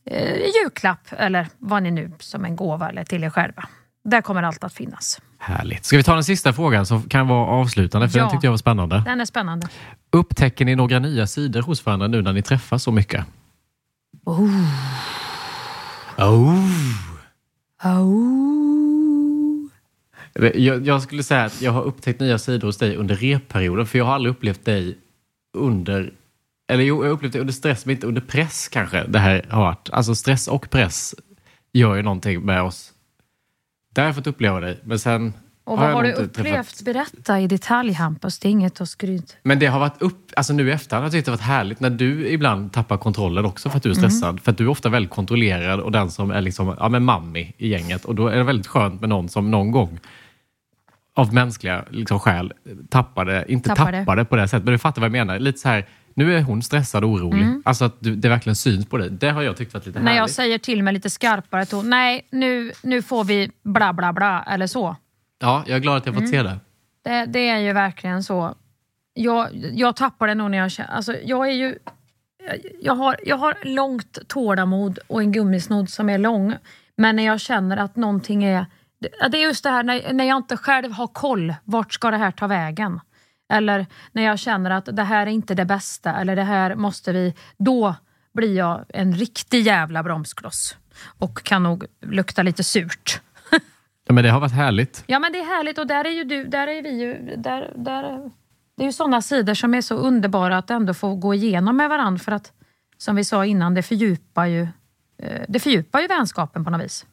eh, 0.06 0.38
julklapp 0.38 1.08
eller 1.18 1.48
vad 1.58 1.84
ni 1.84 1.92
nu 1.92 2.12
som 2.20 2.46
en 2.46 2.56
gåva 2.56 2.90
eller 2.90 3.04
till 3.04 3.24
er 3.24 3.30
själva. 3.30 3.64
Där 4.04 4.22
kommer 4.22 4.44
allt 4.44 4.64
att 4.64 4.74
finnas. 4.74 5.22
Härligt. 5.38 5.86
Ska 5.86 5.98
vi 5.98 6.04
ta 6.04 6.14
den 6.14 6.24
sista 6.24 6.54
frågan 6.54 6.86
som 6.86 7.04
kan 7.04 7.28
vara 7.28 7.48
avslutande, 7.48 8.10
för 8.10 8.18
Ja. 8.18 8.24
den 8.24 8.32
tyckte 8.32 8.48
jag 8.48 8.52
var 8.52 8.58
spännande. 8.58 9.02
Den 9.06 9.22
är 9.22 9.26
spännande. 9.26 9.68
Upptäcker 10.12 10.66
ni 10.66 10.76
några 10.76 11.00
nya 11.00 11.28
sidor 11.28 11.62
hos 11.62 11.86
varandra 11.86 12.08
nu 12.08 12.22
när 12.22 12.34
ni 12.34 12.42
träffas 12.42 12.84
så 12.84 12.92
mycket? 12.92 13.26
Oh. 14.26 14.50
Oh. 16.18 16.66
Oh. 17.84 19.68
Jag, 20.56 20.88
jag 20.88 21.02
skulle 21.02 21.24
säga 21.24 21.44
att 21.44 21.62
jag 21.62 21.72
har 21.72 21.82
upptäckt 21.84 22.20
nya 22.20 22.38
sidor 22.38 22.68
hos 22.68 22.78
dig 22.78 22.96
under 22.96 23.16
repperioden, 23.16 23.86
för 23.86 23.98
jag 23.98 24.06
har 24.06 24.14
aldrig 24.14 24.32
upplevt 24.32 24.66
dig 24.66 24.98
under 25.58 26.14
eller 26.68 26.84
jo, 26.84 27.04
jag 27.04 27.10
har 27.10 27.14
upplevt 27.14 27.34
det 27.34 27.40
under 27.40 27.54
stress, 27.54 27.86
men 27.86 27.96
inte 27.96 28.08
under 28.08 28.22
press 28.22 28.68
kanske. 28.68 29.04
Det 29.08 29.20
här 29.20 29.46
har 29.50 29.62
varit. 29.62 29.90
Alltså 29.92 30.16
stress 30.16 30.48
och 30.48 30.70
press 30.70 31.16
gör 31.74 31.96
ju 31.96 32.02
någonting 32.02 32.42
med 32.42 32.62
oss. 32.62 32.91
Där 33.94 34.02
har 34.02 34.08
jag 34.08 34.16
fått 34.16 34.28
uppleva 34.28 34.60
dig. 34.60 34.80
Men 34.84 35.00
sen 35.00 35.34
Och 35.64 35.78
Har 35.78 35.84
vad 35.84 35.92
jag 35.92 35.96
har 35.96 36.04
du 36.04 36.12
upplevt? 36.24 36.48
träffat. 36.48 36.82
Berätta 36.86 37.40
i 37.40 37.48
detalj 37.48 37.94
Hampus, 37.94 38.40
det 38.40 38.48
är 38.48 38.50
inget 38.50 38.82
att 38.82 38.90
skryta. 38.90 39.34
Men 39.44 39.60
det 39.60 39.66
har 39.66 39.80
varit 39.80 40.02
upp, 40.02 40.32
alltså 40.36 40.54
nu 40.54 40.70
i 40.70 40.72
efterhand 40.72 41.02
har 41.04 41.06
jag 41.08 41.12
tyckt 41.14 41.26
det 41.26 41.32
varit 41.32 41.42
härligt 41.42 41.80
när 41.80 41.90
du 41.90 42.28
ibland 42.28 42.74
tappar 42.74 42.98
kontrollen 42.98 43.46
också 43.46 43.70
för 43.70 43.78
att 43.78 43.84
du 43.84 43.90
är 43.92 43.98
Mm. 43.98 44.10
stressad. 44.10 44.40
För 44.40 44.52
att 44.52 44.58
du 44.58 44.64
är 44.64 44.68
ofta 44.70 44.90
väldigt 44.90 45.12
kontrollerad 45.12 45.80
och 45.80 45.92
den 45.92 46.12
som 46.12 46.32
är 46.32 46.42
liksom, 46.42 46.76
ja 46.80 46.90
men 46.90 47.04
mammi 47.04 47.54
i 47.58 47.68
gänget. 47.68 48.06
Och 48.06 48.16
då 48.16 48.28
är 48.28 48.38
det 48.38 48.44
väldigt 48.44 48.68
skönt 48.68 49.02
med 49.02 49.10
någon 49.10 49.30
som 49.30 49.52
någon 49.52 49.72
gång 49.72 50.00
av 51.14 51.34
mänskliga 51.34 51.86
liksom, 51.90 52.20
skäl 52.20 52.54
tappade, 52.90 53.46
inte 53.48 53.70
Tappade. 53.70 53.98
tappade. 54.00 54.26
på 54.26 54.36
det 54.36 54.48
sättet, 54.48 54.64
men 54.66 54.72
du 54.72 54.78
fattar 54.78 55.02
vad 55.02 55.06
jag 55.06 55.12
menar. 55.12 55.40
Lite 55.40 55.60
så 55.60 55.70
här, 55.70 55.86
nu 56.16 56.36
är 56.38 56.42
hon 56.42 56.62
stressad 56.64 57.04
och 57.04 57.10
orolig. 57.10 57.42
Mm. 57.42 57.62
Alltså 57.66 57.86
att 57.86 57.96
du, 58.00 58.16
det 58.16 58.30
verkligen 58.30 58.56
syns 58.56 58.86
på 58.86 58.98
dig. 58.98 59.10
Det 59.10 59.30
har 59.30 59.42
jag 59.42 59.58
tyckt 59.58 59.74
varit 59.74 59.86
lite 59.86 60.00
När 60.00 60.12
jag 60.12 60.20
härligt. 60.20 60.36
säger 60.36 60.58
till 60.58 60.84
med 60.84 60.94
lite 60.94 61.10
skarpare 61.10 61.66
ton, 61.66 61.90
nej 61.90 62.28
nu, 62.30 62.72
nu 62.84 63.02
får 63.02 63.24
vi 63.24 63.52
bla 63.64 63.94
bla 63.94 64.14
bla 64.14 64.44
eller 64.50 64.68
så. 64.68 64.96
Ja, 65.40 65.64
jag 65.68 65.76
är 65.76 65.80
glad 65.80 65.98
att 65.98 66.06
jag 66.06 66.16
fått 66.16 66.22
Mm. 66.24 66.32
se 66.32 66.44
det. 66.44 66.60
Det, 67.04 67.26
det 67.26 67.50
är 67.50 67.58
ju 67.58 67.74
verkligen 67.74 68.24
så. 68.24 68.56
Jag, 69.14 69.48
jag 69.74 69.96
tappar 69.96 70.28
det 70.28 70.36
nog 70.36 70.52
när 70.52 70.58
jag 70.58 70.72
känner... 70.72 70.90
Alltså, 70.92 71.16
jag 71.24 71.48
är 71.48 71.52
ju... 71.54 71.76
jag- 72.82 72.96
har, 72.96 73.16
jag 73.26 73.38
har 73.38 73.56
långt 73.64 74.18
tålamod 74.28 75.00
och 75.08 75.22
en 75.22 75.32
gummisnodd 75.32 75.90
som 75.90 76.10
är 76.10 76.18
lång. 76.18 76.56
Men 76.98 77.16
när 77.16 77.24
jag 77.26 77.40
känner 77.42 77.78
att 77.78 77.96
någonting 77.96 78.44
är... 78.44 78.66
det- 79.00 79.30
Det 79.30 79.38
är 79.38 79.42
just 79.44 79.64
det 79.64 79.70
här 79.70 79.84
när, 79.84 80.14
när 80.14 80.26
jag 80.26 80.38
inte 80.38 80.58
själv 80.58 80.92
har 80.92 81.08
koll. 81.08 81.54
Vart 81.64 81.94
ska 81.94 82.12
det 82.12 82.18
här 82.18 82.32
ta 82.32 82.48
vägen? 82.48 83.00
Eller 83.52 83.86
när 84.12 84.24
jag 84.24 84.40
känner 84.40 84.72
att 84.72 84.86
det 84.96 85.04
här 85.04 85.28
är 85.28 85.32
inte 85.32 85.56
det 85.56 85.66
bästa 85.66 86.14
eller 86.14 86.36
det 86.36 86.44
här 86.44 86.76
måste 86.76 87.12
vi... 87.12 87.34
Då 87.58 87.96
blir 88.34 88.58
jag 88.58 88.86
en 88.90 89.14
riktig 89.14 89.62
jävla 89.62 90.04
bromskloss. 90.04 90.78
Och 91.18 91.44
kan 91.44 91.64
nog 91.64 91.86
lukta 92.02 92.44
lite 92.44 92.64
surt. 92.64 93.22
Ja, 94.08 94.14
men 94.14 94.24
det 94.24 94.30
har 94.30 94.40
varit 94.40 94.54
härligt. 94.54 95.04
Ja 95.08 95.20
men 95.20 95.32
det 95.32 95.40
är 95.40 95.46
härligt 95.46 95.78
och 95.78 95.88
där 95.88 96.06
är 96.06 96.10
ju 96.10 96.24
du, 96.24 96.46
där 96.46 96.68
är 96.68 96.82
vi 96.82 96.90
ju, 96.90 97.36
där, 97.38 97.74
där, 97.76 98.32
det 98.78 98.84
är 98.84 98.86
ju 98.86 98.92
sådana 98.92 99.22
sidor 99.22 99.54
som 99.54 99.74
är 99.74 99.82
så 99.82 99.96
underbara 99.96 100.58
att 100.58 100.70
ändå 100.70 100.94
få 100.94 101.16
gå 101.16 101.34
igenom 101.34 101.78
med 101.78 101.90
varandra 101.90 102.20
för 102.20 102.32
att 102.32 102.52
som 102.98 103.16
vi 103.16 103.24
sa 103.24 103.46
innan, 103.46 103.74
det 103.74 103.84
fördjupar 103.84 104.46
ju, 104.46 104.68
eh, 105.18 105.42
det 105.48 105.60
fördjupar 105.60 106.00
ju 106.00 106.08
vänskapen 106.08 106.66
på 106.66 106.72
något 106.72 106.82
vis. 106.82 107.06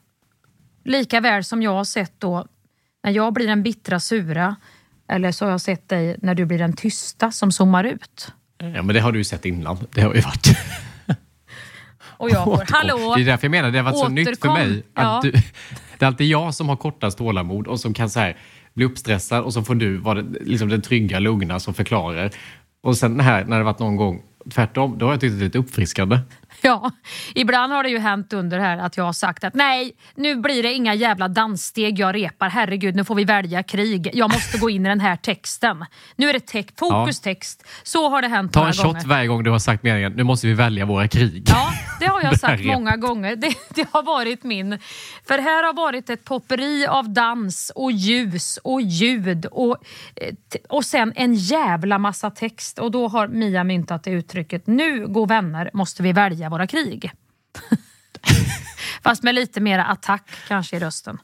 Lika 0.85 1.21
väl 1.21 1.45
som 1.45 1.63
jag 1.63 1.75
har 1.75 1.85
sett 1.85 2.21
då 2.21 2.47
när 3.03 3.11
jag 3.11 3.33
blir 3.33 3.47
den 3.47 3.63
bittra 3.63 4.01
sura 4.01 4.57
eller 5.09 5.33
så 5.33 5.45
har 5.45 5.51
jag 5.51 5.61
sett 5.61 5.89
dig 5.89 6.17
när 6.23 6.35
du 6.35 6.45
blir 6.45 6.59
den 6.59 6.73
tysta 6.73 7.31
som 7.31 7.53
zoomar 7.53 7.85
ut. 7.85 8.33
Ja, 8.59 8.83
men 8.83 8.87
det 8.87 9.01
har 9.01 9.13
du 9.13 9.19
ju 9.19 9.25
sett 9.25 9.45
innan. 9.45 9.79
Det 9.95 10.01
har 10.01 10.15
ju 10.15 10.21
varit. 10.21 10.47
Och 12.01 12.31
jag 12.31 12.45
får, 12.45 12.53
Återkom. 12.53 12.75
hallå! 12.77 13.15
Det 13.17 13.23
är 13.23 13.27
därför 13.27 13.45
jag 13.47 13.51
menar, 13.51 13.71
det 13.71 13.79
har 13.79 13.85
varit 13.85 13.99
så 13.99 14.09
nytt 14.09 14.27
för 14.29 14.33
Återkom. 14.33 14.55
mig. 14.55 14.83
Att 14.95 15.05
Ja. 15.05 15.21
du, 15.23 15.31
det 15.99 16.05
är 16.05 16.07
alltid 16.07 16.27
jag 16.27 16.55
som 16.55 16.69
har 16.69 16.77
kortast 16.77 17.19
tålamod 17.19 17.67
och 17.67 17.81
som 17.81 17.95
kan 17.95 18.11
så 18.11 18.21
här, 18.21 18.37
bli 18.75 18.85
uppstressad 18.85 19.45
och 19.45 19.53
så 19.53 19.63
får 19.63 19.75
du 19.75 19.97
vara 19.97 20.25
liksom 20.41 20.69
den 20.69 20.83
trygga, 20.83 21.19
lugna 21.19 21.61
som 21.61 21.75
förklarar. 21.75 22.31
Och 22.83 22.97
sen 22.97 23.21
här, 23.21 23.45
när 23.45 23.59
det 23.59 23.65
varit 23.65 23.79
någon 23.79 23.97
gång 23.97 24.23
tvärtom, 24.51 24.99
då 24.99 25.07
har 25.07 25.13
jag 25.13 25.21
tyckt 25.21 25.33
det 25.33 25.41
är 25.43 25.45
lite 25.45 25.59
uppfriskande. 25.59 26.19
Ja, 26.63 26.91
ibland 27.35 27.73
har 27.73 27.83
det 27.83 27.89
ju 27.89 27.99
hänt 27.99 28.33
under 28.33 28.59
här 28.59 28.79
att 28.79 28.97
jag 28.97 29.05
har 29.05 29.13
sagt 29.13 29.45
att 29.45 29.55
nej, 29.55 29.93
nu 30.15 30.37
blir 30.37 30.63
det 30.63 30.73
inga 30.73 30.95
jävla 30.95 31.29
danssteg 31.29 31.99
jag 31.99 32.15
repar. 32.15 32.49
Herregud, 32.49 32.95
nu 32.97 33.05
får 33.05 33.15
vi 33.15 33.25
välja 33.25 33.63
krig. 33.63 34.11
Jag 34.15 34.33
måste 34.33 34.59
gå 34.59 34.71
in 34.71 34.87
i 34.87 34.89
den 34.89 35.01
här 35.01 35.17
texten. 35.17 35.85
Nu 36.17 36.29
är 36.29 36.33
det 36.33 36.41
te- 36.41 36.65
fokustext. 36.79 37.67
Så 37.83 38.09
har 38.09 38.23
det 38.23 38.29
hänt 38.29 38.53
Ta 38.53 38.67
en 38.67 38.73
shot 38.73 38.85
gånger. 38.85 39.07
varje 39.07 39.27
gång 39.27 39.43
du 39.45 39.51
har 39.51 39.59
sagt 39.59 39.83
meningen, 39.83 40.13
nu 40.13 40.23
måste 40.23 40.47
vi 40.47 40.53
välja 40.55 40.87
våra 40.87 41.09
krig. 41.09 41.45
Ja, 41.49 41.71
det 42.01 42.07
har 42.07 42.23
jag 42.23 42.39
sagt 42.41 42.65
många 42.65 42.97
gånger. 42.97 43.37
Det, 43.37 43.55
det 43.75 43.87
har 43.93 44.03
varit 44.03 44.45
min... 44.45 44.79
För 45.29 45.39
här 45.39 45.65
har 45.65 45.73
varit 45.73 46.11
ett 46.11 46.25
popperi 46.25 46.87
av 46.87 47.13
dans 47.13 47.73
och 47.75 47.93
ljus 47.93 48.59
och 48.65 48.81
ljud 48.83 49.47
och, 49.47 49.77
eh, 50.17 50.35
och 50.69 50.85
sen 50.85 51.13
en 51.17 51.35
jävla 51.35 51.99
massa 51.99 52.31
text. 52.31 52.79
Och 52.79 52.91
då 52.91 53.09
har 53.09 53.29
Mia 53.29 53.65
myntat 53.65 54.03
det 54.05 54.11
uttrycket, 54.11 54.67
nu 54.67 55.07
gå 55.07 55.27
vänner 55.27 55.71
måste 55.73 56.03
vi 56.03 56.13
välja 56.13 56.48
våra 56.49 56.67
krig. 56.67 57.13
Fast 59.03 59.23
med 59.23 59.35
lite 59.35 59.61
mera 59.61 59.85
attack 59.85 60.31
kanske 60.49 60.77
i 60.77 60.81
rösten. 60.81 61.19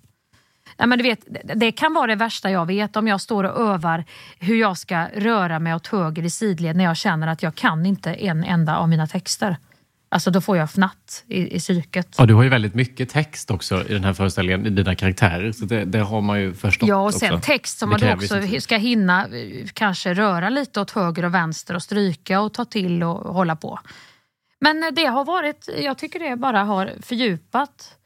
Nej, 0.79 0.89
men 0.89 0.99
du 0.99 1.03
vet, 1.03 1.21
det- 1.55 1.73
kan 1.73 1.95
vara 1.95 2.07
det 2.07 2.15
värsta 2.15 2.51
jag 2.51 2.67
vet 2.67 2.97
om 2.97 3.09
jag 3.09 3.21
står 3.21 3.45
och 3.45 3.69
övar 3.69 4.05
hur 4.39 4.57
jag 4.57 4.79
ska 4.79 5.07
röra 5.17 5.59
mig 5.59 5.75
åt 5.75 5.87
höger 5.87 6.23
i 6.23 6.31
sidled 6.31 6.77
när 6.77 6.85
jag 6.85 6.97
känner 6.97 7.27
att 7.27 7.43
jag 7.43 7.55
kan 7.55 7.87
inte 7.87 8.15
en 8.15 8.45
enda 8.45 8.77
av 8.77 8.89
mina 8.89 9.07
texter. 9.07 9.57
Alltså 10.09 10.31
då 10.31 10.41
får 10.41 10.57
jag 10.57 10.71
fnatt 10.71 11.25
i, 11.27 11.57
i 11.57 11.59
psyket. 11.59 12.15
Ja, 12.19 12.27
du 12.27 12.35
har 12.35 12.43
ju 12.43 12.49
väldigt 12.49 12.75
mycket 12.75 13.09
text 13.11 13.51
också 13.51 13.89
i 13.89 13.93
den 13.93 14.05
här 14.05 14.13
föreställningen, 14.13 14.67
i 14.67 14.71
dina 14.71 14.95
karaktärer. 14.95 15.53
Så 15.53 15.65
det, 15.65 15.85
det 15.85 15.99
har 15.99 16.21
man 16.21 16.41
ju 16.41 16.55
förstått 16.55 16.89
Ja, 16.89 16.97
och 16.97 17.15
sen 17.15 17.33
också. 17.35 17.47
text 17.47 17.79
som 17.79 17.91
man 17.91 18.01
då 18.01 18.13
också 18.13 18.61
ska 18.61 18.77
hinna 18.77 19.27
eh, 19.27 19.67
kanske 19.73 20.15
röra 20.15 20.49
lite 20.51 20.81
åt 20.81 20.91
höger 20.91 21.25
och 21.25 21.35
vänster 21.35 21.75
och 21.75 21.83
stryka 21.83 22.41
och 22.41 22.55
ta 22.55 22.65
till 22.65 23.03
och 23.03 23.35
hålla 23.35 23.57
på. 23.57 23.79
Men 24.65 24.95
det 24.95 25.05
har 25.05 25.25
varit, 25.25 25.69
jag 25.79 25.99
tycker 25.99 26.19
det 26.19 26.37
bara 26.37 26.65
har 26.65 26.93
fördjupat 27.03 27.99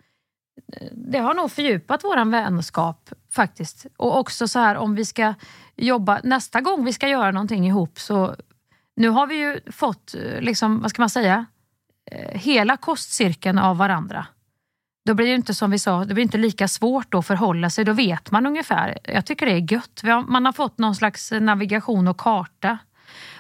det 0.93 1.19
har 1.19 1.35
nog 1.35 1.53
fördjupat 1.53 2.05
våran 2.05 2.31
vänskap 2.31 3.11
faktiskt. 3.33 3.87
Och 3.97 4.19
också 4.19 4.49
så 4.49 4.59
här 4.59 4.77
om 4.77 4.95
vi 4.95 5.05
ska 5.05 5.35
jobba, 5.77 6.21
nästa 6.25 6.61
gång 6.61 6.85
vi 6.85 6.93
ska 6.93 7.09
göra 7.09 7.31
någonting 7.31 7.67
ihop 7.67 8.01
så 8.01 8.37
nu 8.97 9.09
har 9.09 9.27
vi 9.27 9.35
ju 9.35 9.61
fått, 9.73 10.15
liksom, 10.41 10.81
vad 10.81 10.91
ska 10.91 11.03
man 11.03 11.11
säga, 11.11 11.47
eh, 12.11 12.41
hela 12.41 12.77
kostcirkeln 12.77 13.59
av 13.59 13.77
varandra. 13.77 14.27
Då 15.05 15.15
blir 15.15 15.27
det 15.27 15.35
inte 15.35 15.55
som 15.55 15.71
vi 15.71 15.79
sa, 15.79 16.05
det 16.05 16.15
blir 16.15 16.25
inte 16.25 16.39
lika 16.39 16.69
svårt 16.69 17.15
att 17.15 17.27
förhålla 17.27 17.71
sig. 17.71 17.85
Då 17.85 17.93
vet 17.93 18.31
man 18.31 18.47
ungefär. 18.47 18.99
Jag 19.05 19.27
tycker 19.27 19.47
det 19.47 19.53
är 19.53 19.73
gött. 19.73 20.01
Har, 20.03 20.23
man 20.23 20.45
har 20.45 20.53
fått 20.53 20.79
någon 20.79 20.95
slags 20.95 21.33
navigation 21.41 22.09
och 22.09 22.19
karta 22.19 22.79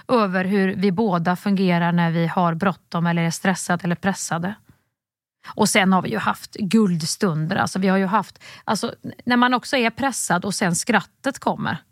över 0.09 0.45
hur 0.45 0.75
vi 0.77 0.93
båda 0.93 1.37
fungerar 1.37 1.93
när 1.93 2.11
vi 2.11 2.27
har 2.27 2.55
bråttom 2.55 3.07
eller 3.07 3.23
är 3.23 3.31
stressade 3.31 3.85
eller 3.85 3.95
pressade. 3.97 4.55
Och 5.55 5.69
sen 5.69 5.93
har 5.93 6.03
vi 6.03 6.11
ju 6.11 6.19
haft 6.19 6.55
guldstunder. 6.55 7.57
Alltså 7.57 7.79
vi 7.79 7.89
har 7.89 7.97
ju 7.99 8.07
haft, 8.07 8.43
alltså, 8.65 8.95
när 9.25 9.37
man 9.37 9.55
också 9.55 9.77
är 9.77 9.91
pressad 9.91 10.45
och 10.45 10.55
sen 10.55 10.75
skrattet 10.75 11.39
kommer. 11.39 11.79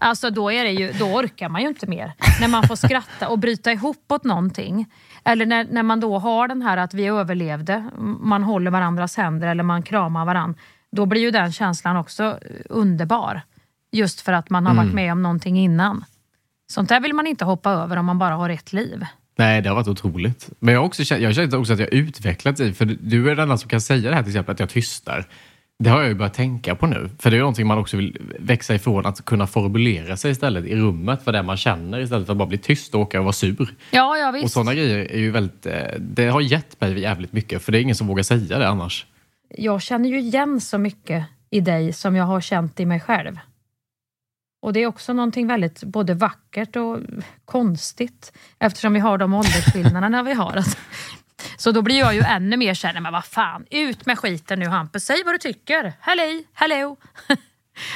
Alltså 0.00 0.30
då, 0.30 0.52
är 0.52 0.64
det 0.64 0.70
ju, 0.70 0.92
då 0.92 1.04
orkar 1.04 1.48
man 1.48 1.62
ju 1.62 1.68
inte 1.68 1.86
mer. 1.86 2.12
När 2.40 2.48
man 2.48 2.62
får 2.68 2.76
skratta 2.76 3.28
och 3.28 3.38
bryta 3.38 3.72
ihop 3.72 4.04
åt 4.12 4.24
någonting. 4.24 4.86
Eller 5.24 5.46
när, 5.46 5.64
när 5.70 5.82
man 5.82 6.00
då 6.00 6.18
har 6.18 6.48
den 6.48 6.62
här 6.62 6.76
att 6.76 6.94
vi 6.94 7.06
överlevde, 7.06 7.84
man 8.20 8.42
håller 8.42 8.70
varandras 8.70 9.16
händer 9.16 9.48
eller 9.48 9.62
man 9.62 9.82
kramar 9.82 10.24
varandra. 10.24 10.60
Då 10.92 11.06
blir 11.06 11.20
ju 11.20 11.30
den 11.30 11.52
känslan 11.52 11.96
också 11.96 12.24
eh, 12.24 12.36
underbar. 12.68 13.42
Just 13.92 14.20
för 14.20 14.32
att 14.32 14.50
man 14.50 14.66
har 14.66 14.72
Mm. 14.72 14.84
varit 14.86 14.94
med 14.94 15.12
om 15.12 15.22
någonting 15.22 15.58
innan. 15.58 16.04
Sånt 16.70 16.88
där 16.88 17.00
vill 17.00 17.14
man 17.14 17.26
inte 17.26 17.44
hoppa 17.44 17.70
över 17.70 17.96
om 17.96 18.06
man 18.06 18.18
bara 18.18 18.34
har 18.34 18.50
ett 18.50 18.72
liv. 18.72 19.04
Nej, 19.38 19.62
det 19.62 19.68
har 19.68 19.76
varit 19.76 19.88
otroligt. 19.88 20.50
Men 20.58 20.74
jag 20.74 20.80
har 20.80 20.86
också 20.86 21.04
känt, 21.04 21.22
jag 21.22 21.28
har 21.28 21.34
känt 21.34 21.54
också 21.54 21.72
att 21.72 21.78
jag 21.78 21.86
har 21.86 21.94
utvecklats 21.94 22.60
i, 22.60 22.72
för 22.72 22.84
du 23.00 23.30
är 23.30 23.36
den 23.36 23.42
enda 23.42 23.56
som 23.56 23.68
kan 23.68 23.80
säga 23.80 24.10
det 24.10 24.16
här 24.16 24.22
till 24.22 24.30
exempel, 24.30 24.52
att 24.52 24.60
jag 24.60 24.68
tystar. 24.68 25.24
Det 25.78 25.90
har 25.90 26.00
jag 26.00 26.08
ju 26.08 26.14
börjat 26.14 26.34
tänka 26.34 26.74
på 26.74 26.86
nu. 26.86 27.10
För 27.18 27.30
det 27.30 27.36
är 27.36 27.40
någonting 27.40 27.66
man 27.66 27.78
också 27.78 27.96
vill 27.96 28.18
växa 28.38 28.74
ifrån, 28.74 29.06
att 29.06 29.24
kunna 29.24 29.46
formulera 29.46 30.16
sig 30.16 30.30
istället 30.30 30.64
i 30.64 30.76
rummet 30.76 31.22
för 31.24 31.32
det 31.32 31.42
man 31.42 31.56
känner 31.56 32.00
istället 32.00 32.26
för 32.26 32.32
att 32.32 32.38
bara 32.38 32.48
bli 32.48 32.58
tyst 32.58 32.94
och 32.94 33.00
åka 33.00 33.18
och 33.18 33.24
vara 33.24 33.32
sur. 33.32 33.74
Ja, 33.90 34.16
ja 34.16 34.28
Och 34.28 34.34
visst. 34.34 34.54
sådana 34.54 34.74
grejer 34.74 34.98
är 34.98 35.18
ju 35.18 35.30
väldigt, 35.30 35.66
eh, 35.66 35.72
det 35.98 36.26
har 36.26 36.40
gett 36.40 36.80
mig 36.80 37.00
jävligt 37.00 37.32
mycket, 37.32 37.62
för 37.62 37.72
det 37.72 37.78
är 37.78 37.82
ingen 37.82 37.96
som 37.96 38.06
vågar 38.06 38.22
säga 38.22 38.58
det 38.58 38.68
annars. 38.68 39.06
Jag 39.48 39.82
känner 39.82 40.08
ju 40.08 40.20
igen 40.20 40.60
så 40.60 40.78
mycket 40.78 41.24
i 41.50 41.60
dig 41.60 41.92
som 41.92 42.16
jag 42.16 42.24
har 42.24 42.40
känt 42.40 42.80
i 42.80 42.86
mig 42.86 43.00
själv. 43.00 43.38
Och 44.60 44.72
det 44.72 44.80
är 44.80 44.86
också 44.86 45.12
någonting 45.12 45.46
väldigt 45.46 45.84
både 45.84 46.14
vackert 46.14 46.76
och 46.76 46.98
konstigt 47.44 48.32
eftersom 48.58 48.92
vi 48.92 49.00
har 49.00 49.18
de 49.18 49.34
åldersskillnaderna 49.34 50.22
vi 50.22 50.32
har. 50.32 50.64
Så 51.56 51.72
då 51.72 51.82
blir 51.82 51.98
jag 51.98 52.14
ju 52.14 52.20
ännu 52.20 52.56
mer 52.56 52.74
känner 52.74 53.00
men 53.00 53.12
vad 53.12 53.24
fan, 53.24 53.66
ut 53.70 54.06
med 54.06 54.18
skiten 54.18 54.58
nu 54.58 54.66
Hampus, 54.66 55.04
säg 55.04 55.24
vad 55.24 55.34
du 55.34 55.38
tycker. 55.38 55.92
Hallå, 56.00 56.42
hallå. 56.52 56.96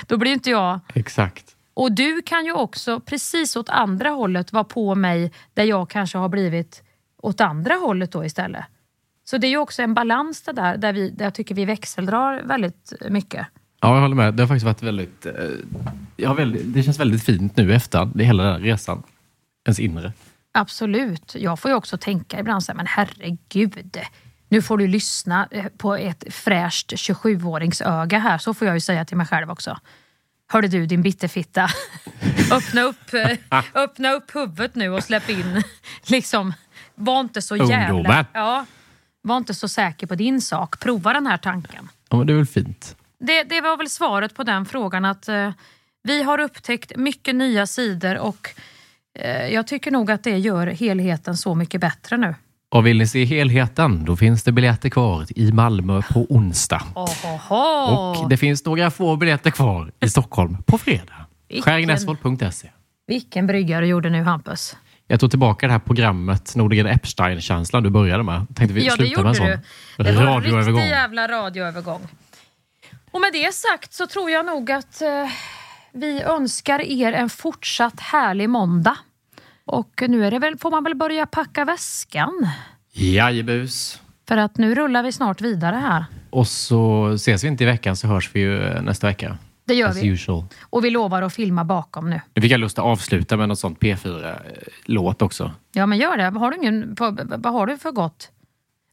Då 0.06 0.16
blir 0.16 0.32
inte 0.32 0.50
jag... 0.50 0.80
Exakt. 0.94 1.56
Och 1.74 1.92
du 1.92 2.22
kan 2.22 2.44
ju 2.44 2.52
också 2.52 3.00
precis 3.00 3.56
åt 3.56 3.68
andra 3.68 4.08
hållet 4.08 4.52
vara 4.52 4.64
på 4.64 4.94
mig 4.94 5.32
där 5.54 5.64
jag 5.64 5.90
kanske 5.90 6.18
har 6.18 6.28
blivit 6.28 6.82
åt 7.22 7.40
andra 7.40 7.74
hållet 7.74 8.12
då 8.12 8.24
istället. 8.24 8.64
Så 9.24 9.38
det 9.38 9.46
är 9.46 9.48
ju 9.48 9.56
också 9.56 9.82
en 9.82 9.94
balans 9.94 10.42
det 10.42 10.52
där, 10.52 10.76
där, 10.76 10.92
vi, 10.92 11.10
där 11.10 11.24
jag 11.24 11.34
tycker 11.34 11.54
vi 11.54 11.64
växeldrar 11.64 12.42
väldigt 12.42 12.92
mycket. 13.08 13.46
Ja, 13.85 13.95
jag 13.95 14.01
håller 14.01 14.16
med. 14.16 14.35
Det 14.35 14.43
har 14.43 14.49
faktiskt 14.49 14.64
varit 14.64 14.82
väldigt... 14.82 15.26
Eh, 15.26 15.32
jag 16.16 16.28
har 16.28 16.37
väldigt 16.37 16.62
det 16.74 16.82
känns 16.82 17.01
väldigt 17.01 17.24
fint 17.24 17.57
nu 17.57 17.70
i 17.70 17.74
efterhand, 17.74 18.12
det 18.14 18.24
hela 18.24 18.43
den 18.43 18.53
här 18.53 18.61
resan. 18.61 19.03
Ens 19.66 19.80
inre. 19.80 20.12
Absolut. 20.53 21.35
Jag 21.35 21.59
får 21.59 21.70
ju 21.70 21.76
också 21.76 21.99
tänka 21.99 22.41
ibland 22.41 22.64
så 22.64 22.72
här, 22.72 22.76
men 22.76 22.87
herregud. 22.87 24.01
Nu 24.49 24.62
får 24.62 24.78
du 24.78 24.87
lyssna 24.87 25.49
eh, 25.51 25.64
på 25.78 25.95
ett 25.95 26.24
fräscht 26.30 26.93
27-åringsöga 26.93 28.18
här. 28.18 28.39
Så 28.39 28.55
får 28.55 28.66
jag 28.66 28.76
ju 28.76 28.80
säga 28.80 29.05
till 29.05 29.16
mig 29.16 29.26
själv 29.26 29.51
också. 29.51 29.78
Hörde 30.49 30.68
du 30.68 30.87
din 30.87 31.03
bitterfitta. 31.03 31.68
öppna, 32.53 32.82
upp, 32.82 33.14
eh, 33.14 33.61
öppna 33.74 34.12
upp 34.12 34.37
huvudet 34.37 34.74
nu 34.74 34.91
och 34.91 35.05
släpp 35.05 35.30
in. 35.30 35.62
liksom, 36.07 36.53
var 36.95 37.20
inte 37.20 37.43
så 37.43 37.57
jävla... 37.57 38.26
Ja, 38.32 38.66
var 39.22 39.37
inte 39.37 39.55
så 39.55 39.68
säker 39.68 40.07
på 40.07 40.14
din 40.14 40.41
sak. 40.41 40.80
Prova 40.80 41.12
den 41.12 41.26
här 41.26 41.39
tanken. 41.39 41.89
Ja, 42.09 42.16
men 42.16 42.26
det 42.26 42.32
är 42.32 42.37
väl 42.37 42.47
fint. 42.47 42.97
Det, 43.27 43.43
det 43.43 43.61
var 43.61 43.77
väl 43.77 43.91
svaret 43.91 44.35
på 44.35 44.43
den 44.43 44.66
frågan 44.66 45.05
att 45.05 45.29
eh, 45.29 45.51
vi 46.03 46.22
har 46.22 46.41
upptäckt 46.41 46.97
mycket 46.97 47.35
nya 47.35 47.66
sidor 47.66 48.18
och 48.18 48.49
eh, 49.18 49.47
jag 49.49 49.66
tycker 49.66 49.91
nog 49.91 50.11
att 50.11 50.25
det 50.25 50.39
gör 50.39 50.66
helheten 50.66 51.37
så 51.37 51.55
mycket 51.55 51.81
bättre 51.81 52.16
nu. 52.16 52.35
Och 52.70 52.87
vill 52.87 52.99
ni 52.99 53.07
se 53.07 53.25
helheten, 53.25 54.05
då 54.05 54.16
finns 54.16 54.43
det 54.43 54.53
biljetter 54.53 54.89
kvar 54.89 55.27
i 55.37 55.53
Malmö 55.53 56.03
på 56.12 56.27
onsdag. 56.29 56.83
Ohoho. 56.95 58.22
Och 58.22 58.29
det 58.29 58.37
finns 58.37 58.64
några 58.64 58.91
få 58.91 59.16
biljetter 59.16 59.51
kvar 59.51 59.93
i 60.01 60.09
Stockholm 60.09 60.62
på 60.62 60.79
fredag. 60.79 61.27
Skäringnäsvold.se. 61.62 62.70
Vilken 63.07 63.47
brygga 63.47 63.81
du 63.81 63.87
gjorde 63.87 64.11
nu 64.11 64.22
Hampus. 64.22 64.77
Jag 65.07 65.20
tog 65.20 65.31
tillbaka 65.31 65.66
det 65.66 65.72
här 65.72 65.81
programmet 65.81 66.57
Nordegren 66.57 66.87
Epstein-känslan 66.87 67.83
du 67.83 67.91
började 67.91 68.22
med. 68.22 68.47
Tänkte 68.55 68.75
vi 68.75 68.87
Ja, 68.87 68.93
sluta 68.93 69.22
med 69.22 69.29
en 69.29 69.35
sån 69.35 69.47
du. 69.47 69.59
Det 69.97 70.12
var 70.12 70.22
en 70.22 70.27
radioövergång. 70.27 70.81
riktig 70.81 70.91
jävla 70.91 71.29
radioövergång. 71.29 72.01
Och 73.14 73.20
med 73.20 73.32
det 73.32 73.54
sagt 73.54 73.92
så 73.92 74.06
tror 74.06 74.30
jag 74.30 74.46
nog 74.46 74.70
att 74.70 75.02
eh, 75.02 75.28
vi 75.92 76.22
önskar 76.22 76.82
er 76.82 77.12
en 77.12 77.30
fortsatt 77.30 78.00
härlig 78.00 78.50
måndag. 78.50 78.96
Och 79.64 80.02
nu 80.08 80.26
är 80.26 80.30
det 80.30 80.38
väl, 80.38 80.58
får 80.58 80.70
man 80.70 80.84
väl 80.84 80.94
börja 80.94 81.26
packa 81.26 81.64
väskan. 81.64 82.48
Jajebus. 82.92 84.00
För 84.28 84.36
att 84.36 84.58
nu 84.58 84.74
rullar 84.74 85.02
vi 85.02 85.12
snart 85.12 85.40
vidare 85.40 85.76
här. 85.76 86.04
Och 86.30 86.46
så 86.46 87.08
ses 87.14 87.44
vi 87.44 87.48
inte 87.48 87.64
i 87.64 87.66
veckan 87.66 87.96
så 87.96 88.06
hörs 88.06 88.30
vi 88.32 88.40
ju 88.40 88.62
eh, 88.62 88.82
nästa 88.82 89.06
vecka. 89.06 89.38
Det 89.64 89.74
gör 89.74 89.88
As 89.88 89.96
vi. 89.96 90.06
usual. 90.06 90.44
Och 90.62 90.84
vi 90.84 90.90
lovar 90.90 91.22
att 91.22 91.34
filma 91.34 91.64
bakom 91.64 92.10
nu. 92.10 92.20
Nu 92.34 92.42
fick 92.42 92.52
jag 92.52 92.60
lust 92.60 92.78
att 92.78 92.84
avsluta 92.84 93.36
med 93.36 93.48
något 93.48 93.58
sånt 93.58 93.78
P4-låt 93.78 95.22
också. 95.22 95.52
Ja 95.72 95.86
men 95.86 95.98
gör 95.98 96.16
det. 96.16 96.38
Har 96.38 96.50
du 96.50 96.56
ingen, 96.56 96.96
vad 97.42 97.52
har 97.52 97.66
du 97.66 97.76
för 97.78 97.90
gott? 97.92 98.30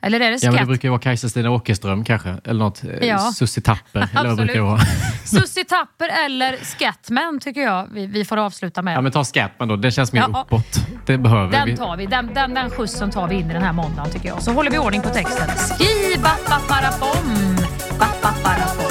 Eller 0.02 0.20
är 0.20 0.26
det 0.26 0.32
Ja, 0.32 0.38
skatt? 0.38 0.52
men 0.54 0.62
det 0.62 0.66
brukar 0.68 0.88
ju 0.88 0.90
vara 0.90 1.02
Kajsa-Stina 1.02 1.50
Åkerström 1.50 2.04
kanske. 2.04 2.36
Eller 2.46 2.60
något. 2.60 2.84
eh, 2.84 3.08
Ja. 3.08 3.20
Sussie 3.20 3.64
Tapper. 3.64 4.00
eller 4.16 4.30
vad 4.30 4.38
det 4.38 4.46
brukar 4.46 4.62
vara. 4.62 4.80
Sussie 5.26 5.64
Tapper 5.64 6.26
eller 6.26 6.56
Scatman 6.64 7.40
tycker 7.40 7.62
jag 7.62 7.88
vi, 7.94 8.06
vi 8.06 8.26
får 8.26 8.38
avsluta 8.38 8.82
med. 8.82 8.98
Ja, 8.98 9.02
men 9.02 9.12
ta 9.12 9.24
Scatman 9.24 9.68
då. 9.68 9.76
Det 9.76 9.92
känns 9.92 10.14
mer 10.14 10.26
Ja. 10.34 10.42
uppåt. 10.48 10.66
Det 11.06 11.18
behöver 11.18 11.66
vi. 11.66 11.72
Den 11.72 11.78
tar 11.78 11.98
vi. 11.98 12.06
Den, 12.06 12.34
den, 12.34 12.54
den 12.54 12.70
skjutsen 12.70 13.12
tar 13.12 13.28
vi 13.28 13.36
in 13.36 13.50
i 13.50 13.54
den 13.54 13.64
här 13.64 13.74
måndagen 13.74 14.12
tycker 14.12 14.28
jag. 14.30 14.42
Så 14.44 14.52
håller 14.52 14.72
vi 14.72 14.78
ordning 14.78 15.02
på 15.02 15.10
texten. 15.10 15.48
Ski 15.48 16.18
bappa 16.24 16.60
parapom. 16.68 17.56
Bappa 18.00 18.34
parapom. 18.44 18.91